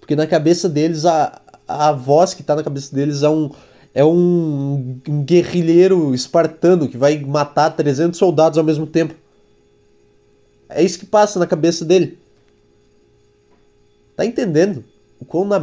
Porque 0.00 0.16
na 0.16 0.26
cabeça 0.26 0.68
deles 0.68 1.04
a, 1.04 1.40
a 1.66 1.92
voz 1.92 2.34
que 2.34 2.42
tá 2.42 2.56
na 2.56 2.62
cabeça 2.62 2.94
deles 2.94 3.22
é 3.22 3.28
um, 3.28 3.50
é 3.94 4.04
um, 4.04 5.00
um 5.08 5.22
guerrilheiro 5.22 6.14
espartano 6.14 6.88
que 6.88 6.98
vai 6.98 7.18
matar 7.20 7.70
300 7.70 8.18
soldados 8.18 8.58
ao 8.58 8.64
mesmo 8.64 8.86
tempo. 8.86 9.14
É 10.68 10.82
isso 10.82 10.98
que 10.98 11.06
passa 11.06 11.38
na 11.38 11.46
cabeça 11.46 11.84
dele. 11.84 12.18
Tá 14.16 14.24
entendendo? 14.24 14.84
O 15.20 15.24
quão 15.24 15.44
na. 15.44 15.58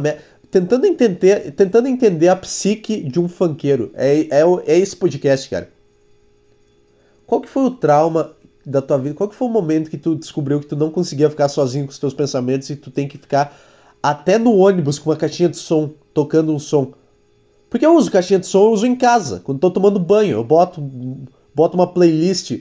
Tentando 0.50 0.86
entender, 0.86 1.52
tentando 1.52 1.88
entender 1.88 2.28
a 2.28 2.36
psique 2.36 3.02
de 3.02 3.18
um 3.18 3.28
funkeiro. 3.28 3.90
É, 3.94 4.20
é, 4.20 4.42
é 4.66 4.78
esse 4.78 4.94
podcast, 4.94 5.48
cara. 5.48 5.70
Qual 7.26 7.40
que 7.40 7.48
foi 7.48 7.64
o 7.64 7.70
trauma 7.70 8.32
da 8.64 8.82
tua 8.82 8.98
vida? 8.98 9.14
Qual 9.14 9.28
que 9.28 9.34
foi 9.34 9.48
o 9.48 9.50
momento 9.50 9.90
que 9.90 9.96
tu 9.96 10.14
descobriu 10.14 10.60
que 10.60 10.66
tu 10.66 10.76
não 10.76 10.90
conseguia 10.90 11.30
ficar 11.30 11.48
sozinho 11.48 11.86
com 11.86 11.90
os 11.90 11.98
teus 11.98 12.12
pensamentos 12.12 12.68
e 12.68 12.76
tu 12.76 12.90
tem 12.90 13.08
que 13.08 13.16
ficar 13.16 13.58
até 14.02 14.36
no 14.38 14.54
ônibus 14.56 14.98
com 14.98 15.08
uma 15.08 15.16
caixinha 15.16 15.48
de 15.48 15.56
som, 15.56 15.90
tocando 16.12 16.54
um 16.54 16.58
som? 16.58 16.92
Porque 17.70 17.86
eu 17.86 17.96
uso 17.96 18.10
caixinha 18.10 18.38
de 18.38 18.46
som, 18.46 18.66
eu 18.66 18.72
uso 18.72 18.86
em 18.86 18.94
casa, 18.94 19.40
quando 19.42 19.58
tô 19.58 19.70
tomando 19.70 19.98
banho, 19.98 20.32
eu 20.32 20.44
boto, 20.44 20.82
boto 21.54 21.74
uma 21.74 21.86
playlist 21.86 22.58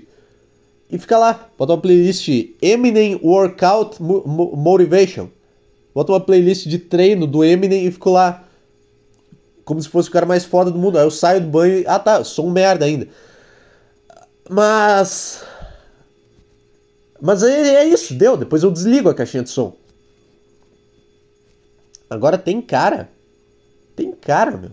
e 0.91 0.97
fica 0.97 1.17
lá. 1.17 1.49
Boto 1.57 1.71
uma 1.71 1.81
playlist 1.81 2.27
Eminem 2.61 3.19
Workout 3.23 3.97
Motivation. 4.01 5.29
Boto 5.95 6.11
uma 6.11 6.19
playlist 6.19 6.67
de 6.67 6.77
treino 6.77 7.25
do 7.25 7.43
Eminem 7.43 7.85
e 7.87 7.91
fico 7.91 8.09
lá. 8.09 8.43
Como 9.63 9.81
se 9.81 9.87
fosse 9.87 10.09
o 10.09 10.11
cara 10.11 10.25
mais 10.25 10.43
foda 10.43 10.69
do 10.69 10.77
mundo. 10.77 10.97
Aí 10.97 11.05
eu 11.05 11.11
saio 11.11 11.39
do 11.39 11.47
banho 11.47 11.79
e. 11.79 11.87
Ah 11.87 11.97
tá, 11.97 12.23
sou 12.25 12.47
um 12.47 12.51
merda 12.51 12.85
ainda. 12.85 13.07
Mas. 14.49 15.43
Mas 17.21 17.41
é, 17.43 17.75
é 17.75 17.85
isso, 17.85 18.13
deu. 18.13 18.35
Depois 18.35 18.63
eu 18.63 18.71
desligo 18.71 19.07
a 19.07 19.15
caixinha 19.15 19.43
de 19.43 19.49
som. 19.49 19.73
Agora 22.09 22.37
tem 22.37 22.61
cara. 22.61 23.09
Tem 23.95 24.11
cara, 24.11 24.57
meu. 24.57 24.71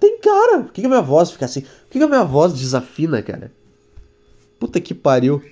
Tem 0.00 0.18
cara. 0.18 0.62
Por 0.62 0.72
que, 0.72 0.80
que 0.80 0.86
a 0.86 0.90
minha 0.90 1.02
voz 1.02 1.30
fica 1.30 1.44
assim? 1.44 1.60
Por 1.60 1.90
que, 1.90 1.98
que 1.98 2.04
a 2.04 2.08
minha 2.08 2.24
voz 2.24 2.52
desafina, 2.52 3.22
cara? 3.22 3.52
Puta 4.58 4.80
que 4.80 4.94
pariu. 4.94 5.42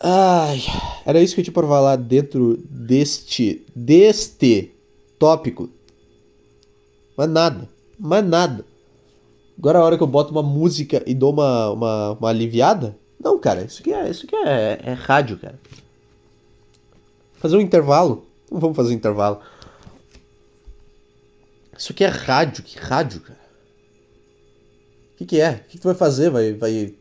Ai, 0.00 0.60
era 1.06 1.22
isso 1.22 1.34
que 1.34 1.40
eu 1.40 1.44
tinha 1.44 1.54
para 1.54 1.66
falar 1.66 1.96
dentro 1.96 2.58
deste 2.68 3.64
deste 3.74 4.70
tópico. 5.18 5.70
Mas 7.16 7.28
nada, 7.28 7.68
mas 7.98 8.24
nada. 8.24 8.64
Agora 9.56 9.78
a 9.78 9.84
hora 9.84 9.96
que 9.96 10.02
eu 10.02 10.06
boto 10.06 10.32
uma 10.32 10.42
música 10.42 11.02
e 11.06 11.14
dou 11.14 11.32
uma, 11.32 11.70
uma, 11.70 12.12
uma 12.12 12.28
aliviada? 12.28 12.96
Não, 13.18 13.38
cara, 13.38 13.62
isso 13.62 13.80
aqui 13.80 13.92
é, 13.92 14.10
isso 14.10 14.26
aqui 14.26 14.36
é, 14.36 14.80
é 14.82 14.92
rádio, 14.92 15.38
cara. 15.38 15.58
Fazer 17.34 17.56
um 17.56 17.60
intervalo? 17.60 18.26
Não 18.50 18.60
vamos 18.60 18.76
fazer 18.76 18.90
um 18.90 18.96
intervalo. 18.96 19.40
Isso 21.76 21.92
aqui 21.92 22.04
é 22.04 22.08
rádio, 22.08 22.62
que 22.62 22.78
rádio, 22.78 23.20
cara? 23.20 23.43
O 25.14 25.16
que, 25.16 25.24
que 25.24 25.40
é? 25.40 25.50
O 25.50 25.58
que, 25.68 25.76
que 25.76 25.78
tu 25.78 25.84
vai 25.84 25.94
fazer? 25.94 26.28
Vai, 26.28 26.52
vai, 26.52 26.92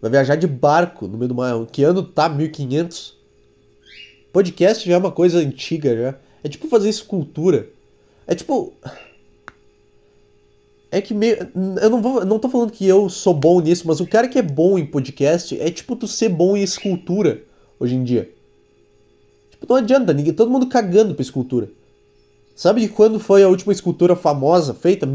vai 0.00 0.10
viajar 0.10 0.36
de 0.36 0.46
barco 0.46 1.08
no 1.08 1.16
meio 1.16 1.28
do 1.28 1.34
mar? 1.34 1.54
Que 1.66 1.82
ano 1.82 2.02
tá? 2.02 2.28
1500? 2.28 3.16
Podcast 4.32 4.86
já 4.86 4.94
é 4.94 4.98
uma 4.98 5.10
coisa 5.10 5.38
antiga, 5.38 5.96
já. 5.96 6.14
É 6.44 6.48
tipo 6.48 6.68
fazer 6.68 6.90
escultura. 6.90 7.68
É 8.26 8.34
tipo. 8.34 8.74
É 10.90 11.00
que 11.00 11.14
meio. 11.14 11.48
Eu 11.80 11.88
não, 11.88 12.02
vou, 12.02 12.24
não 12.24 12.38
tô 12.38 12.48
falando 12.48 12.70
que 12.70 12.86
eu 12.86 13.08
sou 13.08 13.32
bom 13.32 13.60
nisso, 13.60 13.88
mas 13.88 14.00
o 14.00 14.06
cara 14.06 14.28
que 14.28 14.38
é 14.38 14.42
bom 14.42 14.78
em 14.78 14.84
podcast 14.84 15.58
é 15.58 15.70
tipo 15.70 15.96
tu 15.96 16.06
ser 16.06 16.28
bom 16.28 16.56
em 16.56 16.62
escultura 16.62 17.42
hoje 17.80 17.94
em 17.94 18.04
dia. 18.04 18.30
Tipo, 19.50 19.66
não 19.68 19.76
adianta, 19.76 20.12
ninguém, 20.12 20.34
todo 20.34 20.50
mundo 20.50 20.68
cagando 20.68 21.14
pra 21.14 21.22
escultura. 21.22 21.70
Sabe 22.54 22.82
de 22.82 22.88
quando 22.88 23.18
foi 23.18 23.42
a 23.42 23.48
última 23.48 23.72
escultura 23.72 24.14
famosa 24.14 24.74
feita? 24.74 25.06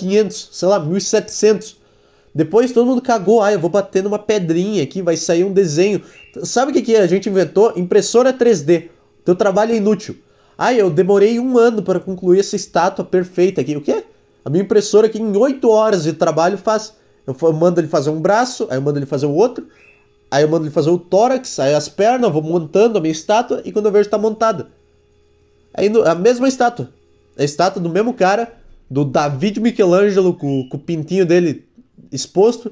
1500, 0.00 0.48
sei 0.52 0.68
lá, 0.68 0.80
1700. 0.80 1.76
Depois 2.34 2.72
todo 2.72 2.86
mundo 2.86 3.02
cagou, 3.02 3.42
ah, 3.42 3.52
eu 3.52 3.58
vou 3.58 3.68
bater 3.68 4.02
numa 4.02 4.18
pedrinha 4.18 4.82
aqui, 4.82 5.02
vai 5.02 5.16
sair 5.16 5.44
um 5.44 5.52
desenho. 5.52 6.02
Sabe 6.42 6.70
o 6.70 6.74
que, 6.74 6.82
que 6.82 6.96
a 6.96 7.06
gente 7.06 7.28
inventou? 7.28 7.72
Impressora 7.76 8.32
3D. 8.32 8.88
Teu 9.24 9.36
trabalho 9.36 9.72
é 9.72 9.76
inútil. 9.76 10.16
Ah, 10.56 10.72
eu 10.72 10.90
demorei 10.90 11.38
um 11.38 11.58
ano 11.58 11.82
para 11.82 12.00
concluir 12.00 12.40
essa 12.40 12.56
estátua 12.56 13.04
perfeita 13.04 13.60
aqui. 13.60 13.76
O 13.76 13.80
quê? 13.80 14.04
A 14.44 14.50
minha 14.50 14.62
impressora 14.64 15.06
aqui 15.06 15.20
em 15.20 15.36
8 15.36 15.68
horas 15.68 16.04
de 16.04 16.12
trabalho 16.12 16.56
faz. 16.56 16.94
Eu 17.26 17.52
mando 17.52 17.80
ele 17.80 17.88
fazer 17.88 18.10
um 18.10 18.20
braço, 18.20 18.66
aí 18.70 18.76
eu 18.76 18.82
mando 18.82 18.98
ele 18.98 19.06
fazer 19.06 19.26
o 19.26 19.32
outro, 19.32 19.68
aí 20.30 20.42
eu 20.42 20.48
mando 20.48 20.64
ele 20.64 20.72
fazer 20.72 20.90
o 20.90 20.98
tórax, 20.98 21.60
aí 21.60 21.72
as 21.72 21.88
pernas, 21.88 22.24
eu 22.24 22.32
vou 22.32 22.42
montando 22.42 22.98
a 22.98 23.00
minha 23.00 23.12
estátua 23.12 23.62
e 23.64 23.70
quando 23.70 23.86
eu 23.86 23.92
vejo 23.92 24.06
está 24.06 24.18
montada. 24.18 24.68
Aí 25.72 25.90
a 26.04 26.14
mesma 26.14 26.48
estátua. 26.48 26.88
A 27.38 27.44
estátua 27.44 27.80
do 27.80 27.88
mesmo 27.88 28.12
cara, 28.12 28.52
do 28.92 29.06
David 29.06 29.58
Michelangelo 29.58 30.34
com, 30.34 30.68
com 30.68 30.76
o 30.76 30.80
pintinho 30.80 31.24
dele 31.24 31.66
exposto. 32.10 32.70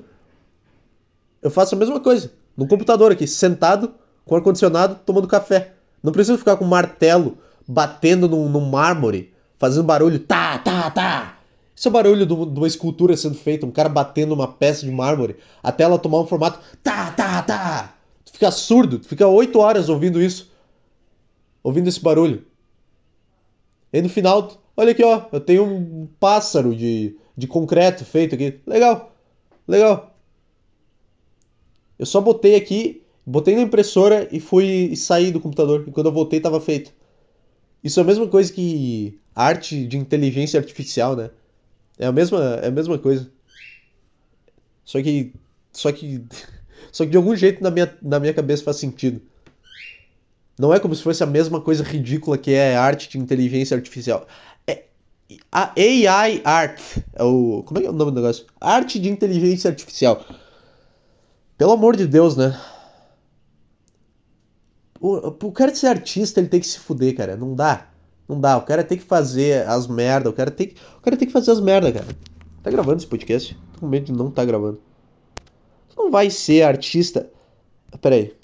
Eu 1.41 1.51
faço 1.51 1.75
a 1.75 1.79
mesma 1.79 1.99
coisa. 1.99 2.31
No 2.55 2.69
computador 2.69 3.11
aqui, 3.11 3.27
sentado, 3.27 3.95
com 4.27 4.37
ar-condicionado, 4.37 5.01
tomando 5.07 5.27
café. 5.27 5.73
Não 6.03 6.13
preciso 6.13 6.37
ficar 6.37 6.59
com 6.59 6.65
martelo 6.67 7.39
batendo 7.67 8.29
no, 8.29 8.51
no 8.51 8.61
mármore, 8.61 9.33
fazendo 9.59 9.85
barulho. 9.85 10.19
Tá, 10.19 10.59
tá, 10.59 10.91
tá. 10.91 11.39
Isso 11.75 11.89
é 11.89 11.91
o 11.91 11.93
barulho 11.93 12.27
de 12.27 12.35
uma 12.35 12.67
escultura 12.67 13.17
sendo 13.17 13.37
feita, 13.37 13.65
um 13.65 13.71
cara 13.71 13.89
batendo 13.89 14.35
uma 14.35 14.47
peça 14.47 14.85
de 14.85 14.93
mármore 14.93 15.37
até 15.63 15.85
ela 15.85 15.99
tomar 15.99 16.21
um 16.21 16.27
formato. 16.27 16.61
Tá, 16.83 17.13
tá, 17.13 17.41
tá. 17.41 17.95
Tu 18.27 18.33
fica 18.33 18.51
surdo, 18.51 18.99
tu 18.99 19.09
fica 19.09 19.27
oito 19.27 19.59
horas 19.59 19.89
ouvindo 19.89 20.21
isso. 20.21 20.51
Ouvindo 21.63 21.89
esse 21.89 22.01
barulho. 22.03 22.45
E 23.91 24.03
no 24.03 24.11
final, 24.11 24.60
olha 24.77 24.93
aqui, 24.93 25.03
ó, 25.05 25.27
eu 25.33 25.41
tenho 25.41 25.65
um 25.65 26.09
pássaro 26.19 26.75
de, 26.75 27.17
de 27.37 27.47
concreto 27.47 28.05
feito 28.05 28.35
aqui. 28.35 28.61
Legal, 28.67 29.15
legal. 29.67 30.17
Eu 31.99 32.07
só 32.07 32.21
botei 32.21 32.55
aqui, 32.55 33.03
botei 33.27 33.55
na 33.55 33.63
impressora 33.63 34.29
e 34.33 34.41
fui 34.41 34.65
e 34.91 34.97
saí 34.97 35.31
do 35.31 35.41
computador. 35.41 35.85
E 35.87 35.91
quando 35.91 36.07
eu 36.07 36.13
voltei, 36.13 36.39
estava 36.39 36.61
feito. 36.61 36.93
Isso 37.83 38.01
é 38.01 38.03
a 38.03 38.07
mesma 38.07 38.27
coisa 38.27 38.53
que 38.53 39.19
arte 39.35 39.87
de 39.87 39.97
inteligência 39.97 40.59
artificial, 40.59 41.17
né? 41.17 41.31
É 41.99 42.07
a 42.07 42.13
mesma, 42.13 42.59
é 42.63 42.69
a 42.69 42.71
mesma 42.71 42.99
coisa. 42.99 43.31
Só 44.85 45.03
que. 45.03 45.33
Só 45.73 45.93
que. 45.93 46.25
Só 46.91 47.05
que 47.05 47.11
de 47.11 47.17
algum 47.17 47.37
jeito 47.37 47.63
na 47.63 47.71
minha, 47.71 47.97
na 48.03 48.19
minha 48.19 48.35
cabeça 48.35 48.65
faz 48.65 48.79
sentido. 48.79 49.21
Não 50.59 50.75
é 50.75 50.81
como 50.81 50.95
se 50.95 51.03
fosse 51.03 51.23
a 51.23 51.27
mesma 51.27 51.61
coisa 51.61 51.85
ridícula 51.85 52.37
que 52.37 52.53
é 52.53 52.77
arte 52.77 53.09
de 53.09 53.19
inteligência 53.19 53.77
artificial. 53.77 54.27
AI 55.51 56.43
Art. 56.45 56.81
É 57.15 57.23
o, 57.23 57.63
como 57.65 57.79
é 57.79 57.83
que 57.83 57.87
é 57.87 57.91
o 57.91 57.95
nome 57.95 58.11
do 58.11 58.21
negócio? 58.21 58.47
Arte 58.61 58.99
de 58.99 59.09
inteligência 59.09 59.71
artificial. 59.71 60.25
Pelo 61.57 61.73
amor 61.73 61.97
de 61.97 62.07
Deus, 62.07 62.37
né? 62.37 62.59
O, 65.01 65.29
o 65.29 65.53
cara 65.53 65.75
ser 65.75 65.87
artista, 65.87 66.41
ele 66.41 66.49
tem 66.49 66.61
que 66.61 66.67
se 66.67 66.79
fuder, 66.79 67.17
cara. 67.17 67.37
Não 67.37 67.55
dá. 67.55 67.89
Não 68.29 68.41
dá. 68.41 68.57
O 68.57 68.63
cara 68.63 68.85
tem 68.85 68.99
que 68.99 69.05
fazer 69.05 69.67
as 69.67 69.87
merda. 69.87 70.31
O 70.31 70.33
cara 70.33 70.51
tem 70.51 70.69
que, 70.69 70.77
o 70.99 71.01
cara 71.01 71.17
tem 71.17 71.27
que 71.27 71.33
fazer 71.33 71.51
as 71.51 71.61
merda, 71.61 71.91
cara. 71.93 72.07
Tá 72.63 72.71
gravando 72.71 72.99
esse 72.99 73.07
podcast? 73.07 73.59
Tô 73.75 73.81
com 73.81 73.89
medo 73.89 74.07
de 74.07 74.13
não 74.13 74.31
tá 74.31 74.45
gravando. 74.45 74.81
Não 75.97 76.11
vai 76.11 76.31
ser 76.31 76.63
artista. 76.63 77.31
Pera 78.01 78.17
aí. 78.17 78.35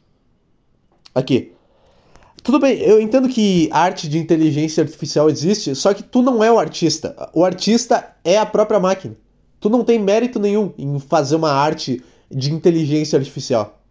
Aqui. 1.14 1.55
Tudo 2.46 2.60
bem, 2.60 2.78
eu 2.78 3.00
entendo 3.00 3.28
que 3.28 3.68
arte 3.72 4.08
de 4.08 4.18
inteligência 4.18 4.80
artificial 4.80 5.28
existe, 5.28 5.74
só 5.74 5.92
que 5.92 6.00
tu 6.00 6.22
não 6.22 6.44
é 6.44 6.52
o 6.52 6.60
artista. 6.60 7.28
O 7.34 7.44
artista 7.44 8.14
é 8.22 8.38
a 8.38 8.46
própria 8.46 8.78
máquina. 8.78 9.16
Tu 9.58 9.68
não 9.68 9.82
tem 9.82 9.98
mérito 9.98 10.38
nenhum 10.38 10.72
em 10.78 11.00
fazer 11.00 11.34
uma 11.34 11.50
arte 11.50 12.04
de 12.30 12.52
inteligência 12.52 13.18
artificial. 13.18 13.82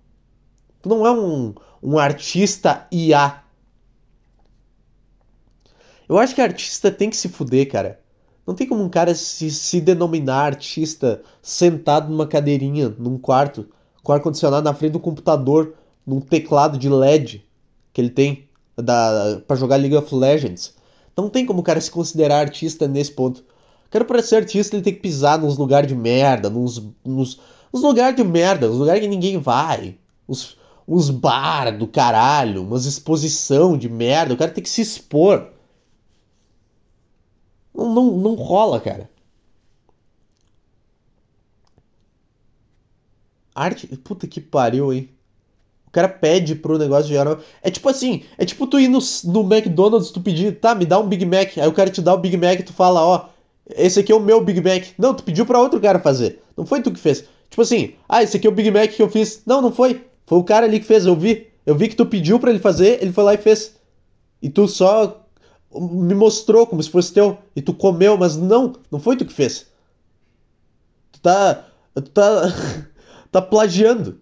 Tu 0.81 0.87
não 0.87 1.05
é 1.05 1.11
um, 1.11 1.53
um 1.83 1.99
artista 1.99 2.87
IA. 2.89 3.43
Eu 6.07 6.17
acho 6.17 6.33
que 6.33 6.39
artista 6.39 6.89
tem 6.89 7.09
que 7.09 7.17
se 7.17 7.27
fuder, 7.27 7.69
cara. 7.69 7.99
Não 8.47 8.55
tem 8.55 8.65
como 8.65 8.81
um 8.81 8.89
cara 8.89 9.13
se, 9.13 9.51
se 9.51 9.81
denominar 9.81 10.45
artista 10.45 11.21
sentado 11.41 12.09
numa 12.09 12.25
cadeirinha, 12.25 12.87
num 12.97 13.17
quarto, 13.17 13.67
com 14.01 14.13
ar-condicionado 14.13 14.63
na 14.63 14.73
frente 14.73 14.93
do 14.93 14.99
computador, 15.01 15.73
num 16.07 16.21
teclado 16.21 16.77
de 16.77 16.87
LED 16.87 17.45
que 17.95 18.01
ele 18.01 18.09
tem 18.09 18.45
da 18.75 19.41
para 19.47 19.55
jogar 19.55 19.77
League 19.77 19.95
of 19.95 20.13
Legends. 20.13 20.75
Não 21.15 21.29
tem 21.29 21.45
como 21.45 21.61
o 21.61 21.63
cara 21.63 21.79
se 21.79 21.89
considerar 21.89 22.41
artista 22.41 22.89
nesse 22.89 23.13
ponto. 23.13 23.39
O 23.87 23.89
cara 23.89 24.03
para 24.03 24.21
ser 24.21 24.35
artista 24.35 24.75
ele 24.75 24.83
tem 24.83 24.93
que 24.93 24.99
pisar 24.99 25.39
nos 25.39 25.57
lugares 25.57 25.87
de 25.87 25.95
merda, 25.95 26.49
nos, 26.49 26.83
nos, 27.05 27.39
nos 27.71 27.81
lugares 27.81 28.17
de 28.17 28.23
merda, 28.25 28.67
nos 28.67 28.79
lugares 28.79 29.01
que 29.01 29.07
ninguém 29.07 29.37
vai. 29.37 29.97
Uns, 30.27 30.57
uns 30.85 31.09
bar 31.09 31.77
do 31.77 31.87
caralho, 31.87 32.63
umas 32.63 32.85
exposição 32.85 33.77
de 33.77 33.87
merda. 33.87 34.33
O 34.33 34.37
cara 34.37 34.51
tem 34.51 34.61
que 34.61 34.69
se 34.69 34.81
expor. 34.81 35.53
Não, 37.73 37.93
não, 37.93 38.17
não 38.17 38.35
rola, 38.35 38.81
cara. 38.81 39.09
Arte. 43.55 43.87
Puta 43.97 44.27
que 44.27 44.41
pariu, 44.41 44.91
hein? 44.91 45.14
Cara 45.95 46.09
pede 46.09 46.55
pro 46.55 46.77
negócio 46.77 47.07
gerar. 47.07 47.39
É 47.63 47.71
tipo 47.71 47.87
assim, 47.87 48.23
é 48.37 48.43
tipo 48.43 48.67
tu 48.67 48.77
ir 48.77 48.89
no, 48.89 48.99
no 49.23 49.41
McDonald's, 49.41 50.11
tu 50.11 50.19
pedir, 50.19 50.59
tá, 50.59 50.75
me 50.75 50.85
dá 50.85 50.99
um 50.99 51.07
Big 51.07 51.25
Mac. 51.25 51.57
Aí 51.57 51.67
o 51.67 51.71
cara 51.71 51.89
te 51.89 52.01
dá 52.01 52.13
o 52.13 52.17
Big 52.17 52.35
Mac 52.35 52.61
tu 52.65 52.73
fala, 52.73 53.01
ó, 53.01 53.25
esse 53.77 54.01
aqui 54.01 54.11
é 54.11 54.15
o 54.15 54.19
meu 54.19 54.43
Big 54.43 54.61
Mac. 54.61 54.83
Não, 54.97 55.13
tu 55.13 55.23
pediu 55.23 55.45
pra 55.45 55.61
outro 55.61 55.79
cara 55.79 55.99
fazer. 55.99 56.41
Não 56.57 56.65
foi 56.65 56.81
tu 56.81 56.91
que 56.91 56.99
fez. 56.99 57.23
Tipo 57.49 57.61
assim, 57.61 57.93
ah, 58.09 58.21
esse 58.21 58.35
aqui 58.35 58.45
é 58.45 58.49
o 58.49 58.53
Big 58.53 58.69
Mac 58.69 58.91
que 58.91 59.01
eu 59.01 59.09
fiz. 59.09 59.41
Não, 59.45 59.61
não 59.61 59.71
foi. 59.71 60.05
Foi 60.25 60.37
o 60.37 60.43
cara 60.43 60.65
ali 60.65 60.81
que 60.81 60.85
fez, 60.85 61.05
eu 61.05 61.15
vi. 61.15 61.47
Eu 61.65 61.75
vi 61.75 61.87
que 61.87 61.95
tu 61.95 62.05
pediu 62.05 62.39
para 62.39 62.49
ele 62.49 62.59
fazer, 62.59 63.01
ele 63.01 63.13
foi 63.13 63.23
lá 63.23 63.33
e 63.33 63.37
fez. 63.37 63.75
E 64.41 64.49
tu 64.49 64.67
só 64.67 65.25
me 65.73 66.13
mostrou 66.13 66.67
como 66.67 66.83
se 66.83 66.89
fosse 66.89 67.13
teu. 67.13 67.37
E 67.55 67.61
tu 67.61 67.73
comeu, 67.73 68.17
mas 68.17 68.35
não, 68.35 68.73
não 68.91 68.99
foi 68.99 69.15
tu 69.15 69.25
que 69.25 69.33
fez. 69.33 69.67
Tu 71.13 71.21
tá. 71.21 71.65
Tu 71.95 72.09
tá. 72.11 72.53
tá 73.31 73.41
plagiando. 73.41 74.19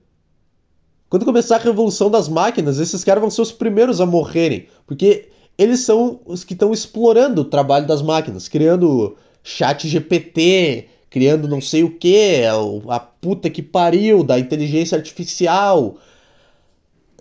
Quando 1.14 1.26
começar 1.26 1.58
a 1.58 1.60
revolução 1.60 2.10
das 2.10 2.28
máquinas, 2.28 2.80
esses 2.80 3.04
caras 3.04 3.22
vão 3.22 3.30
ser 3.30 3.44
os 3.44 3.52
primeiros 3.52 4.02
a 4.02 4.06
morrerem. 4.08 4.66
Porque 4.84 5.30
eles 5.56 5.82
são 5.82 6.20
os 6.26 6.44
que 6.44 6.54
estão 6.54 6.74
explorando 6.74 7.42
o 7.42 7.46
trabalho 7.46 7.86
das 7.86 8.02
máquinas, 8.02 8.48
criando 8.48 9.16
chat 9.44 9.88
GPT, 9.88 10.88
criando 11.12 11.48
não 11.48 11.62
sei 11.62 11.84
o 11.84 12.00
que, 12.00 12.42
a 12.90 13.00
puta 13.00 13.48
que 13.48 13.62
pariu 13.62 14.24
da 14.24 14.40
inteligência 14.40 14.98
artificial. 14.98 16.00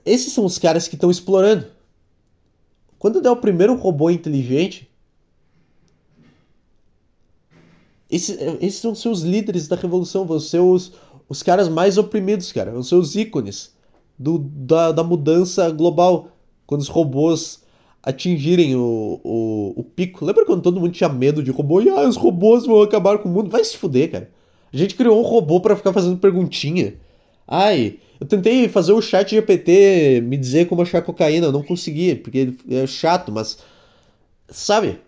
Esses 0.07 0.32
são 0.32 0.47
os 0.47 0.57
caras 0.57 0.88
que 0.88 0.95
estão 0.95 1.11
explorando. 1.11 1.66
Quando 2.99 3.20
der 3.20 3.30
o 3.30 3.36
primeiro 3.36 3.74
robô 3.74 4.09
inteligente, 4.09 4.90
esses, 8.11 8.38
esses 8.59 8.82
vão 8.82 8.95
ser 8.95 9.11
os 9.11 9.20
líderes 9.20 9.68
da 9.68 9.76
revolução, 9.76 10.24
vão 10.24 10.40
ser 10.40 10.61
os, 10.61 10.93
os 11.28 11.43
caras 11.43 11.68
mais 11.68 11.99
oprimidos, 11.99 12.51
cara, 12.53 12.70
vão 12.70 12.82
ser 12.82 12.95
os 12.95 13.14
ícones 13.14 13.82
do, 14.23 14.39
da, 14.39 14.93
da 14.93 15.03
mudança 15.03 15.70
global. 15.70 16.29
Quando 16.66 16.81
os 16.81 16.89
robôs 16.89 17.62
atingirem 18.03 18.75
o, 18.75 19.20
o, 19.23 19.75
o 19.77 19.85
pico. 19.85 20.25
Lembra 20.25 20.45
quando 20.45 20.62
todo 20.62 20.81
mundo 20.81 20.93
tinha 20.93 21.09
medo 21.09 21.43
de 21.43 21.51
robô? 21.51 21.81
E 21.81 21.89
ah, 21.89 22.09
os 22.09 22.16
robôs 22.16 22.66
vão 22.66 22.83
acabar 22.83 23.18
com 23.18 23.29
o 23.29 23.33
mundo? 23.33 23.51
Vai 23.51 23.64
se 23.64 23.77
fuder, 23.77 24.11
cara. 24.11 24.31
A 24.73 24.77
gente 24.77 24.95
criou 24.95 25.18
um 25.18 25.23
robô 25.23 25.61
para 25.61 25.77
ficar 25.77 25.93
fazendo 25.93 26.16
perguntinha. 26.16 26.95
Ai, 27.47 27.99
eu 28.18 28.27
tentei 28.27 28.68
fazer 28.68 28.93
o 28.93 29.03
chat 29.03 29.31
GPT 29.31 30.23
me 30.25 30.37
dizer 30.37 30.66
como 30.66 30.83
achar 30.83 31.03
cocaína, 31.03 31.47
eu 31.47 31.53
não 31.53 31.62
consegui, 31.62 32.14
porque 32.14 32.55
é 32.70 32.87
chato, 32.87 33.31
mas. 33.31 33.59
Sabe? 34.49 34.99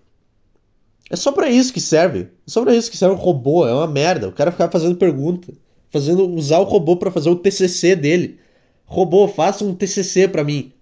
É 1.10 1.16
só 1.16 1.32
para 1.32 1.50
isso 1.50 1.72
que 1.72 1.80
serve. 1.80 2.20
É 2.20 2.50
só 2.50 2.62
pra 2.62 2.74
isso 2.74 2.90
que 2.90 2.96
serve 2.96 3.14
o 3.14 3.18
robô, 3.18 3.66
é 3.66 3.72
uma 3.72 3.86
merda. 3.86 4.28
O 4.28 4.32
cara 4.32 4.52
ficar 4.52 4.70
fazendo 4.70 4.96
pergunta. 4.96 5.52
Fazendo, 5.90 6.28
usar 6.28 6.58
o 6.58 6.64
robô 6.64 6.96
para 6.96 7.10
fazer 7.10 7.30
o 7.30 7.36
TCC 7.36 7.94
dele. 7.94 8.38
Robô, 8.84 9.26
faça 9.28 9.64
um 9.64 9.74
TCC 9.74 10.28
para 10.28 10.44
mim. 10.44 10.72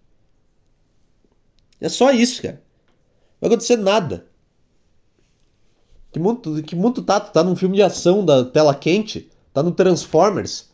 É 1.80 1.88
só 1.88 2.10
isso, 2.12 2.42
cara. 2.42 2.62
Não 3.40 3.48
vai 3.48 3.50
acontecer 3.50 3.76
nada. 3.76 4.26
Que 6.12 6.18
mundo, 6.18 6.62
que 6.62 6.76
mundo 6.76 7.02
tá? 7.02 7.18
Tu 7.18 7.32
tá 7.32 7.42
num 7.42 7.56
filme 7.56 7.76
de 7.76 7.82
ação 7.82 8.24
da 8.24 8.44
tela 8.44 8.74
quente? 8.74 9.30
Tá 9.52 9.62
no 9.62 9.72
Transformers? 9.72 10.70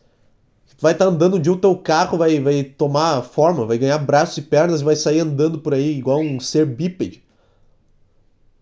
Tu 0.77 0.81
vai 0.81 0.93
estar 0.93 1.05
tá 1.05 1.11
andando 1.11 1.39
de 1.39 1.49
um 1.49 1.57
teu 1.57 1.75
carro, 1.77 2.17
vai, 2.17 2.39
vai 2.39 2.63
tomar 2.63 3.21
forma, 3.23 3.65
vai 3.65 3.77
ganhar 3.77 3.97
braços 3.97 4.37
e 4.37 4.41
pernas 4.41 4.81
e 4.81 4.83
vai 4.83 4.95
sair 4.95 5.19
andando 5.19 5.59
por 5.59 5.73
aí 5.73 5.97
igual 5.97 6.19
um 6.19 6.39
ser 6.39 6.65
bípede. 6.65 7.23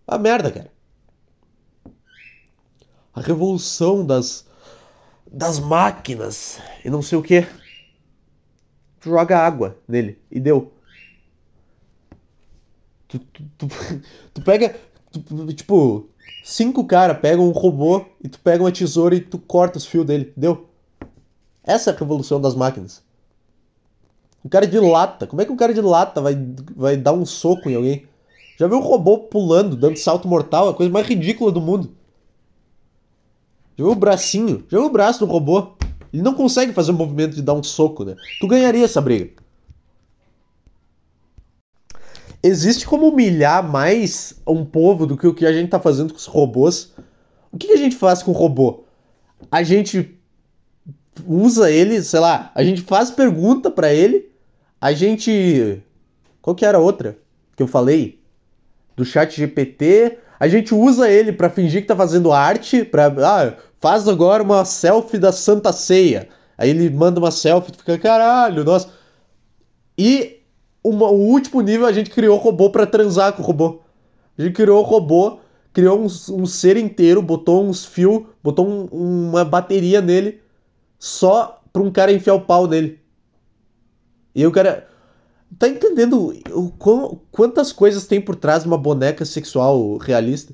A 0.07 0.17
merda, 0.17 0.51
cara. 0.51 0.71
A 3.13 3.21
revolução 3.21 4.05
das 4.05 4.45
das 5.29 5.59
máquinas 5.59 6.59
e 6.85 6.89
não 6.89 7.01
sei 7.01 7.17
o 7.17 7.21
que. 7.21 7.45
Joga 9.07 9.39
água 9.39 9.77
nele 9.87 10.19
e 10.29 10.37
deu. 10.39 10.73
Tu, 13.07 13.19
tu, 13.19 13.43
tu, 13.57 13.67
tu 14.33 14.41
pega. 14.41 14.75
tipo, 15.55 16.09
cinco 16.43 16.83
caras 16.85 17.17
pegam 17.19 17.47
um 17.47 17.51
robô 17.51 18.05
e 18.21 18.27
tu 18.27 18.37
pega 18.39 18.63
uma 18.63 18.71
tesoura 18.71 19.15
e 19.15 19.21
tu 19.21 19.39
corta 19.39 19.77
os 19.77 19.85
fios 19.85 20.05
dele. 20.05 20.33
Deu? 20.35 20.67
Essa 21.63 21.91
é 21.91 21.93
a 21.93 21.97
revolução 21.97 22.41
das 22.41 22.53
máquinas. 22.53 23.01
O 24.43 24.49
cara 24.49 24.67
de 24.67 24.79
lata. 24.79 25.25
Como 25.25 25.41
é 25.41 25.45
que 25.45 25.51
um 25.51 25.57
cara 25.57 25.73
de 25.73 25.81
lata 25.81 26.21
vai, 26.21 26.37
vai 26.75 26.97
dar 26.97 27.13
um 27.13 27.25
soco 27.25 27.69
em 27.69 27.75
alguém? 27.75 28.07
Já 28.57 28.67
viu 28.67 28.77
um 28.77 28.81
robô 28.81 29.19
pulando, 29.19 29.75
dando 29.75 29.97
salto 29.97 30.27
mortal? 30.27 30.67
É 30.67 30.71
a 30.71 30.73
coisa 30.73 30.91
mais 30.91 31.07
ridícula 31.07 31.51
do 31.51 31.61
mundo. 31.61 31.91
Já 33.77 33.83
viu 33.85 33.91
o 33.91 33.95
bracinho? 33.95 34.65
Já 34.69 34.79
viu 34.79 34.87
o 34.87 34.91
braço 34.91 35.19
do 35.19 35.31
robô? 35.31 35.76
Ele 36.13 36.21
não 36.21 36.33
consegue 36.33 36.73
fazer 36.73 36.91
o 36.91 36.95
movimento 36.95 37.35
de 37.35 37.41
dar 37.41 37.53
um 37.53 37.63
soco, 37.63 38.03
né? 38.03 38.15
Tu 38.39 38.47
ganharia 38.47 38.85
essa 38.85 39.01
briga 39.01 39.31
existe 42.47 42.85
como 42.85 43.09
humilhar 43.09 43.63
mais 43.63 44.35
um 44.45 44.63
povo 44.63 45.05
do 45.05 45.17
que 45.17 45.27
o 45.27 45.33
que 45.33 45.45
a 45.45 45.53
gente 45.53 45.69
tá 45.69 45.79
fazendo 45.79 46.13
com 46.13 46.19
os 46.19 46.25
robôs. 46.25 46.93
O 47.51 47.57
que, 47.57 47.67
que 47.67 47.73
a 47.73 47.77
gente 47.77 47.95
faz 47.95 48.21
com 48.21 48.31
o 48.31 48.35
robô? 48.35 48.83
A 49.51 49.63
gente 49.63 50.17
usa 51.25 51.71
ele, 51.71 52.01
sei 52.03 52.19
lá, 52.19 52.51
a 52.53 52.63
gente 52.63 52.81
faz 52.81 53.11
pergunta 53.11 53.69
para 53.71 53.93
ele, 53.93 54.29
a 54.79 54.93
gente. 54.93 55.81
Qual 56.41 56.55
que 56.55 56.65
era 56.65 56.77
a 56.77 56.81
outra 56.81 57.17
que 57.55 57.63
eu 57.63 57.67
falei? 57.67 58.19
Do 58.95 59.03
chat 59.05 59.35
GPT. 59.35 60.19
A 60.39 60.47
gente 60.47 60.73
usa 60.73 61.09
ele 61.09 61.33
para 61.33 61.49
fingir 61.49 61.81
que 61.81 61.87
tá 61.87 61.95
fazendo 61.95 62.31
arte, 62.31 62.83
pra. 62.83 63.07
Ah, 63.07 63.53
faz 63.79 64.07
agora 64.07 64.43
uma 64.43 64.65
selfie 64.65 65.17
da 65.17 65.31
Santa 65.31 65.71
Ceia. 65.71 66.29
Aí 66.57 66.69
ele 66.69 66.89
manda 66.89 67.19
uma 67.19 67.31
selfie, 67.31 67.71
tu 67.71 67.79
fica, 67.79 67.97
caralho, 67.97 68.63
nossa. 68.63 68.89
E 69.97 70.41
uma, 70.83 71.09
o 71.09 71.19
último 71.19 71.61
nível 71.61 71.85
a 71.85 71.91
gente 71.91 72.09
criou 72.09 72.37
robô 72.37 72.69
para 72.69 72.85
transar 72.85 73.33
com 73.33 73.41
o 73.41 73.45
robô. 73.45 73.81
A 74.37 74.41
gente 74.41 74.53
criou 74.53 74.79
o 74.79 74.85
robô, 74.85 75.39
criou 75.73 75.99
um, 75.99 76.05
um 76.05 76.45
ser 76.45 76.77
inteiro, 76.77 77.21
botou 77.21 77.63
uns 77.63 77.85
fios, 77.85 78.23
botou 78.43 78.67
um, 78.67 78.85
uma 79.29 79.43
bateria 79.43 80.01
nele, 80.01 80.41
só 80.97 81.61
pra 81.71 81.81
um 81.81 81.91
cara 81.91 82.11
enfiar 82.11 82.33
o 82.33 82.41
pau 82.41 82.67
nele. 82.67 82.99
E 84.33 84.45
o 84.45 84.51
cara. 84.51 84.87
Tá 85.57 85.65
entendendo 85.65 86.33
o, 86.51 86.65
o, 86.65 87.15
quantas 87.31 87.71
coisas 87.71 88.05
tem 88.05 88.19
por 88.19 88.35
trás 88.35 88.63
de 88.63 88.67
uma 88.67 88.77
boneca 88.77 89.23
sexual 89.23 89.95
realista? 89.95 90.53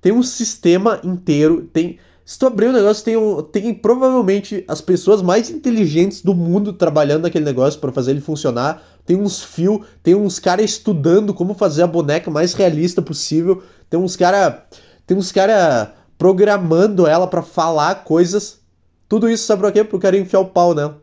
Tem 0.00 0.10
um 0.10 0.22
sistema 0.22 0.98
inteiro, 1.04 1.68
tem 1.70 1.98
se 2.24 2.38
tu 2.38 2.46
abrir 2.46 2.68
o 2.68 2.72
negócio, 2.72 3.04
tem, 3.04 3.16
um, 3.16 3.42
tem 3.42 3.74
provavelmente 3.74 4.64
as 4.68 4.80
pessoas 4.80 5.20
mais 5.20 5.50
inteligentes 5.50 6.22
do 6.22 6.34
mundo 6.34 6.72
trabalhando 6.72 7.22
naquele 7.22 7.44
negócio 7.44 7.80
para 7.80 7.90
fazer 7.90 8.12
ele 8.12 8.20
funcionar. 8.20 8.82
Tem 9.04 9.16
uns 9.16 9.42
fios, 9.42 9.84
tem 10.02 10.14
uns 10.14 10.38
caras 10.38 10.70
estudando 10.70 11.34
como 11.34 11.54
fazer 11.54 11.82
a 11.82 11.86
boneca 11.86 12.30
mais 12.30 12.54
realista 12.54 13.02
possível. 13.02 13.62
Tem 13.90 13.98
uns 13.98 14.14
cara, 14.14 14.66
tem 15.04 15.16
uns 15.16 15.32
cara 15.32 15.94
programando 16.16 17.06
ela 17.06 17.26
para 17.26 17.42
falar 17.42 18.04
coisas. 18.04 18.60
Tudo 19.08 19.28
isso 19.28 19.44
sabe 19.44 19.62
por 19.62 19.72
quê? 19.72 19.82
Pro 19.82 19.98
cara 19.98 20.16
enfiar 20.16 20.40
o 20.40 20.46
pau 20.46 20.74
nela. 20.74 21.02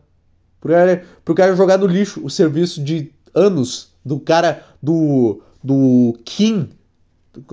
Pro 0.58 0.72
cara, 0.72 1.04
pro 1.22 1.34
cara 1.34 1.54
jogar 1.54 1.76
no 1.76 1.86
lixo 1.86 2.24
o 2.24 2.30
serviço 2.30 2.82
de 2.82 3.12
anos 3.34 3.92
do 4.04 4.18
cara 4.18 4.64
do 4.82 5.42
do 5.62 6.18
Kim, 6.24 6.70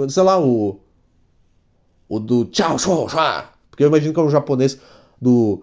sei 0.08 0.24
lá, 0.24 0.40
o 0.40 0.80
o 2.08 2.20
do 2.20 2.48
Chao 2.54 2.80
Shou 2.80 3.10
Shua 3.10 3.57
porque 3.78 3.84
eu 3.84 3.90
imagino 3.90 4.12
que 4.12 4.20
é 4.20 4.24
um 4.24 4.30
japonês 4.30 4.80
do. 5.22 5.62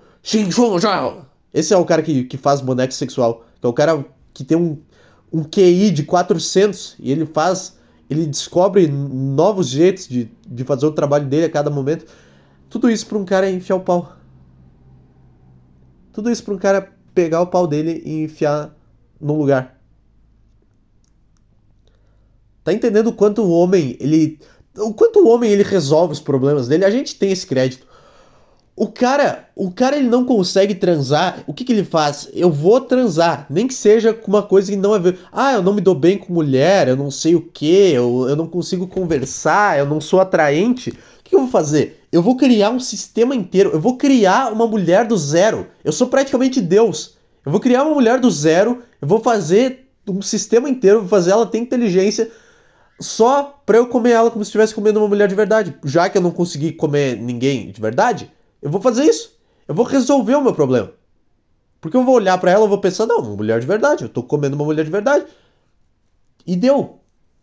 Esse 1.52 1.74
é 1.74 1.76
o 1.76 1.84
cara 1.84 2.00
que, 2.00 2.22
que 2.22 2.36
faz 2.36 2.60
boneco 2.60 2.94
sexual. 2.94 3.44
Então, 3.58 3.72
o 3.72 3.74
cara 3.74 4.04
que 4.32 4.44
tem 4.44 4.56
um, 4.56 4.78
um 5.32 5.42
QI 5.42 5.90
de 5.90 6.04
400 6.04 6.94
e 7.00 7.10
ele 7.10 7.26
faz. 7.26 7.76
Ele 8.08 8.24
descobre 8.26 8.86
novos 8.86 9.66
jeitos 9.68 10.06
de, 10.06 10.30
de 10.46 10.62
fazer 10.62 10.86
o 10.86 10.92
trabalho 10.92 11.26
dele 11.26 11.46
a 11.46 11.50
cada 11.50 11.70
momento. 11.70 12.06
Tudo 12.70 12.88
isso 12.88 13.04
para 13.06 13.18
um 13.18 13.24
cara 13.24 13.50
enfiar 13.50 13.76
o 13.76 13.80
pau. 13.80 14.12
Tudo 16.12 16.30
isso 16.30 16.44
para 16.44 16.54
um 16.54 16.58
cara 16.58 16.92
pegar 17.12 17.40
o 17.40 17.48
pau 17.48 17.66
dele 17.66 18.00
e 18.04 18.22
enfiar 18.22 18.72
no 19.20 19.36
lugar. 19.36 19.80
Tá 22.62 22.72
entendendo 22.72 23.08
o 23.08 23.12
quanto 23.12 23.42
o 23.42 23.50
homem, 23.50 23.96
ele. 23.98 24.38
O 24.78 24.94
quanto 24.94 25.18
o 25.18 25.28
homem 25.28 25.50
ele 25.50 25.64
resolve 25.64 26.12
os 26.12 26.20
problemas 26.20 26.68
dele? 26.68 26.84
A 26.84 26.90
gente 26.90 27.18
tem 27.18 27.32
esse 27.32 27.46
crédito. 27.46 27.93
O 28.76 28.88
cara, 28.88 29.48
o 29.54 29.70
cara 29.70 29.96
ele 29.96 30.08
não 30.08 30.24
consegue 30.24 30.74
transar. 30.74 31.44
O 31.46 31.54
que, 31.54 31.64
que 31.64 31.72
ele 31.72 31.84
faz? 31.84 32.28
Eu 32.32 32.50
vou 32.50 32.80
transar, 32.80 33.46
nem 33.48 33.68
que 33.68 33.74
seja 33.74 34.12
com 34.12 34.28
uma 34.28 34.42
coisa 34.42 34.72
que 34.72 34.76
não 34.76 34.94
é 34.96 34.98
ver. 34.98 35.18
Ah, 35.32 35.52
eu 35.52 35.62
não 35.62 35.72
me 35.72 35.80
dou 35.80 35.94
bem 35.94 36.18
com 36.18 36.32
mulher, 36.32 36.88
eu 36.88 36.96
não 36.96 37.08
sei 37.08 37.36
o 37.36 37.40
que, 37.40 37.92
eu, 37.92 38.26
eu 38.28 38.34
não 38.34 38.48
consigo 38.48 38.88
conversar, 38.88 39.78
eu 39.78 39.86
não 39.86 40.00
sou 40.00 40.20
atraente. 40.20 40.90
O 40.90 41.22
que 41.22 41.36
eu 41.36 41.40
vou 41.40 41.48
fazer? 41.48 42.04
Eu 42.10 42.20
vou 42.20 42.36
criar 42.36 42.70
um 42.70 42.80
sistema 42.80 43.34
inteiro. 43.34 43.70
Eu 43.72 43.80
vou 43.80 43.96
criar 43.96 44.52
uma 44.52 44.66
mulher 44.66 45.06
do 45.06 45.16
zero. 45.16 45.68
Eu 45.84 45.92
sou 45.92 46.08
praticamente 46.08 46.60
Deus. 46.60 47.14
Eu 47.46 47.52
vou 47.52 47.60
criar 47.60 47.84
uma 47.84 47.94
mulher 47.94 48.18
do 48.18 48.30
zero. 48.30 48.82
Eu 49.00 49.06
vou 49.06 49.20
fazer 49.20 49.88
um 50.08 50.20
sistema 50.20 50.68
inteiro, 50.68 51.00
vou 51.00 51.08
fazer 51.08 51.30
ela 51.30 51.46
ter 51.46 51.58
inteligência 51.58 52.30
só 53.00 53.60
pra 53.64 53.78
eu 53.78 53.86
comer 53.86 54.10
ela 54.10 54.30
como 54.30 54.44
se 54.44 54.48
estivesse 54.48 54.74
comendo 54.74 54.98
uma 54.98 55.08
mulher 55.08 55.28
de 55.28 55.34
verdade. 55.34 55.76
Já 55.84 56.08
que 56.08 56.18
eu 56.18 56.22
não 56.22 56.30
consegui 56.30 56.72
comer 56.72 57.16
ninguém 57.16 57.70
de 57.70 57.80
verdade, 57.80 58.30
eu 58.64 58.70
vou 58.70 58.80
fazer 58.80 59.04
isso. 59.04 59.38
Eu 59.68 59.74
vou 59.74 59.84
resolver 59.84 60.34
o 60.34 60.42
meu 60.42 60.54
problema. 60.54 60.90
Porque 61.82 61.98
eu 61.98 62.02
vou 62.02 62.14
olhar 62.14 62.38
para 62.38 62.50
ela 62.50 62.64
e 62.64 62.68
vou 62.68 62.80
pensar, 62.80 63.04
não, 63.04 63.18
uma 63.18 63.36
mulher 63.36 63.60
de 63.60 63.66
verdade, 63.66 64.04
eu 64.04 64.08
tô 64.08 64.22
comendo 64.22 64.56
uma 64.56 64.64
mulher 64.64 64.86
de 64.86 64.90
verdade. 64.90 65.26
E 66.46 66.56
deu. 66.56 67.00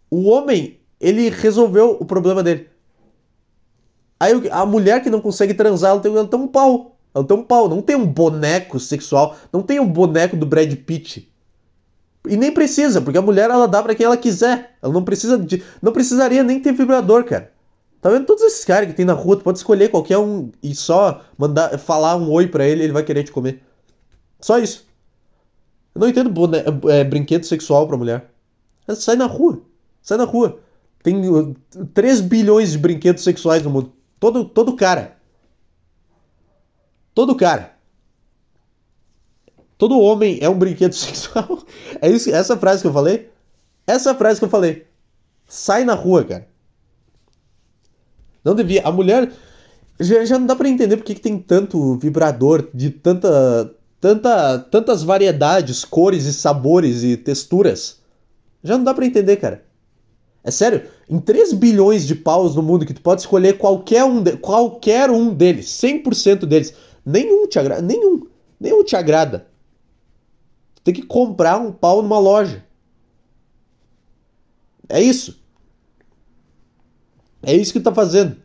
O 0.10 0.28
homem, 0.28 0.80
ele 1.00 1.30
resolveu 1.30 1.96
o 2.00 2.06
problema 2.06 2.42
dele. 2.42 2.68
Aí 4.20 4.34
a 4.50 4.66
mulher 4.66 5.04
que 5.04 5.12
não 5.12 5.22
consegue 5.22 5.54
transar, 5.54 5.92
ela 5.92 6.00
tem, 6.00 6.12
ela 6.12 6.28
tem 6.28 6.40
um 6.40 6.48
pau. 6.48 6.98
Ela 7.14 7.24
tem 7.24 7.38
um 7.38 7.44
pau. 7.44 7.70
Não 7.70 7.84
tem 7.84 7.96
um 7.96 8.06
boneco 8.06 8.80
sexual. 8.80 9.36
Não 9.54 9.62
tem 9.62 9.80
um 9.80 9.88
boneco 9.88 10.36
do 10.36 10.46
Brad 10.46 10.74
Pitt. 10.76 11.32
E 12.28 12.36
nem 12.36 12.52
precisa, 12.52 13.02
porque 13.02 13.18
a 13.18 13.22
mulher 13.22 13.50
ela 13.50 13.68
dá 13.68 13.82
para 13.82 13.94
quem 13.94 14.06
ela 14.06 14.18
quiser. 14.18 14.76
Ela 14.82 14.94
não 14.94 15.04
precisa 15.04 15.38
de. 15.38 15.64
Não 15.82 15.92
precisaria 15.92 16.44
nem 16.44 16.60
ter 16.60 16.72
vibrador, 16.72 17.24
cara. 17.24 17.52
Tá 18.02 18.10
vendo 18.10 18.26
todos 18.26 18.44
esses 18.44 18.66
caras 18.66 18.88
que 18.88 18.96
tem 18.96 19.06
na 19.06 19.14
rua? 19.14 19.38
Tu 19.38 19.44
pode 19.44 19.60
escolher 19.60 19.90
qualquer 19.90 20.18
um 20.18 20.52
e 20.62 20.74
só 20.74 21.22
mandar 21.38 21.78
falar 21.78 22.16
um 22.16 22.32
oi 22.32 22.48
para 22.48 22.66
ele, 22.66 22.84
ele 22.84 22.94
vai 22.94 23.04
querer 23.04 23.24
te 23.24 23.32
comer. 23.32 23.62
Só 24.40 24.58
isso. 24.58 24.88
Eu 25.94 26.02
não 26.02 26.10
entendo 26.10 26.30
bone... 26.30 26.58
é, 26.90 27.04
brinquedo 27.04 27.46
sexual 27.46 27.88
pra 27.88 27.98
mulher. 27.98 28.32
Sai 28.96 29.16
na 29.16 29.28
rua. 29.28 29.62
Sai 30.02 30.18
na 30.18 30.24
rua. 30.24 30.60
Tem 31.04 31.56
3 31.94 32.20
uh, 32.20 32.24
bilhões 32.24 32.72
de 32.72 32.80
brinquedos 32.80 33.24
sexuais 33.24 33.62
no 33.62 33.70
mundo. 33.70 33.94
Todo, 34.20 34.46
todo 34.46 34.76
cara. 34.76 35.18
Todo 37.14 37.36
cara. 37.36 37.76
Todo 39.78 40.00
homem 40.00 40.40
é 40.42 40.50
um 40.50 40.58
brinquedo 40.58 40.94
sexual. 40.96 41.60
É 42.02 42.10
isso, 42.10 42.34
essa 42.34 42.58
frase 42.58 42.82
que 42.82 42.88
eu 42.88 42.94
falei? 42.94 43.30
Essa 43.86 44.16
frase 44.16 44.40
que 44.40 44.46
eu 44.46 44.50
falei. 44.50 44.88
Sai 45.48 45.86
na 45.86 45.94
rua, 45.94 46.24
cara. 46.24 46.51
Não 48.44 48.56
devia. 48.56 48.82
A 48.84 48.92
mulher. 48.92 49.32
Já, 50.00 50.26
já 50.26 50.40
não 50.40 50.48
dá 50.48 50.56
para 50.56 50.70
entender 50.70 50.98
porque 50.98 51.14
que 51.14 51.22
tem 51.22 51.38
tanto 51.38 51.96
vibrador 51.96 52.68
de 52.74 52.90
tanta, 52.90 53.76
tanta, 54.00 54.60
tantas 54.60 55.04
variedades, 55.04 55.86
cores 55.86 56.26
e 56.26 56.34
sabores 56.34 57.04
e 57.04 57.16
texturas. 57.16 58.00
Já 58.64 58.78
não 58.78 58.84
dá 58.84 58.94
para 58.94 59.06
entender, 59.06 59.38
cara. 59.38 59.64
É 60.44 60.50
sério, 60.50 60.90
em 61.08 61.20
3 61.20 61.54
bilhões 61.54 62.08
de 62.08 62.16
paus 62.16 62.56
no 62.56 62.64
mundo 62.64 62.86
que 62.86 62.94
tu 62.94 63.02
pode 63.02 63.22
escolher 63.22 63.60
qualquer 63.60 64.04
um, 64.04 64.24
de, 64.24 64.38
qualquer 64.38 65.12
um 65.12 65.32
deles, 65.34 65.68
100% 65.68 66.46
deles, 66.48 66.74
nenhum 67.06 67.48
te 67.48 67.60
agrada, 67.60 67.82
nenhum, 67.82 68.26
nenhum 68.60 68.84
te 68.84 68.96
agrada. 68.96 69.46
Tu 70.76 70.82
tem 70.82 70.94
que 70.96 71.04
comprar 71.04 71.60
um 71.60 71.72
pau 71.72 72.02
numa 72.02 72.18
loja. 72.18 72.66
É 74.90 75.00
isso. 75.00 75.41
É 77.44 77.56
isso 77.56 77.74
que 77.74 77.80
tu 77.80 77.84
tá 77.84 77.94
fazendo. 77.94 78.36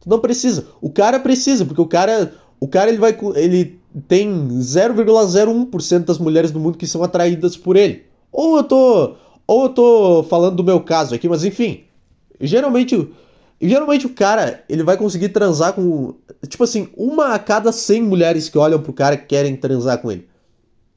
Tu 0.00 0.08
não 0.08 0.18
precisa. 0.18 0.66
O 0.80 0.90
cara 0.90 1.18
precisa, 1.18 1.64
porque 1.64 1.80
o 1.80 1.86
cara, 1.86 2.34
o 2.60 2.68
cara 2.68 2.90
ele 2.90 2.98
vai 2.98 3.16
ele 3.34 3.80
tem 4.08 4.48
0,01% 4.48 6.04
das 6.04 6.18
mulheres 6.18 6.50
do 6.50 6.60
mundo 6.60 6.78
que 6.78 6.86
são 6.86 7.02
atraídas 7.02 7.56
por 7.56 7.76
ele. 7.76 8.04
Ou 8.30 8.58
eu 8.58 8.64
tô 8.64 9.16
ou 9.46 9.64
eu 9.64 9.68
tô 9.68 10.22
falando 10.24 10.56
do 10.56 10.64
meu 10.64 10.80
caso 10.80 11.14
aqui, 11.14 11.28
mas 11.28 11.44
enfim, 11.44 11.84
geralmente 12.40 13.08
geralmente 13.60 14.06
o 14.06 14.10
cara, 14.10 14.62
ele 14.68 14.82
vai 14.82 14.96
conseguir 14.96 15.30
transar 15.30 15.72
com 15.72 16.14
tipo 16.46 16.62
assim, 16.64 16.88
uma 16.96 17.34
a 17.34 17.38
cada 17.38 17.72
100 17.72 18.02
mulheres 18.02 18.48
que 18.48 18.58
olham 18.58 18.82
pro 18.82 18.92
cara 18.92 19.16
que 19.16 19.26
querem 19.26 19.56
transar 19.56 19.98
com 19.98 20.10
ele. 20.10 20.28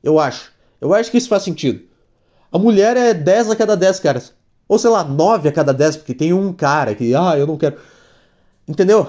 Eu 0.03 0.19
acho. 0.19 0.51
Eu 0.81 0.93
acho 0.93 1.11
que 1.11 1.17
isso 1.17 1.29
faz 1.29 1.43
sentido. 1.43 1.81
A 2.51 2.57
mulher 2.57 2.97
é 2.97 3.13
10 3.13 3.51
a 3.51 3.55
cada 3.55 3.75
10 3.75 3.99
caras. 3.99 4.33
Ou 4.69 4.77
sei 4.77 4.91
lá, 4.91 5.03
9 5.03 5.49
a 5.49 5.51
cada 5.51 5.73
10, 5.73 5.97
porque 5.97 6.13
tem 6.13 6.31
um 6.31 6.53
cara 6.53 6.93
que, 6.93 7.15
ah, 7.15 7.35
eu 7.35 7.47
não 7.47 7.57
quero. 7.57 7.75
Entendeu? 8.67 9.07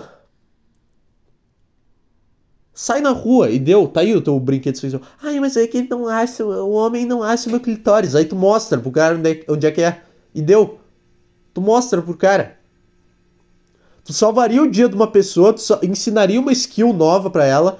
Sai 2.72 3.02
na 3.02 3.10
rua 3.10 3.50
e 3.50 3.58
deu, 3.58 3.86
tá 3.86 4.00
aí 4.00 4.16
o 4.16 4.22
teu 4.22 4.40
brinquedo 4.40 4.78
sexual. 4.78 5.02
Ai, 5.22 5.38
mas 5.38 5.58
é 5.58 5.66
que 5.66 5.76
ele 5.76 5.88
não 5.88 6.08
acha, 6.08 6.42
o 6.42 6.70
homem 6.70 7.04
não 7.04 7.22
acha 7.22 7.46
o 7.46 7.52
meu 7.52 7.60
clitóris. 7.60 8.14
Aí 8.14 8.24
tu 8.24 8.34
mostra 8.34 8.78
pro 8.78 8.90
cara 8.90 9.16
onde 9.16 9.30
é, 9.30 9.44
onde 9.48 9.66
é 9.66 9.70
que 9.70 9.82
é. 9.82 10.02
E 10.34 10.40
deu. 10.40 10.80
Tu 11.52 11.60
mostra 11.60 12.00
pro 12.00 12.16
cara. 12.16 12.56
Tu 14.02 14.14
salvaria 14.14 14.62
o 14.62 14.70
dia 14.70 14.88
de 14.88 14.94
uma 14.94 15.08
pessoa, 15.08 15.52
tu 15.52 15.62
ensinaria 15.82 16.40
uma 16.40 16.52
skill 16.52 16.94
nova 16.94 17.28
para 17.28 17.44
ela, 17.44 17.78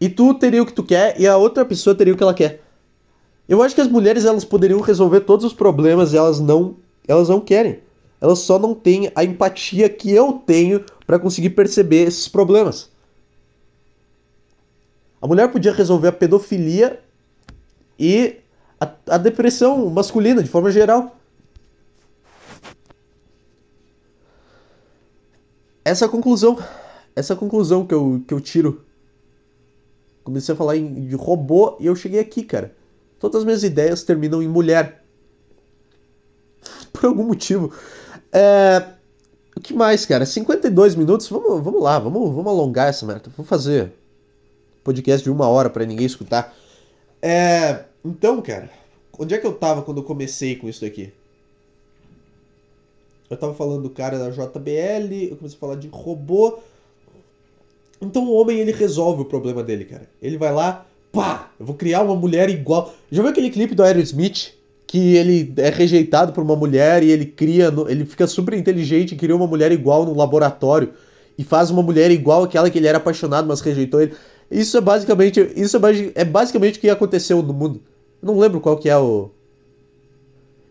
e 0.00 0.08
tu 0.08 0.32
teria 0.34 0.62
o 0.62 0.66
que 0.66 0.72
tu 0.72 0.84
quer 0.84 1.20
e 1.20 1.26
a 1.26 1.36
outra 1.36 1.64
pessoa 1.64 1.94
teria 1.94 2.14
o 2.14 2.16
que 2.16 2.22
ela 2.22 2.32
quer. 2.32 2.62
Eu 3.48 3.60
acho 3.62 3.74
que 3.74 3.80
as 3.80 3.88
mulheres 3.88 4.24
elas 4.24 4.44
poderiam 4.44 4.80
resolver 4.80 5.20
todos 5.22 5.44
os 5.44 5.52
problemas 5.52 6.12
e 6.12 6.16
elas 6.16 6.38
não 6.38 6.76
elas 7.06 7.28
não 7.28 7.40
querem. 7.40 7.80
Elas 8.20 8.40
só 8.40 8.58
não 8.58 8.74
têm 8.74 9.10
a 9.14 9.24
empatia 9.24 9.88
que 9.88 10.10
eu 10.10 10.34
tenho 10.34 10.84
para 11.06 11.18
conseguir 11.18 11.50
perceber 11.50 12.02
esses 12.02 12.28
problemas. 12.28 12.90
A 15.20 15.26
mulher 15.26 15.50
podia 15.50 15.72
resolver 15.72 16.08
a 16.08 16.12
pedofilia 16.12 17.02
e 17.98 18.36
a, 18.80 18.90
a 19.08 19.18
depressão 19.18 19.88
masculina, 19.90 20.42
de 20.42 20.48
forma 20.48 20.70
geral. 20.70 21.16
Essa 25.84 26.04
é 26.04 26.08
a 26.08 26.10
conclusão. 26.10 26.58
Essa 27.16 27.34
conclusão 27.34 27.86
que 27.86 27.94
eu, 27.94 28.22
que 28.26 28.32
eu 28.32 28.40
tiro. 28.40 28.84
Comecei 30.22 30.54
a 30.54 30.56
falar 30.56 30.76
em, 30.76 31.06
de 31.06 31.16
robô 31.16 31.76
e 31.80 31.86
eu 31.86 31.96
cheguei 31.96 32.20
aqui, 32.20 32.42
cara. 32.42 32.74
Todas 33.18 33.40
as 33.40 33.44
minhas 33.44 33.62
ideias 33.62 34.02
terminam 34.02 34.42
em 34.42 34.48
mulher 34.48 34.99
por 37.00 37.06
algum 37.06 37.24
motivo. 37.24 37.72
É... 38.30 38.84
O 39.56 39.60
que 39.60 39.74
mais, 39.74 40.06
cara? 40.06 40.24
52 40.24 40.94
minutos? 40.94 41.28
Vamos, 41.28 41.62
vamos 41.62 41.82
lá, 41.82 41.98
vamos, 41.98 42.30
vamos 42.30 42.46
alongar 42.46 42.88
essa 42.88 43.04
merda. 43.04 43.30
Vamos 43.36 43.48
fazer 43.48 43.92
podcast 44.84 45.24
de 45.24 45.30
uma 45.30 45.48
hora 45.48 45.68
para 45.68 45.84
ninguém 45.84 46.06
escutar. 46.06 46.54
É... 47.20 47.84
Então, 48.04 48.40
cara, 48.40 48.70
onde 49.18 49.34
é 49.34 49.38
que 49.38 49.46
eu 49.46 49.52
tava 49.52 49.82
quando 49.82 49.98
eu 49.98 50.04
comecei 50.04 50.56
com 50.56 50.68
isso 50.68 50.82
daqui? 50.82 51.12
Eu 53.28 53.36
tava 53.36 53.54
falando 53.54 53.82
do 53.82 53.90
cara 53.90 54.18
da 54.18 54.30
JBL, 54.30 55.30
eu 55.30 55.36
comecei 55.36 55.56
a 55.56 55.60
falar 55.60 55.76
de 55.76 55.88
robô. 55.88 56.58
Então 58.00 58.24
o 58.24 58.32
homem 58.32 58.58
ele 58.58 58.72
resolve 58.72 59.22
o 59.22 59.26
problema 59.26 59.62
dele, 59.62 59.84
cara. 59.84 60.08
Ele 60.20 60.38
vai 60.38 60.52
lá, 60.52 60.86
pá, 61.12 61.52
eu 61.60 61.66
vou 61.66 61.76
criar 61.76 62.02
uma 62.02 62.16
mulher 62.16 62.48
igual. 62.48 62.92
Já 63.10 63.22
viu 63.22 63.30
aquele 63.30 63.50
clipe 63.50 63.74
do 63.74 63.82
Aerosmith? 63.82 64.59
Que 64.90 65.14
ele 65.14 65.54
é 65.56 65.70
rejeitado 65.70 66.32
por 66.32 66.42
uma 66.42 66.56
mulher 66.56 67.04
e 67.04 67.12
ele 67.12 67.24
cria, 67.24 67.72
ele 67.86 68.04
fica 68.04 68.26
super 68.26 68.54
inteligente 68.54 69.12
e 69.12 69.16
cria 69.16 69.36
uma 69.36 69.46
mulher 69.46 69.70
igual 69.70 70.04
no 70.04 70.16
laboratório 70.16 70.92
e 71.38 71.44
faz 71.44 71.70
uma 71.70 71.80
mulher 71.80 72.10
igual 72.10 72.42
àquela 72.42 72.68
que 72.68 72.76
ele 72.76 72.88
era 72.88 72.98
apaixonado, 72.98 73.46
mas 73.46 73.60
rejeitou 73.60 74.00
ele. 74.02 74.16
Isso 74.50 74.76
é 74.76 74.80
basicamente, 74.80 75.48
isso 75.54 75.76
é, 75.76 75.80
é 76.16 76.24
basicamente 76.24 76.78
o 76.78 76.80
que 76.80 76.90
aconteceu 76.90 77.40
no 77.40 77.52
mundo. 77.52 77.80
Eu 78.20 78.26
não 78.26 78.40
lembro 78.40 78.60
qual 78.60 78.76
que 78.76 78.88
é 78.88 78.96
o 78.98 79.30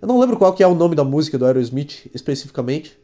Eu 0.02 0.08
não 0.10 0.20
lembro 0.20 0.36
qual 0.36 0.52
que 0.52 0.62
é 0.62 0.68
o 0.68 0.76
nome 0.76 0.96
da 0.98 1.04
música 1.06 1.38
do 1.38 1.46
Aerosmith 1.46 2.10
especificamente 2.14 2.99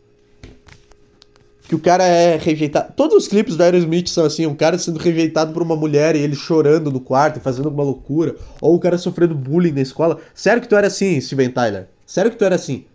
que 1.67 1.75
o 1.75 1.79
cara 1.79 2.03
é 2.05 2.37
rejeitado. 2.37 2.93
Todos 2.93 3.15
os 3.15 3.27
clipes 3.27 3.55
do 3.55 3.63
Aerosmith 3.63 4.07
são 4.07 4.25
assim, 4.25 4.45
um 4.45 4.55
cara 4.55 4.77
sendo 4.77 4.99
rejeitado 4.99 5.51
por 5.51 5.63
uma 5.63 5.75
mulher 5.75 6.15
e 6.15 6.19
ele 6.19 6.35
chorando 6.35 6.91
no 6.91 6.99
quarto 6.99 7.39
fazendo 7.39 7.65
alguma 7.65 7.83
loucura, 7.83 8.35
ou 8.61 8.75
o 8.75 8.79
cara 8.79 8.97
sofrendo 8.97 9.33
bullying 9.33 9.71
na 9.71 9.81
escola. 9.81 10.19
Sério 10.33 10.61
que 10.61 10.67
tu 10.67 10.75
era 10.75 10.87
assim, 10.87 11.19
Steven 11.19 11.49
Tyler? 11.49 11.87
Sério 12.05 12.31
que 12.31 12.37
tu 12.37 12.45
era 12.45 12.55
assim? 12.55 12.85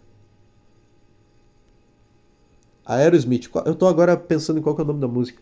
Aerosmith. 2.87 3.49
Eu 3.65 3.75
tô 3.75 3.87
agora 3.87 4.17
pensando 4.17 4.59
em 4.59 4.63
qual 4.63 4.77
é 4.79 4.83
o 4.83 4.85
nome 4.85 5.01
da 5.01 5.09
música. 5.09 5.41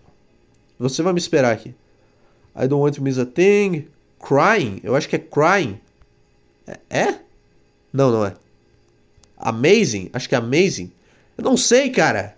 Você 0.79 1.03
vai 1.03 1.13
me 1.13 1.19
esperar 1.19 1.53
aqui. 1.53 1.75
I 2.57 2.67
don't 2.67 2.83
want 2.83 2.95
to 2.95 3.03
miss 3.03 3.19
a 3.19 3.27
thing. 3.27 3.89
Crying? 4.19 4.81
Eu 4.83 4.97
acho 4.97 5.09
que 5.09 5.17
é 5.17 5.19
Crying. 5.19 5.81
É? 6.67 6.79
é? 6.91 7.21
Não, 7.93 8.11
não 8.11 8.25
é. 8.25 8.35
Amazing? 9.37 10.11
Acho 10.13 10.29
que 10.29 10.35
é 10.35 10.39
Amazing. 10.39 10.93
Eu 11.37 11.45
não 11.45 11.57
sei, 11.57 11.91
cara. 11.91 12.38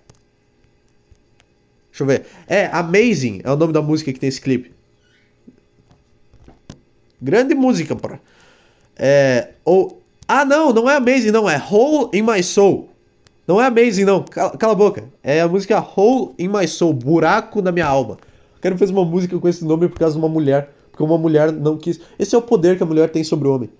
Deixa 2.00 2.02
eu 2.02 2.06
ver. 2.06 2.26
É, 2.46 2.66
Amazing 2.66 3.40
é 3.44 3.50
o 3.50 3.56
nome 3.56 3.72
da 3.72 3.82
música 3.82 4.12
que 4.12 4.18
tem 4.18 4.28
esse 4.28 4.40
clipe. 4.40 4.72
Grande 7.20 7.54
música, 7.54 7.94
porra. 7.94 8.20
É. 8.96 9.50
Ou. 9.64 10.00
Ah, 10.26 10.44
não, 10.44 10.72
não 10.72 10.88
é 10.88 10.96
Amazing, 10.96 11.30
não. 11.30 11.48
É 11.48 11.60
Hole 11.60 12.10
in 12.14 12.22
My 12.22 12.42
Soul. 12.42 12.88
Não 13.46 13.60
é 13.60 13.66
Amazing, 13.66 14.04
não. 14.04 14.22
Cala, 14.22 14.56
cala 14.56 14.72
a 14.72 14.76
boca. 14.76 15.04
É 15.22 15.40
a 15.40 15.48
música 15.48 15.78
Hole 15.80 16.34
in 16.38 16.48
My 16.48 16.66
Soul 16.66 16.94
Buraco 16.94 17.60
na 17.60 17.72
minha 17.72 17.86
alma. 17.86 18.16
O 18.56 18.60
cara 18.60 18.76
fez 18.78 18.90
uma 18.90 19.04
música 19.04 19.38
com 19.38 19.48
esse 19.48 19.64
nome 19.64 19.88
por 19.88 19.98
causa 19.98 20.14
de 20.14 20.18
uma 20.18 20.28
mulher. 20.28 20.70
Porque 20.90 21.02
uma 21.02 21.18
mulher 21.18 21.52
não 21.52 21.76
quis. 21.76 22.00
Esse 22.18 22.34
é 22.34 22.38
o 22.38 22.42
poder 22.42 22.76
que 22.76 22.82
a 22.82 22.86
mulher 22.86 23.10
tem 23.10 23.24
sobre 23.24 23.48
o 23.48 23.54
homem. 23.54 23.70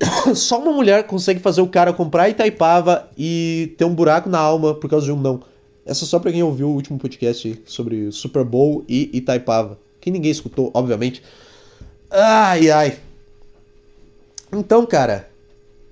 Só 0.34 0.58
uma 0.58 0.72
mulher 0.72 1.06
consegue 1.06 1.40
fazer 1.40 1.60
o 1.60 1.68
cara 1.68 1.92
comprar 1.92 2.28
Itaipava 2.28 3.10
e 3.18 3.74
ter 3.76 3.84
um 3.84 3.94
buraco 3.94 4.28
na 4.30 4.38
alma 4.38 4.74
por 4.74 4.88
causa 4.88 5.04
de 5.04 5.12
um 5.12 5.20
não. 5.20 5.49
Essa 5.90 6.06
só 6.06 6.20
pra 6.20 6.30
quem 6.30 6.40
ouviu 6.40 6.68
o 6.68 6.72
último 6.72 7.00
podcast 7.00 7.60
sobre 7.66 8.12
Super 8.12 8.44
Bowl 8.44 8.84
e 8.88 9.10
Itaipava. 9.12 9.76
Que 10.00 10.08
ninguém 10.08 10.30
escutou, 10.30 10.70
obviamente. 10.72 11.20
Ai, 12.08 12.70
ai. 12.70 13.00
Então, 14.52 14.86
cara, 14.86 15.28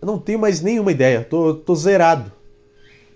eu 0.01 0.07
não 0.07 0.17
tenho 0.17 0.39
mais 0.39 0.61
nenhuma 0.61 0.93
ideia. 0.93 1.27
Tô, 1.29 1.53
tô 1.53 1.75
zerado. 1.75 2.31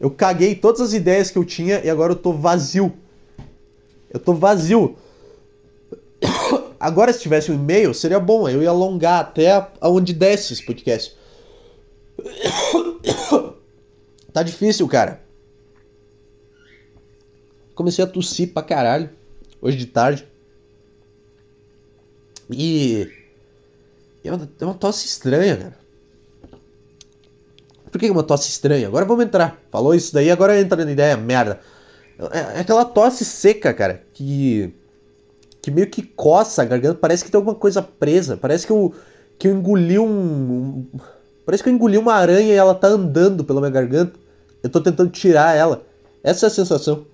Eu 0.00 0.10
caguei 0.10 0.56
todas 0.56 0.80
as 0.80 0.92
ideias 0.92 1.30
que 1.30 1.38
eu 1.38 1.44
tinha 1.44 1.80
e 1.84 1.88
agora 1.88 2.14
eu 2.14 2.16
tô 2.16 2.32
vazio. 2.32 2.92
Eu 4.12 4.18
tô 4.18 4.34
vazio. 4.34 4.96
Agora, 6.80 7.12
se 7.12 7.20
tivesse 7.20 7.52
um 7.52 7.54
e-mail, 7.54 7.94
seria 7.94 8.18
bom. 8.18 8.48
Eu 8.48 8.60
ia 8.60 8.70
alongar 8.70 9.20
até 9.20 9.68
aonde 9.80 10.12
desce 10.12 10.52
esse 10.52 10.66
podcast. 10.66 11.16
Tá 14.32 14.42
difícil, 14.42 14.88
cara. 14.88 15.22
Comecei 17.74 18.04
a 18.04 18.08
tossir 18.08 18.52
pra 18.52 18.62
caralho. 18.62 19.10
Hoje 19.60 19.76
de 19.76 19.86
tarde. 19.86 20.26
E. 22.50 23.08
É 24.24 24.32
uma, 24.32 24.48
é 24.60 24.64
uma 24.64 24.74
tosse 24.74 25.06
estranha, 25.06 25.56
cara. 25.56 25.82
Por 27.90 27.98
que 27.98 28.06
é 28.06 28.10
uma 28.10 28.22
tosse 28.22 28.48
estranha? 28.48 28.86
Agora 28.86 29.04
vamos 29.04 29.24
entrar. 29.24 29.60
Falou 29.70 29.94
isso 29.94 30.14
daí, 30.14 30.30
agora 30.30 30.58
entra 30.58 30.82
na 30.82 30.90
ideia, 30.90 31.16
merda. 31.16 31.60
É, 32.18 32.58
é 32.58 32.60
aquela 32.60 32.84
tosse 32.84 33.24
seca, 33.24 33.74
cara, 33.74 34.02
que. 34.14 34.72
que 35.60 35.70
meio 35.70 35.90
que 35.90 36.02
coça 36.02 36.62
a 36.62 36.64
garganta. 36.64 36.98
Parece 36.98 37.24
que 37.24 37.30
tem 37.30 37.38
alguma 37.38 37.54
coisa 37.54 37.82
presa. 37.82 38.36
Parece 38.36 38.66
que 38.66 38.72
eu. 38.72 38.94
que 39.38 39.48
eu 39.48 39.52
engoli 39.52 39.98
um. 39.98 40.06
um 40.08 40.86
parece 41.44 41.62
que 41.62 41.68
eu 41.68 41.74
engoli 41.74 41.98
uma 41.98 42.14
aranha 42.14 42.52
e 42.52 42.56
ela 42.56 42.74
tá 42.74 42.88
andando 42.88 43.44
pela 43.44 43.60
minha 43.60 43.70
garganta. 43.70 44.18
Eu 44.62 44.70
tô 44.70 44.80
tentando 44.80 45.10
tirar 45.10 45.56
ela. 45.56 45.84
Essa 46.22 46.46
é 46.46 46.48
a 46.48 46.50
sensação. 46.50 47.06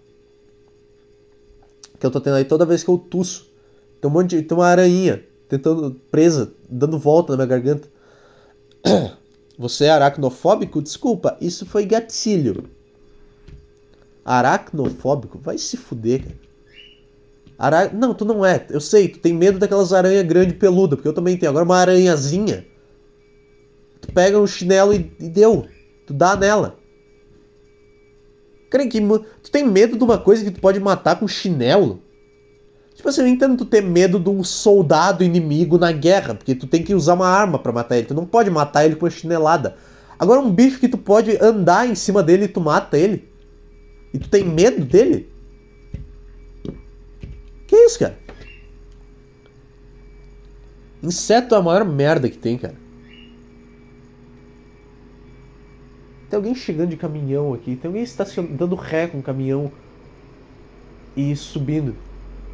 Que 1.99 2.07
eu 2.07 2.11
tô 2.11 2.21
tendo 2.21 2.37
aí 2.37 2.45
toda 2.45 2.67
vez 2.67 2.83
que 2.83 2.91
eu 2.91 2.99
tuço. 2.99 3.51
Tem 4.01 4.11
um 4.11 4.15
monte 4.15 4.37
de. 4.37 4.43
Tem 4.43 4.57
uma 4.57 4.67
aranha 4.67 5.25
tentando. 5.49 5.91
presa, 6.11 6.53
dando 6.69 6.99
volta 6.99 7.33
na 7.33 7.39
minha 7.39 7.47
garganta. 7.47 7.89
Você 9.59 9.87
é 9.87 9.91
aracnofóbico? 9.91 10.81
Desculpa, 10.81 11.37
isso 11.41 11.67
foi 11.67 11.85
gatilho. 11.85 12.71
Aracnofóbico? 14.25 15.39
Vai 15.39 15.59
se 15.59 15.77
fuder, 15.77 16.23
cara. 16.23 16.49
Ara... 17.59 17.91
Não, 17.93 18.15
tu 18.15 18.25
não 18.25 18.47
é. 18.47 18.65
Eu 18.71 18.81
sei, 18.81 19.09
tu 19.09 19.19
tem 19.19 19.33
medo 19.33 19.59
daquelas 19.59 19.93
aranhas 19.93 20.25
grandes 20.25 20.57
peludas, 20.57 20.97
porque 20.97 21.09
eu 21.09 21.13
também 21.13 21.37
tenho. 21.37 21.51
Agora 21.51 21.65
uma 21.65 21.77
aranhazinha. 21.77 22.65
Tu 24.01 24.13
pega 24.13 24.39
um 24.39 24.47
chinelo 24.47 24.95
e, 24.95 25.13
e 25.19 25.29
deu. 25.29 25.67
Tu 26.07 26.15
dá 26.15 26.37
nela. 26.37 26.78
Cara, 28.71 28.87
que, 28.87 29.01
tu 29.01 29.51
tem 29.51 29.67
medo 29.67 29.97
de 29.97 30.05
uma 30.05 30.19
coisa 30.19 30.45
que 30.45 30.51
tu 30.51 30.61
pode 30.61 30.79
matar 30.79 31.19
com 31.19 31.27
chinelo? 31.27 32.03
Tipo 32.95 33.09
assim, 33.09 33.21
eu 33.23 33.29
entendo 33.29 33.57
tu 33.57 33.65
ter 33.65 33.81
medo 33.81 34.19
de 34.19 34.29
um 34.29 34.43
soldado 34.43 35.23
inimigo 35.23 35.79
na 35.79 35.93
guerra, 35.93 36.35
porque 36.35 36.55
tu 36.55 36.67
tem 36.67 36.83
que 36.83 36.95
usar 36.95 37.15
uma 37.15 37.29
arma 37.29 37.59
para 37.59 37.73
matar 37.73 37.97
ele. 37.97 38.07
Tu 38.07 38.15
não 38.15 38.27
pode 38.27 38.51
matar 38.51 38.85
ele 38.85 38.97
com 38.97 39.07
uma 39.07 39.11
chinelada. 39.11 39.77
Agora 40.19 40.41
um 40.41 40.51
bicho 40.51 40.81
que 40.81 40.89
tu 40.89 40.99
pode 40.99 41.39
andar 41.41 41.89
em 41.89 41.95
cima 41.95 42.23
dele 42.23 42.47
e 42.47 42.49
tu 42.49 42.61
mata 42.61 42.99
ele. 42.99 43.29
E 44.13 44.19
tu 44.19 44.29
tem 44.29 44.45
medo 44.45 44.85
dele? 44.85 45.31
Que 47.69 47.77
isso, 47.77 48.01
cara? 48.01 48.19
Inseto 51.03 51.55
é 51.55 51.59
a 51.59 51.63
maior 51.63 51.85
merda 51.85 52.29
que 52.29 52.37
tem, 52.37 52.59
cara. 52.59 52.75
Tem 56.29 56.37
alguém 56.37 56.55
chegando 56.55 56.91
de 56.91 56.97
caminhão 56.97 57.55
aqui. 57.55 57.77
Tem 57.77 57.89
alguém 57.89 58.05
dando 58.51 58.75
ré 58.75 59.07
com 59.07 59.19
o 59.19 59.23
caminhão 59.23 59.73
e 61.17 61.35
subindo. 61.35 61.97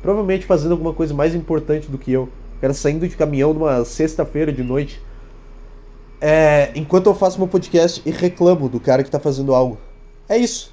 Provavelmente 0.00 0.46
fazendo 0.46 0.72
alguma 0.72 0.92
coisa 0.92 1.12
mais 1.12 1.34
importante 1.34 1.88
do 1.88 1.98
que 1.98 2.12
eu. 2.12 2.24
O 2.56 2.60
cara 2.60 2.72
saindo 2.72 3.08
de 3.08 3.16
caminhão 3.16 3.52
numa 3.52 3.84
sexta-feira 3.84 4.52
de 4.52 4.62
noite. 4.62 5.00
É, 6.20 6.70
enquanto 6.74 7.06
eu 7.06 7.14
faço 7.14 7.38
meu 7.38 7.48
podcast 7.48 8.00
e 8.06 8.10
reclamo 8.10 8.68
do 8.68 8.78
cara 8.78 9.02
que 9.02 9.10
tá 9.10 9.18
fazendo 9.18 9.54
algo. 9.54 9.78
É 10.28 10.38
isso. 10.38 10.72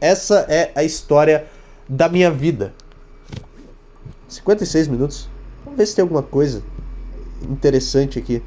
Essa 0.00 0.46
é 0.48 0.70
a 0.74 0.84
história 0.84 1.46
da 1.88 2.08
minha 2.08 2.30
vida. 2.30 2.72
56 4.28 4.88
minutos. 4.88 5.28
Vamos 5.64 5.78
ver 5.78 5.86
se 5.86 5.96
tem 5.96 6.02
alguma 6.02 6.22
coisa 6.22 6.62
interessante 7.42 8.18
aqui. 8.18 8.42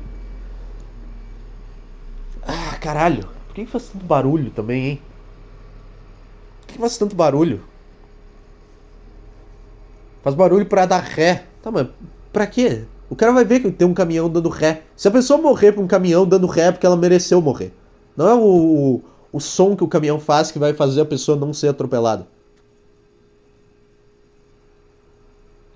Caralho. 2.88 3.28
Por 3.48 3.54
que 3.54 3.66
faz 3.66 3.90
tanto 3.90 4.06
barulho 4.06 4.50
também, 4.50 4.86
hein? 4.86 5.02
Por 6.62 6.68
que 6.68 6.80
faz 6.80 6.98
tanto 6.98 7.18
barulho? 7.18 7.62
Faz 10.24 10.34
barulho 10.34 10.66
pra 10.66 10.86
dar 10.86 11.02
ré. 11.02 11.44
Tá, 11.62 11.70
mas 11.70 11.90
pra 12.32 12.48
quê? 12.48 12.86
O 13.10 13.16
cara 13.16 13.34
vai 13.34 13.44
ver 13.44 13.60
que 13.60 13.70
tem 13.72 13.86
um 13.86 13.94
caminhão 13.94 14.30
dando 14.30 14.48
ré. 14.48 14.84
Se 14.96 15.06
a 15.06 15.12
pessoa 15.12 15.38
morrer 15.38 15.74
pra 15.74 15.82
um 15.84 15.88
caminhão 15.88 16.26
dando 16.26 16.48
ré 16.48 16.68
é 16.68 16.72
porque 16.72 16.86
ela 16.86 16.96
mereceu 16.96 17.42
morrer. 17.42 17.74
Não 18.16 18.30
é 18.30 18.34
o, 18.36 18.40
o, 18.40 19.04
o 19.34 19.40
som 19.42 19.76
que 19.76 19.84
o 19.84 19.88
caminhão 19.90 20.18
faz 20.18 20.50
que 20.50 20.58
vai 20.58 20.74
fazer 20.74 21.02
a 21.02 21.06
pessoa 21.06 21.38
não 21.38 21.52
ser 21.54 21.68
atropelada. 21.68 22.26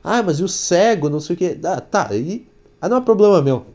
Ah, 0.02 0.24
mas 0.24 0.40
e 0.40 0.44
o 0.46 0.48
cego, 0.48 1.10
não 1.10 1.20
sei 1.20 1.36
o 1.36 1.38
que. 1.38 1.60
Ah, 1.66 1.82
tá, 1.82 2.08
aí. 2.10 2.48
Ah, 2.80 2.88
não 2.88 2.96
é 2.96 3.02
problema 3.02 3.42
meu. 3.42 3.66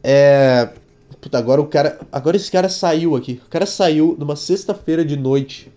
É. 0.00 0.79
Puta, 1.20 1.38
agora 1.38 1.60
o 1.60 1.66
cara. 1.66 2.00
Agora 2.10 2.36
esse 2.36 2.50
cara 2.50 2.68
saiu 2.68 3.14
aqui. 3.14 3.40
O 3.46 3.50
cara 3.50 3.66
saiu 3.66 4.16
numa 4.18 4.36
sexta-feira 4.36 5.04
de 5.04 5.16
noite. 5.16 5.70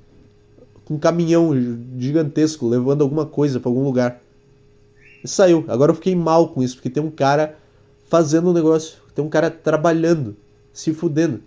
Com 0.85 0.95
um 0.95 0.99
caminhão 0.99 1.51
gigantesco 1.97 2.67
levando 2.67 3.01
alguma 3.01 3.25
coisa 3.25 3.59
para 3.59 3.69
algum 3.69 3.83
lugar. 3.83 4.21
E 5.23 5.27
saiu. 5.27 5.65
Agora 5.67 5.91
eu 5.91 5.95
fiquei 5.95 6.15
mal 6.15 6.49
com 6.49 6.61
isso, 6.61 6.75
porque 6.75 6.89
tem 6.89 7.03
um 7.03 7.11
cara 7.11 7.57
fazendo 8.09 8.49
um 8.49 8.53
negócio. 8.53 8.97
Tem 9.15 9.23
um 9.23 9.29
cara 9.29 9.49
trabalhando, 9.49 10.35
se 10.71 10.93
fudendo. 10.93 11.41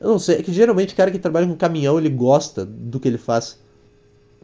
Eu 0.00 0.08
não 0.08 0.18
sei, 0.18 0.38
é 0.38 0.42
que 0.42 0.52
geralmente 0.52 0.94
o 0.94 0.96
cara 0.96 1.12
que 1.12 1.18
trabalha 1.18 1.46
com 1.46 1.54
caminhão, 1.54 1.96
ele 1.96 2.08
gosta 2.08 2.66
do 2.66 2.98
que 2.98 3.06
ele 3.06 3.18
faz. 3.18 3.58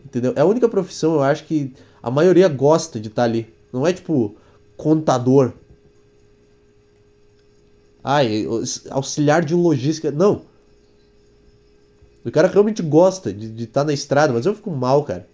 Entendeu? 0.05 0.33
É 0.37 0.41
a 0.41 0.45
única 0.45 0.69
profissão, 0.69 1.15
eu 1.15 1.23
acho, 1.23 1.45
que 1.45 1.73
a 2.01 2.11
maioria 2.11 2.49
gosta 2.49 3.01
de 3.01 3.09
estar 3.09 3.23
tá 3.23 3.29
ali. 3.29 3.53
Não 3.73 3.87
é 3.87 3.93
tipo 3.93 4.37
contador, 4.77 5.53
Ai, 8.03 8.47
auxiliar 8.91 9.45
de 9.45 9.55
logística. 9.55 10.11
Não. 10.11 10.43
O 12.25 12.31
cara 12.31 12.49
realmente 12.49 12.83
gosta 12.83 13.33
de 13.33 13.65
estar 13.65 13.81
tá 13.81 13.87
na 13.87 13.93
estrada, 13.93 14.33
mas 14.33 14.47
eu 14.47 14.55
fico 14.55 14.71
mal, 14.71 15.05
cara. 15.05 15.27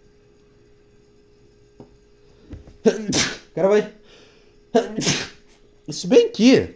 O 2.85 3.55
cara 3.55 3.69
vai. 3.69 3.93
Se 5.89 6.07
bem 6.07 6.31
que. 6.31 6.75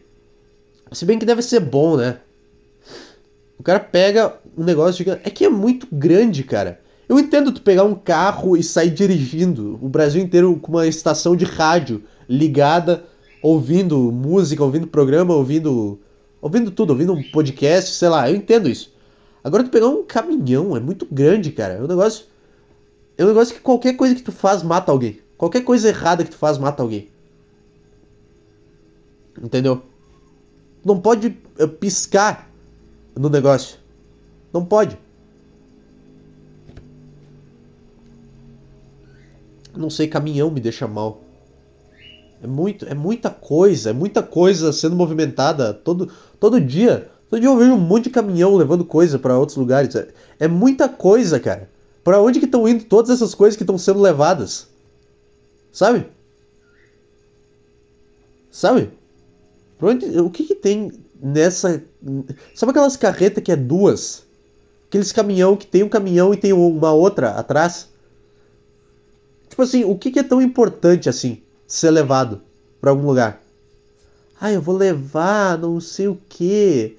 Se 0.93 1.05
bem 1.05 1.18
que 1.18 1.26
deve 1.26 1.43
ser 1.43 1.61
bom, 1.61 1.97
né? 1.97 2.20
O 3.59 3.62
cara 3.62 3.80
pega 3.80 4.39
um 4.57 4.64
negócio 4.64 4.99
gigante. 4.99 5.22
É 5.24 5.30
que 5.30 5.45
é 5.45 5.49
muito 5.49 5.86
grande, 5.91 6.45
cara. 6.45 6.80
Eu 7.09 7.18
entendo 7.18 7.53
tu 7.53 7.62
pegar 7.62 7.84
um 7.84 7.95
carro 7.95 8.57
e 8.57 8.62
sair 8.62 8.91
dirigindo 8.91 9.78
o 9.82 9.89
Brasil 9.89 10.22
inteiro 10.22 10.57
com 10.61 10.72
uma 10.72 10.86
estação 10.86 11.34
de 11.34 11.45
rádio 11.45 12.05
ligada 12.28 13.05
ouvindo 13.43 14.11
música, 14.12 14.62
ouvindo 14.62 14.86
programa, 14.86 15.34
ouvindo. 15.34 15.99
ouvindo 16.41 16.70
tudo, 16.70 16.91
ouvindo 16.91 17.12
um 17.12 17.22
podcast, 17.30 17.91
sei 17.93 18.09
lá, 18.09 18.30
eu 18.30 18.36
entendo 18.36 18.68
isso. 18.68 18.93
Agora 19.43 19.64
tu 19.64 19.70
pegar 19.70 19.89
um 19.89 20.05
caminhão 20.05 20.76
é 20.76 20.80
muito 20.80 21.07
grande, 21.11 21.51
cara. 21.53 21.74
É 21.74 21.82
um 21.82 21.86
negócio. 21.86 22.26
É 23.16 23.24
um 23.24 23.28
negócio 23.28 23.55
que 23.55 23.61
qualquer 23.61 23.95
coisa 23.95 24.14
que 24.14 24.22
tu 24.22 24.32
faz 24.32 24.62
mata 24.62 24.93
alguém. 24.93 25.20
Qualquer 25.36 25.62
coisa 25.62 25.89
errada 25.89 26.24
que 26.24 26.30
tu 26.30 26.36
faz 26.36 26.59
mata 26.59 26.82
alguém. 26.82 27.09
Entendeu? 29.41 29.82
Não 30.84 31.01
pode 31.01 31.36
eh, 31.59 31.66
piscar 31.66 32.51
no 33.16 33.28
negócio. 33.28 33.78
Não 34.53 34.64
pode. 34.64 34.99
Não 39.76 39.91
sei, 39.91 40.09
caminhão 40.09 40.51
me 40.51 40.61
deixa 40.61 40.89
mal. 40.89 41.20
É, 42.43 42.47
muito, 42.47 42.86
é 42.86 42.95
muita 42.95 43.30
coisa, 43.30 43.91
é 43.91 43.93
muita 43.93 44.22
coisa 44.22 44.72
sendo 44.72 44.97
movimentada 44.97 45.72
todo, 45.72 46.11
todo 46.39 46.61
dia. 46.61 47.11
Todo 47.28 47.41
dia 47.41 47.49
eu 47.49 47.57
vejo 47.57 47.72
um 47.72 47.78
monte 47.78 48.05
de 48.05 48.11
caminhão 48.11 48.57
levando 48.57 48.84
coisa 48.84 49.18
para 49.18 49.39
outros 49.39 49.57
lugares. 49.57 49.95
É, 49.95 50.09
é, 50.41 50.49
muita 50.49 50.89
coisa, 50.89 51.39
cara. 51.39 51.68
Para 52.03 52.22
onde 52.22 52.39
que 52.39 52.47
estão 52.47 52.66
indo 52.68 52.84
todas 52.84 53.11
essas 53.11 53.34
coisas 53.34 53.57
que 53.57 53.62
estão 53.62 53.76
sendo 53.76 54.01
levadas? 54.01 54.68
Sabe? 55.72 56.07
Sabe? 58.51 58.91
Pra 59.78 59.89
onde, 59.89 60.07
o 60.18 60.30
que 60.30 60.45
que 60.45 60.55
tem 60.55 60.91
nessa... 61.20 61.82
Sabe 62.55 62.70
aquelas 62.70 62.97
carretas 62.97 63.43
que 63.45 63.53
é 63.53 63.57
duas? 63.57 64.24
Aqueles 64.86 65.12
caminhão 65.12 65.57
que 65.57 65.66
tem 65.66 65.82
um 65.82 65.89
caminhão 65.89 66.32
e 66.32 66.36
tem 66.36 66.53
uma 66.53 66.93
outra 66.93 67.32
atrás? 67.32 67.89
Tipo 69.51 69.62
assim, 69.62 69.84
o 69.84 69.99
que 69.99 70.11
que 70.11 70.18
é 70.18 70.22
tão 70.22 70.41
importante 70.41 71.09
assim? 71.09 71.43
Ser 71.68 71.90
levado 71.90 72.40
para 72.80 72.90
algum 72.90 73.06
lugar. 73.06 73.42
Ah, 74.40 74.50
eu 74.50 74.62
vou 74.62 74.74
levar 74.74 75.58
não 75.58 75.78
sei 75.80 76.08
o 76.08 76.18
que. 76.28 76.96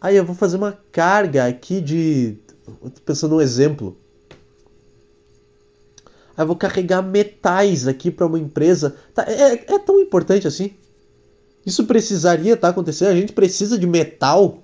Ah, 0.00 0.12
eu 0.12 0.24
vou 0.24 0.34
fazer 0.34 0.58
uma 0.58 0.78
carga 0.92 1.46
aqui 1.46 1.80
de. 1.80 2.36
Tô 2.64 3.00
pensando 3.04 3.36
um 3.36 3.40
exemplo. 3.40 3.96
Ah, 6.36 6.42
eu 6.42 6.46
vou 6.46 6.56
carregar 6.56 7.00
metais 7.00 7.88
aqui 7.88 8.10
para 8.10 8.26
uma 8.26 8.38
empresa. 8.38 8.94
Tá, 9.14 9.24
é, 9.26 9.74
é 9.74 9.78
tão 9.78 9.98
importante 10.00 10.46
assim? 10.46 10.74
Isso 11.64 11.86
precisaria 11.86 12.54
estar 12.54 12.68
tá 12.68 12.72
acontecendo? 12.72 13.08
A 13.08 13.16
gente 13.16 13.32
precisa 13.32 13.78
de 13.78 13.86
metal? 13.86 14.62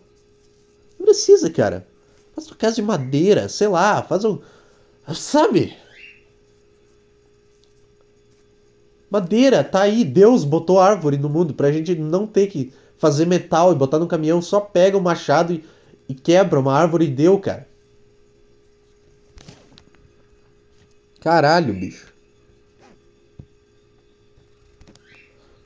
Não 0.98 1.06
precisa, 1.06 1.48
cara. 1.48 1.86
Faz 2.34 2.48
uma 2.48 2.56
casa 2.56 2.76
de 2.76 2.82
madeira, 2.82 3.48
sei 3.48 3.68
lá, 3.68 4.02
faz 4.02 4.24
um. 4.24 4.38
Sabe? 5.14 5.74
Madeira, 9.10 9.64
tá 9.64 9.82
aí. 9.82 10.04
Deus 10.04 10.44
botou 10.44 10.78
árvore 10.78 11.18
no 11.18 11.28
mundo 11.28 11.52
pra 11.52 11.72
gente 11.72 11.94
não 11.96 12.26
ter 12.26 12.46
que 12.46 12.72
fazer 12.96 13.26
metal 13.26 13.72
e 13.72 13.74
botar 13.74 13.98
no 13.98 14.06
caminhão. 14.06 14.40
Só 14.40 14.60
pega 14.60 14.96
o 14.96 15.02
machado 15.02 15.52
e, 15.52 15.64
e 16.08 16.14
quebra 16.14 16.60
uma 16.60 16.72
árvore 16.72 17.06
e 17.06 17.10
deu, 17.10 17.38
cara. 17.38 17.66
Caralho, 21.20 21.74
bicho. 21.74 22.12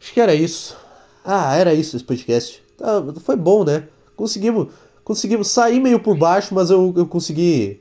Acho 0.01 0.13
que 0.13 0.21
era 0.21 0.35
isso. 0.35 0.77
Ah, 1.25 1.55
era 1.57 1.73
isso 1.73 1.97
esse 1.97 2.05
podcast. 2.05 2.63
Tá, 2.77 3.03
foi 3.21 3.37
bom, 3.37 3.65
né? 3.65 3.89
Conseguimos, 4.17 4.69
conseguimos 5.03 5.49
sair 5.49 5.81
meio 5.81 6.01
por 6.01 6.17
baixo, 6.17 6.55
mas 6.55 6.71
eu, 6.71 6.93
eu 6.97 7.07
consegui 7.07 7.81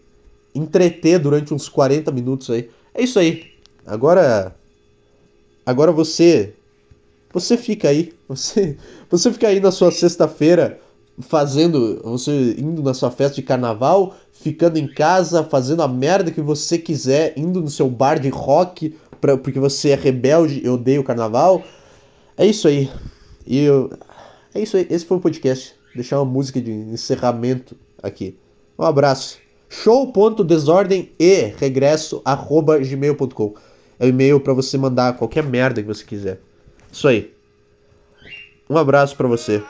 entreter 0.54 1.20
durante 1.20 1.54
uns 1.54 1.68
40 1.68 2.12
minutos 2.12 2.50
aí. 2.50 2.70
É 2.94 3.04
isso 3.04 3.18
aí. 3.20 3.52
Agora. 3.86 4.56
Agora 5.66 5.92
você. 5.92 6.54
Você 7.34 7.58
fica 7.58 7.90
aí. 7.90 8.14
Você, 8.34 8.78
você 9.12 9.32
fica 9.32 9.48
aí 9.48 9.60
na 9.60 9.72
sua 9.72 9.92
sexta-feira 9.92 10.80
fazendo. 11.20 12.02
Você 12.04 12.56
indo 12.58 12.82
na 12.82 12.94
sua 12.94 13.12
festa 13.12 13.36
de 13.36 13.44
carnaval, 13.44 14.16
ficando 14.32 14.78
em 14.78 14.88
casa, 14.88 15.44
fazendo 15.44 15.84
a 15.84 15.88
merda 15.88 16.32
que 16.32 16.42
você 16.42 16.80
quiser, 16.80 17.34
indo 17.38 17.62
no 17.62 17.70
seu 17.70 17.90
bar 17.90 18.20
de 18.20 18.30
rock, 18.30 18.98
pra, 19.22 19.38
porque 19.38 19.60
você 19.60 19.90
é 19.90 19.96
rebelde 19.96 20.62
e 20.64 20.70
odeia 20.70 21.00
o 21.00 21.04
carnaval. 21.04 21.64
É 22.36 22.46
isso 22.46 22.68
aí. 22.68 22.90
E 23.46 23.60
eu, 23.60 23.92
é 24.56 24.62
isso 24.62 24.78
aí. 24.78 24.88
Esse 24.90 25.06
foi 25.06 25.18
o 25.18 25.22
podcast. 25.22 25.76
Deixar 25.94 26.20
uma 26.20 26.32
música 26.32 26.60
de 26.60 26.72
encerramento 26.72 27.76
aqui. 28.02 28.36
Um 28.80 28.84
abraço. 28.84 29.38
Show.desordem 29.70 31.12
e 31.20 31.54
regresso 31.58 32.22
arroba. 32.26 32.80
É 34.00 34.06
o 34.06 34.10
e-mail 34.10 34.40
para 34.40 34.54
você 34.54 34.78
mandar 34.78 35.18
qualquer 35.18 35.44
merda 35.44 35.82
que 35.82 35.88
você 35.88 36.04
quiser. 36.04 36.40
Isso 36.92 37.08
aí. 37.08 37.34
Um 38.70 38.78
abraço 38.78 39.16
para 39.16 39.28
você. 39.28 39.64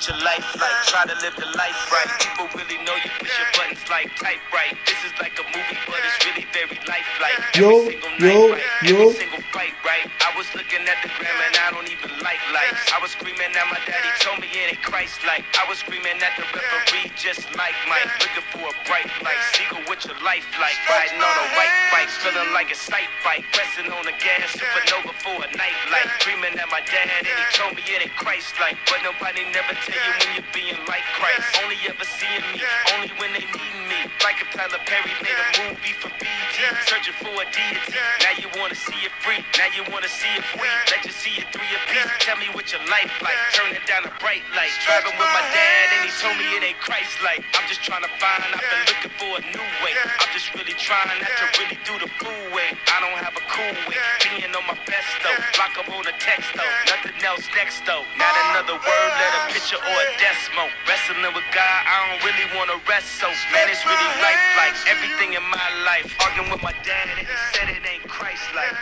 What 0.00 0.08
your 0.08 0.24
life 0.24 0.48
like. 0.56 0.78
Try 0.88 1.04
to 1.12 1.16
live 1.20 1.36
the 1.36 1.50
life 1.60 1.76
right. 1.92 2.08
People 2.24 2.48
really 2.56 2.80
know 2.84 2.96
you 3.04 3.10
push 3.20 3.36
your 3.36 3.48
buttons 3.52 3.84
like 3.92 4.08
type 4.16 4.40
right. 4.48 4.72
This 4.88 4.96
is 5.04 5.12
like 5.20 5.36
a 5.36 5.44
movie, 5.52 5.76
but 5.84 6.00
it's 6.00 6.16
really 6.24 6.46
very 6.56 6.80
lifelike. 6.88 7.36
Yo, 7.52 7.84
yo, 8.16 8.56
right, 8.56 8.64
yo. 8.80 9.12
single 9.12 9.44
fight 9.52 9.76
right. 9.84 10.08
I 10.24 10.32
was 10.40 10.48
looking 10.56 10.80
at 10.88 10.96
the 11.04 11.12
gram 11.20 11.36
and 11.44 11.56
I 11.60 11.68
don't 11.76 11.84
even 11.92 12.16
like 12.24 12.40
lights. 12.48 12.88
I 12.96 12.98
was 13.04 13.12
screaming 13.12 13.52
at 13.52 13.66
my 13.68 13.76
daddy, 13.84 14.08
told 14.24 14.40
me 14.40 14.48
it 14.48 14.72
ain't 14.72 14.80
Christ 14.80 15.20
like. 15.28 15.44
I 15.60 15.68
was 15.68 15.84
screaming 15.84 16.16
at 16.16 16.32
the 16.40 16.48
referee, 16.48 17.12
just 17.20 17.44
like 17.60 17.76
Mike. 17.84 18.08
Looking 18.24 18.46
for 18.56 18.64
a 18.72 18.74
bright 18.88 19.10
light. 19.20 19.42
Seagull 19.52 19.84
with 19.84 20.00
your 20.08 20.16
life 20.24 20.48
like. 20.56 20.80
Riding 20.88 21.20
on 21.20 21.36
a 21.44 21.46
white 21.60 21.76
bike, 21.92 22.08
feeling 22.24 22.48
like 22.56 22.72
a 22.72 22.78
sight 22.78 23.10
bike. 23.20 23.44
Pressing 23.52 23.92
on 23.92 24.08
the 24.08 24.16
gas, 24.16 24.56
supernova 24.56 25.12
for 25.20 25.36
a 25.44 25.48
night 25.60 25.76
light. 25.92 26.08
Dreaming 26.24 26.56
at 26.56 26.72
my 26.72 26.80
dad 26.88 27.20
and 27.20 27.28
he 27.28 27.44
told 27.52 27.76
me 27.76 27.84
it 27.84 28.00
ain't 28.00 28.16
Christ 28.16 28.56
like. 28.56 28.80
But 28.88 29.00
Nobody 29.10 29.42
never 29.50 29.74
you 29.90 30.12
when 30.20 30.30
you're 30.38 30.52
being 30.54 30.78
like 30.86 31.04
Christ. 31.18 31.44
Only 31.62 31.78
ever 31.86 32.06
seeing 32.06 32.44
me, 32.54 32.62
only 32.94 33.10
when 33.18 33.30
they 33.34 33.44
need 33.44 33.76
me. 33.90 34.00
Like 34.22 34.38
if 34.40 34.48
Tyler 34.54 34.80
Perry 34.86 35.12
made 35.22 35.34
a 35.34 35.46
movie 35.66 35.94
for 35.98 36.10
BT, 36.18 36.56
searching 36.86 37.16
for 37.18 37.32
a 37.34 37.46
deity. 37.50 37.98
Now 38.22 38.34
you 38.38 38.48
wanna 38.56 38.78
see 38.78 38.96
it 39.02 39.14
free, 39.24 39.42
now 39.58 39.68
you 39.74 39.82
wanna 39.90 40.08
see 40.08 40.30
it 40.38 40.44
free. 40.54 40.70
Let 40.92 41.02
you 41.04 41.12
see 41.12 41.34
it 41.42 41.46
through 41.50 41.66
your 41.68 41.82
piece. 41.90 42.06
Tell 42.22 42.38
me 42.38 42.46
what 42.54 42.70
your 42.70 42.82
life 42.86 43.10
like. 43.22 43.38
Turn 43.56 43.74
it 43.74 43.84
down 43.86 44.06
a 44.06 44.12
bright 44.22 44.44
light. 44.54 44.72
Driving 44.86 45.16
with 45.18 45.32
my 45.34 45.44
dad 45.50 45.84
and 45.98 46.02
he 46.06 46.10
told 46.20 46.36
me 46.38 46.46
it 46.54 46.62
ain't 46.62 46.78
Christ 46.78 47.10
like. 47.24 47.42
I'm 47.58 47.66
just 47.66 47.82
trying 47.82 48.04
to 48.04 48.12
find, 48.22 48.40
I've 48.54 48.62
been 48.62 48.84
looking 48.86 49.14
for 49.18 49.30
a 49.38 49.42
new 49.42 49.66
way. 49.82 49.92
I'm 49.96 50.30
just 50.30 50.52
really 50.54 50.76
trying 50.76 51.10
not 51.18 51.32
to 51.32 51.46
really 51.58 51.78
do 51.82 51.94
the 51.98 52.08
fool 52.20 52.44
way. 52.54 52.70
I 52.92 52.96
don't 53.02 53.18
have 53.18 53.34
a 53.34 53.44
cool 53.48 53.74
way. 53.88 53.98
Being 54.22 54.52
on 54.54 54.64
my 54.68 54.78
best 54.86 55.10
though. 55.24 55.38
Block 55.56 55.74
up 55.80 55.88
on 55.90 56.04
a 56.06 56.14
text 56.20 56.52
though. 56.54 56.72
Nothing 56.92 57.16
else 57.24 57.48
next 57.56 57.82
though. 57.88 58.04
Not 58.20 58.34
another 58.52 58.76
word, 58.76 59.10
let 59.16 59.32
a 59.40 59.42
picture 59.52 59.79
or 59.86 59.96
a 59.96 60.08
decimal. 60.20 60.68
Wrestling 60.86 61.22
with 61.32 61.48
God, 61.54 61.80
I 61.86 61.94
don't 62.08 62.20
really 62.24 62.46
wanna 62.56 62.76
rest 62.88 63.20
so. 63.20 63.28
Man, 63.52 63.68
it's 63.68 63.84
really 63.86 64.10
life 64.20 64.44
like 64.56 64.76
everything 64.88 65.34
in 65.34 65.44
my 65.48 65.68
life. 65.84 66.08
Arguing 66.20 66.50
with 66.50 66.62
my 66.62 66.74
dad, 66.84 67.08
and 67.08 67.18
he 67.18 67.26
said 67.54 67.68
it 67.68 67.82
ain't 67.86 68.04
Christ 68.08 68.44
like. 68.54 68.76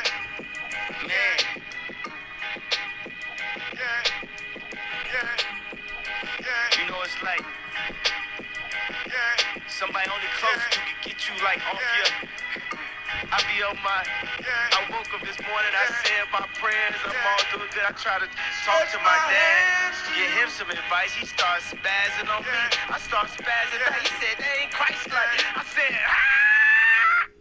Man. 1.06 1.38
You 6.78 6.86
know 6.90 7.02
it's 7.02 7.22
like 7.22 7.44
somebody 9.66 10.10
only 10.10 10.26
close 10.38 10.62
to 10.70 10.78
can 10.78 10.96
get 11.04 11.28
you 11.28 11.34
like 11.44 11.60
off 11.72 11.80
your 11.98 12.80
I 13.26 13.38
be 13.50 13.58
on 13.66 13.74
my. 13.82 14.00
I 14.06 14.80
woke 14.94 15.10
up 15.10 15.22
this 15.26 15.38
morning, 15.42 15.72
I 15.74 15.86
said 16.06 16.30
my 16.30 16.46
prayers, 16.54 16.94
I'm 17.02 17.18
all 17.18 17.42
doing 17.50 17.70
good. 17.74 17.82
I 17.82 17.92
try 17.98 18.22
to 18.22 18.28
talk 18.62 18.84
to 18.94 18.98
my 19.02 19.18
dad, 19.26 19.94
get 20.14 20.30
him 20.38 20.48
some 20.48 20.70
advice. 20.70 21.12
He 21.18 21.26
starts 21.26 21.74
spazzing 21.74 22.30
on 22.30 22.42
me. 22.46 22.62
I 22.88 22.98
start 23.02 23.28
spazzing 23.34 23.82
back. 23.82 24.00
He 24.06 24.14
said, 24.22 24.38
they 24.38 24.62
ain't 24.62 24.72
Christ 24.72 25.10
like. 25.10 25.42
I 25.56 25.64
said, 25.66 25.98
ah! 26.06 27.37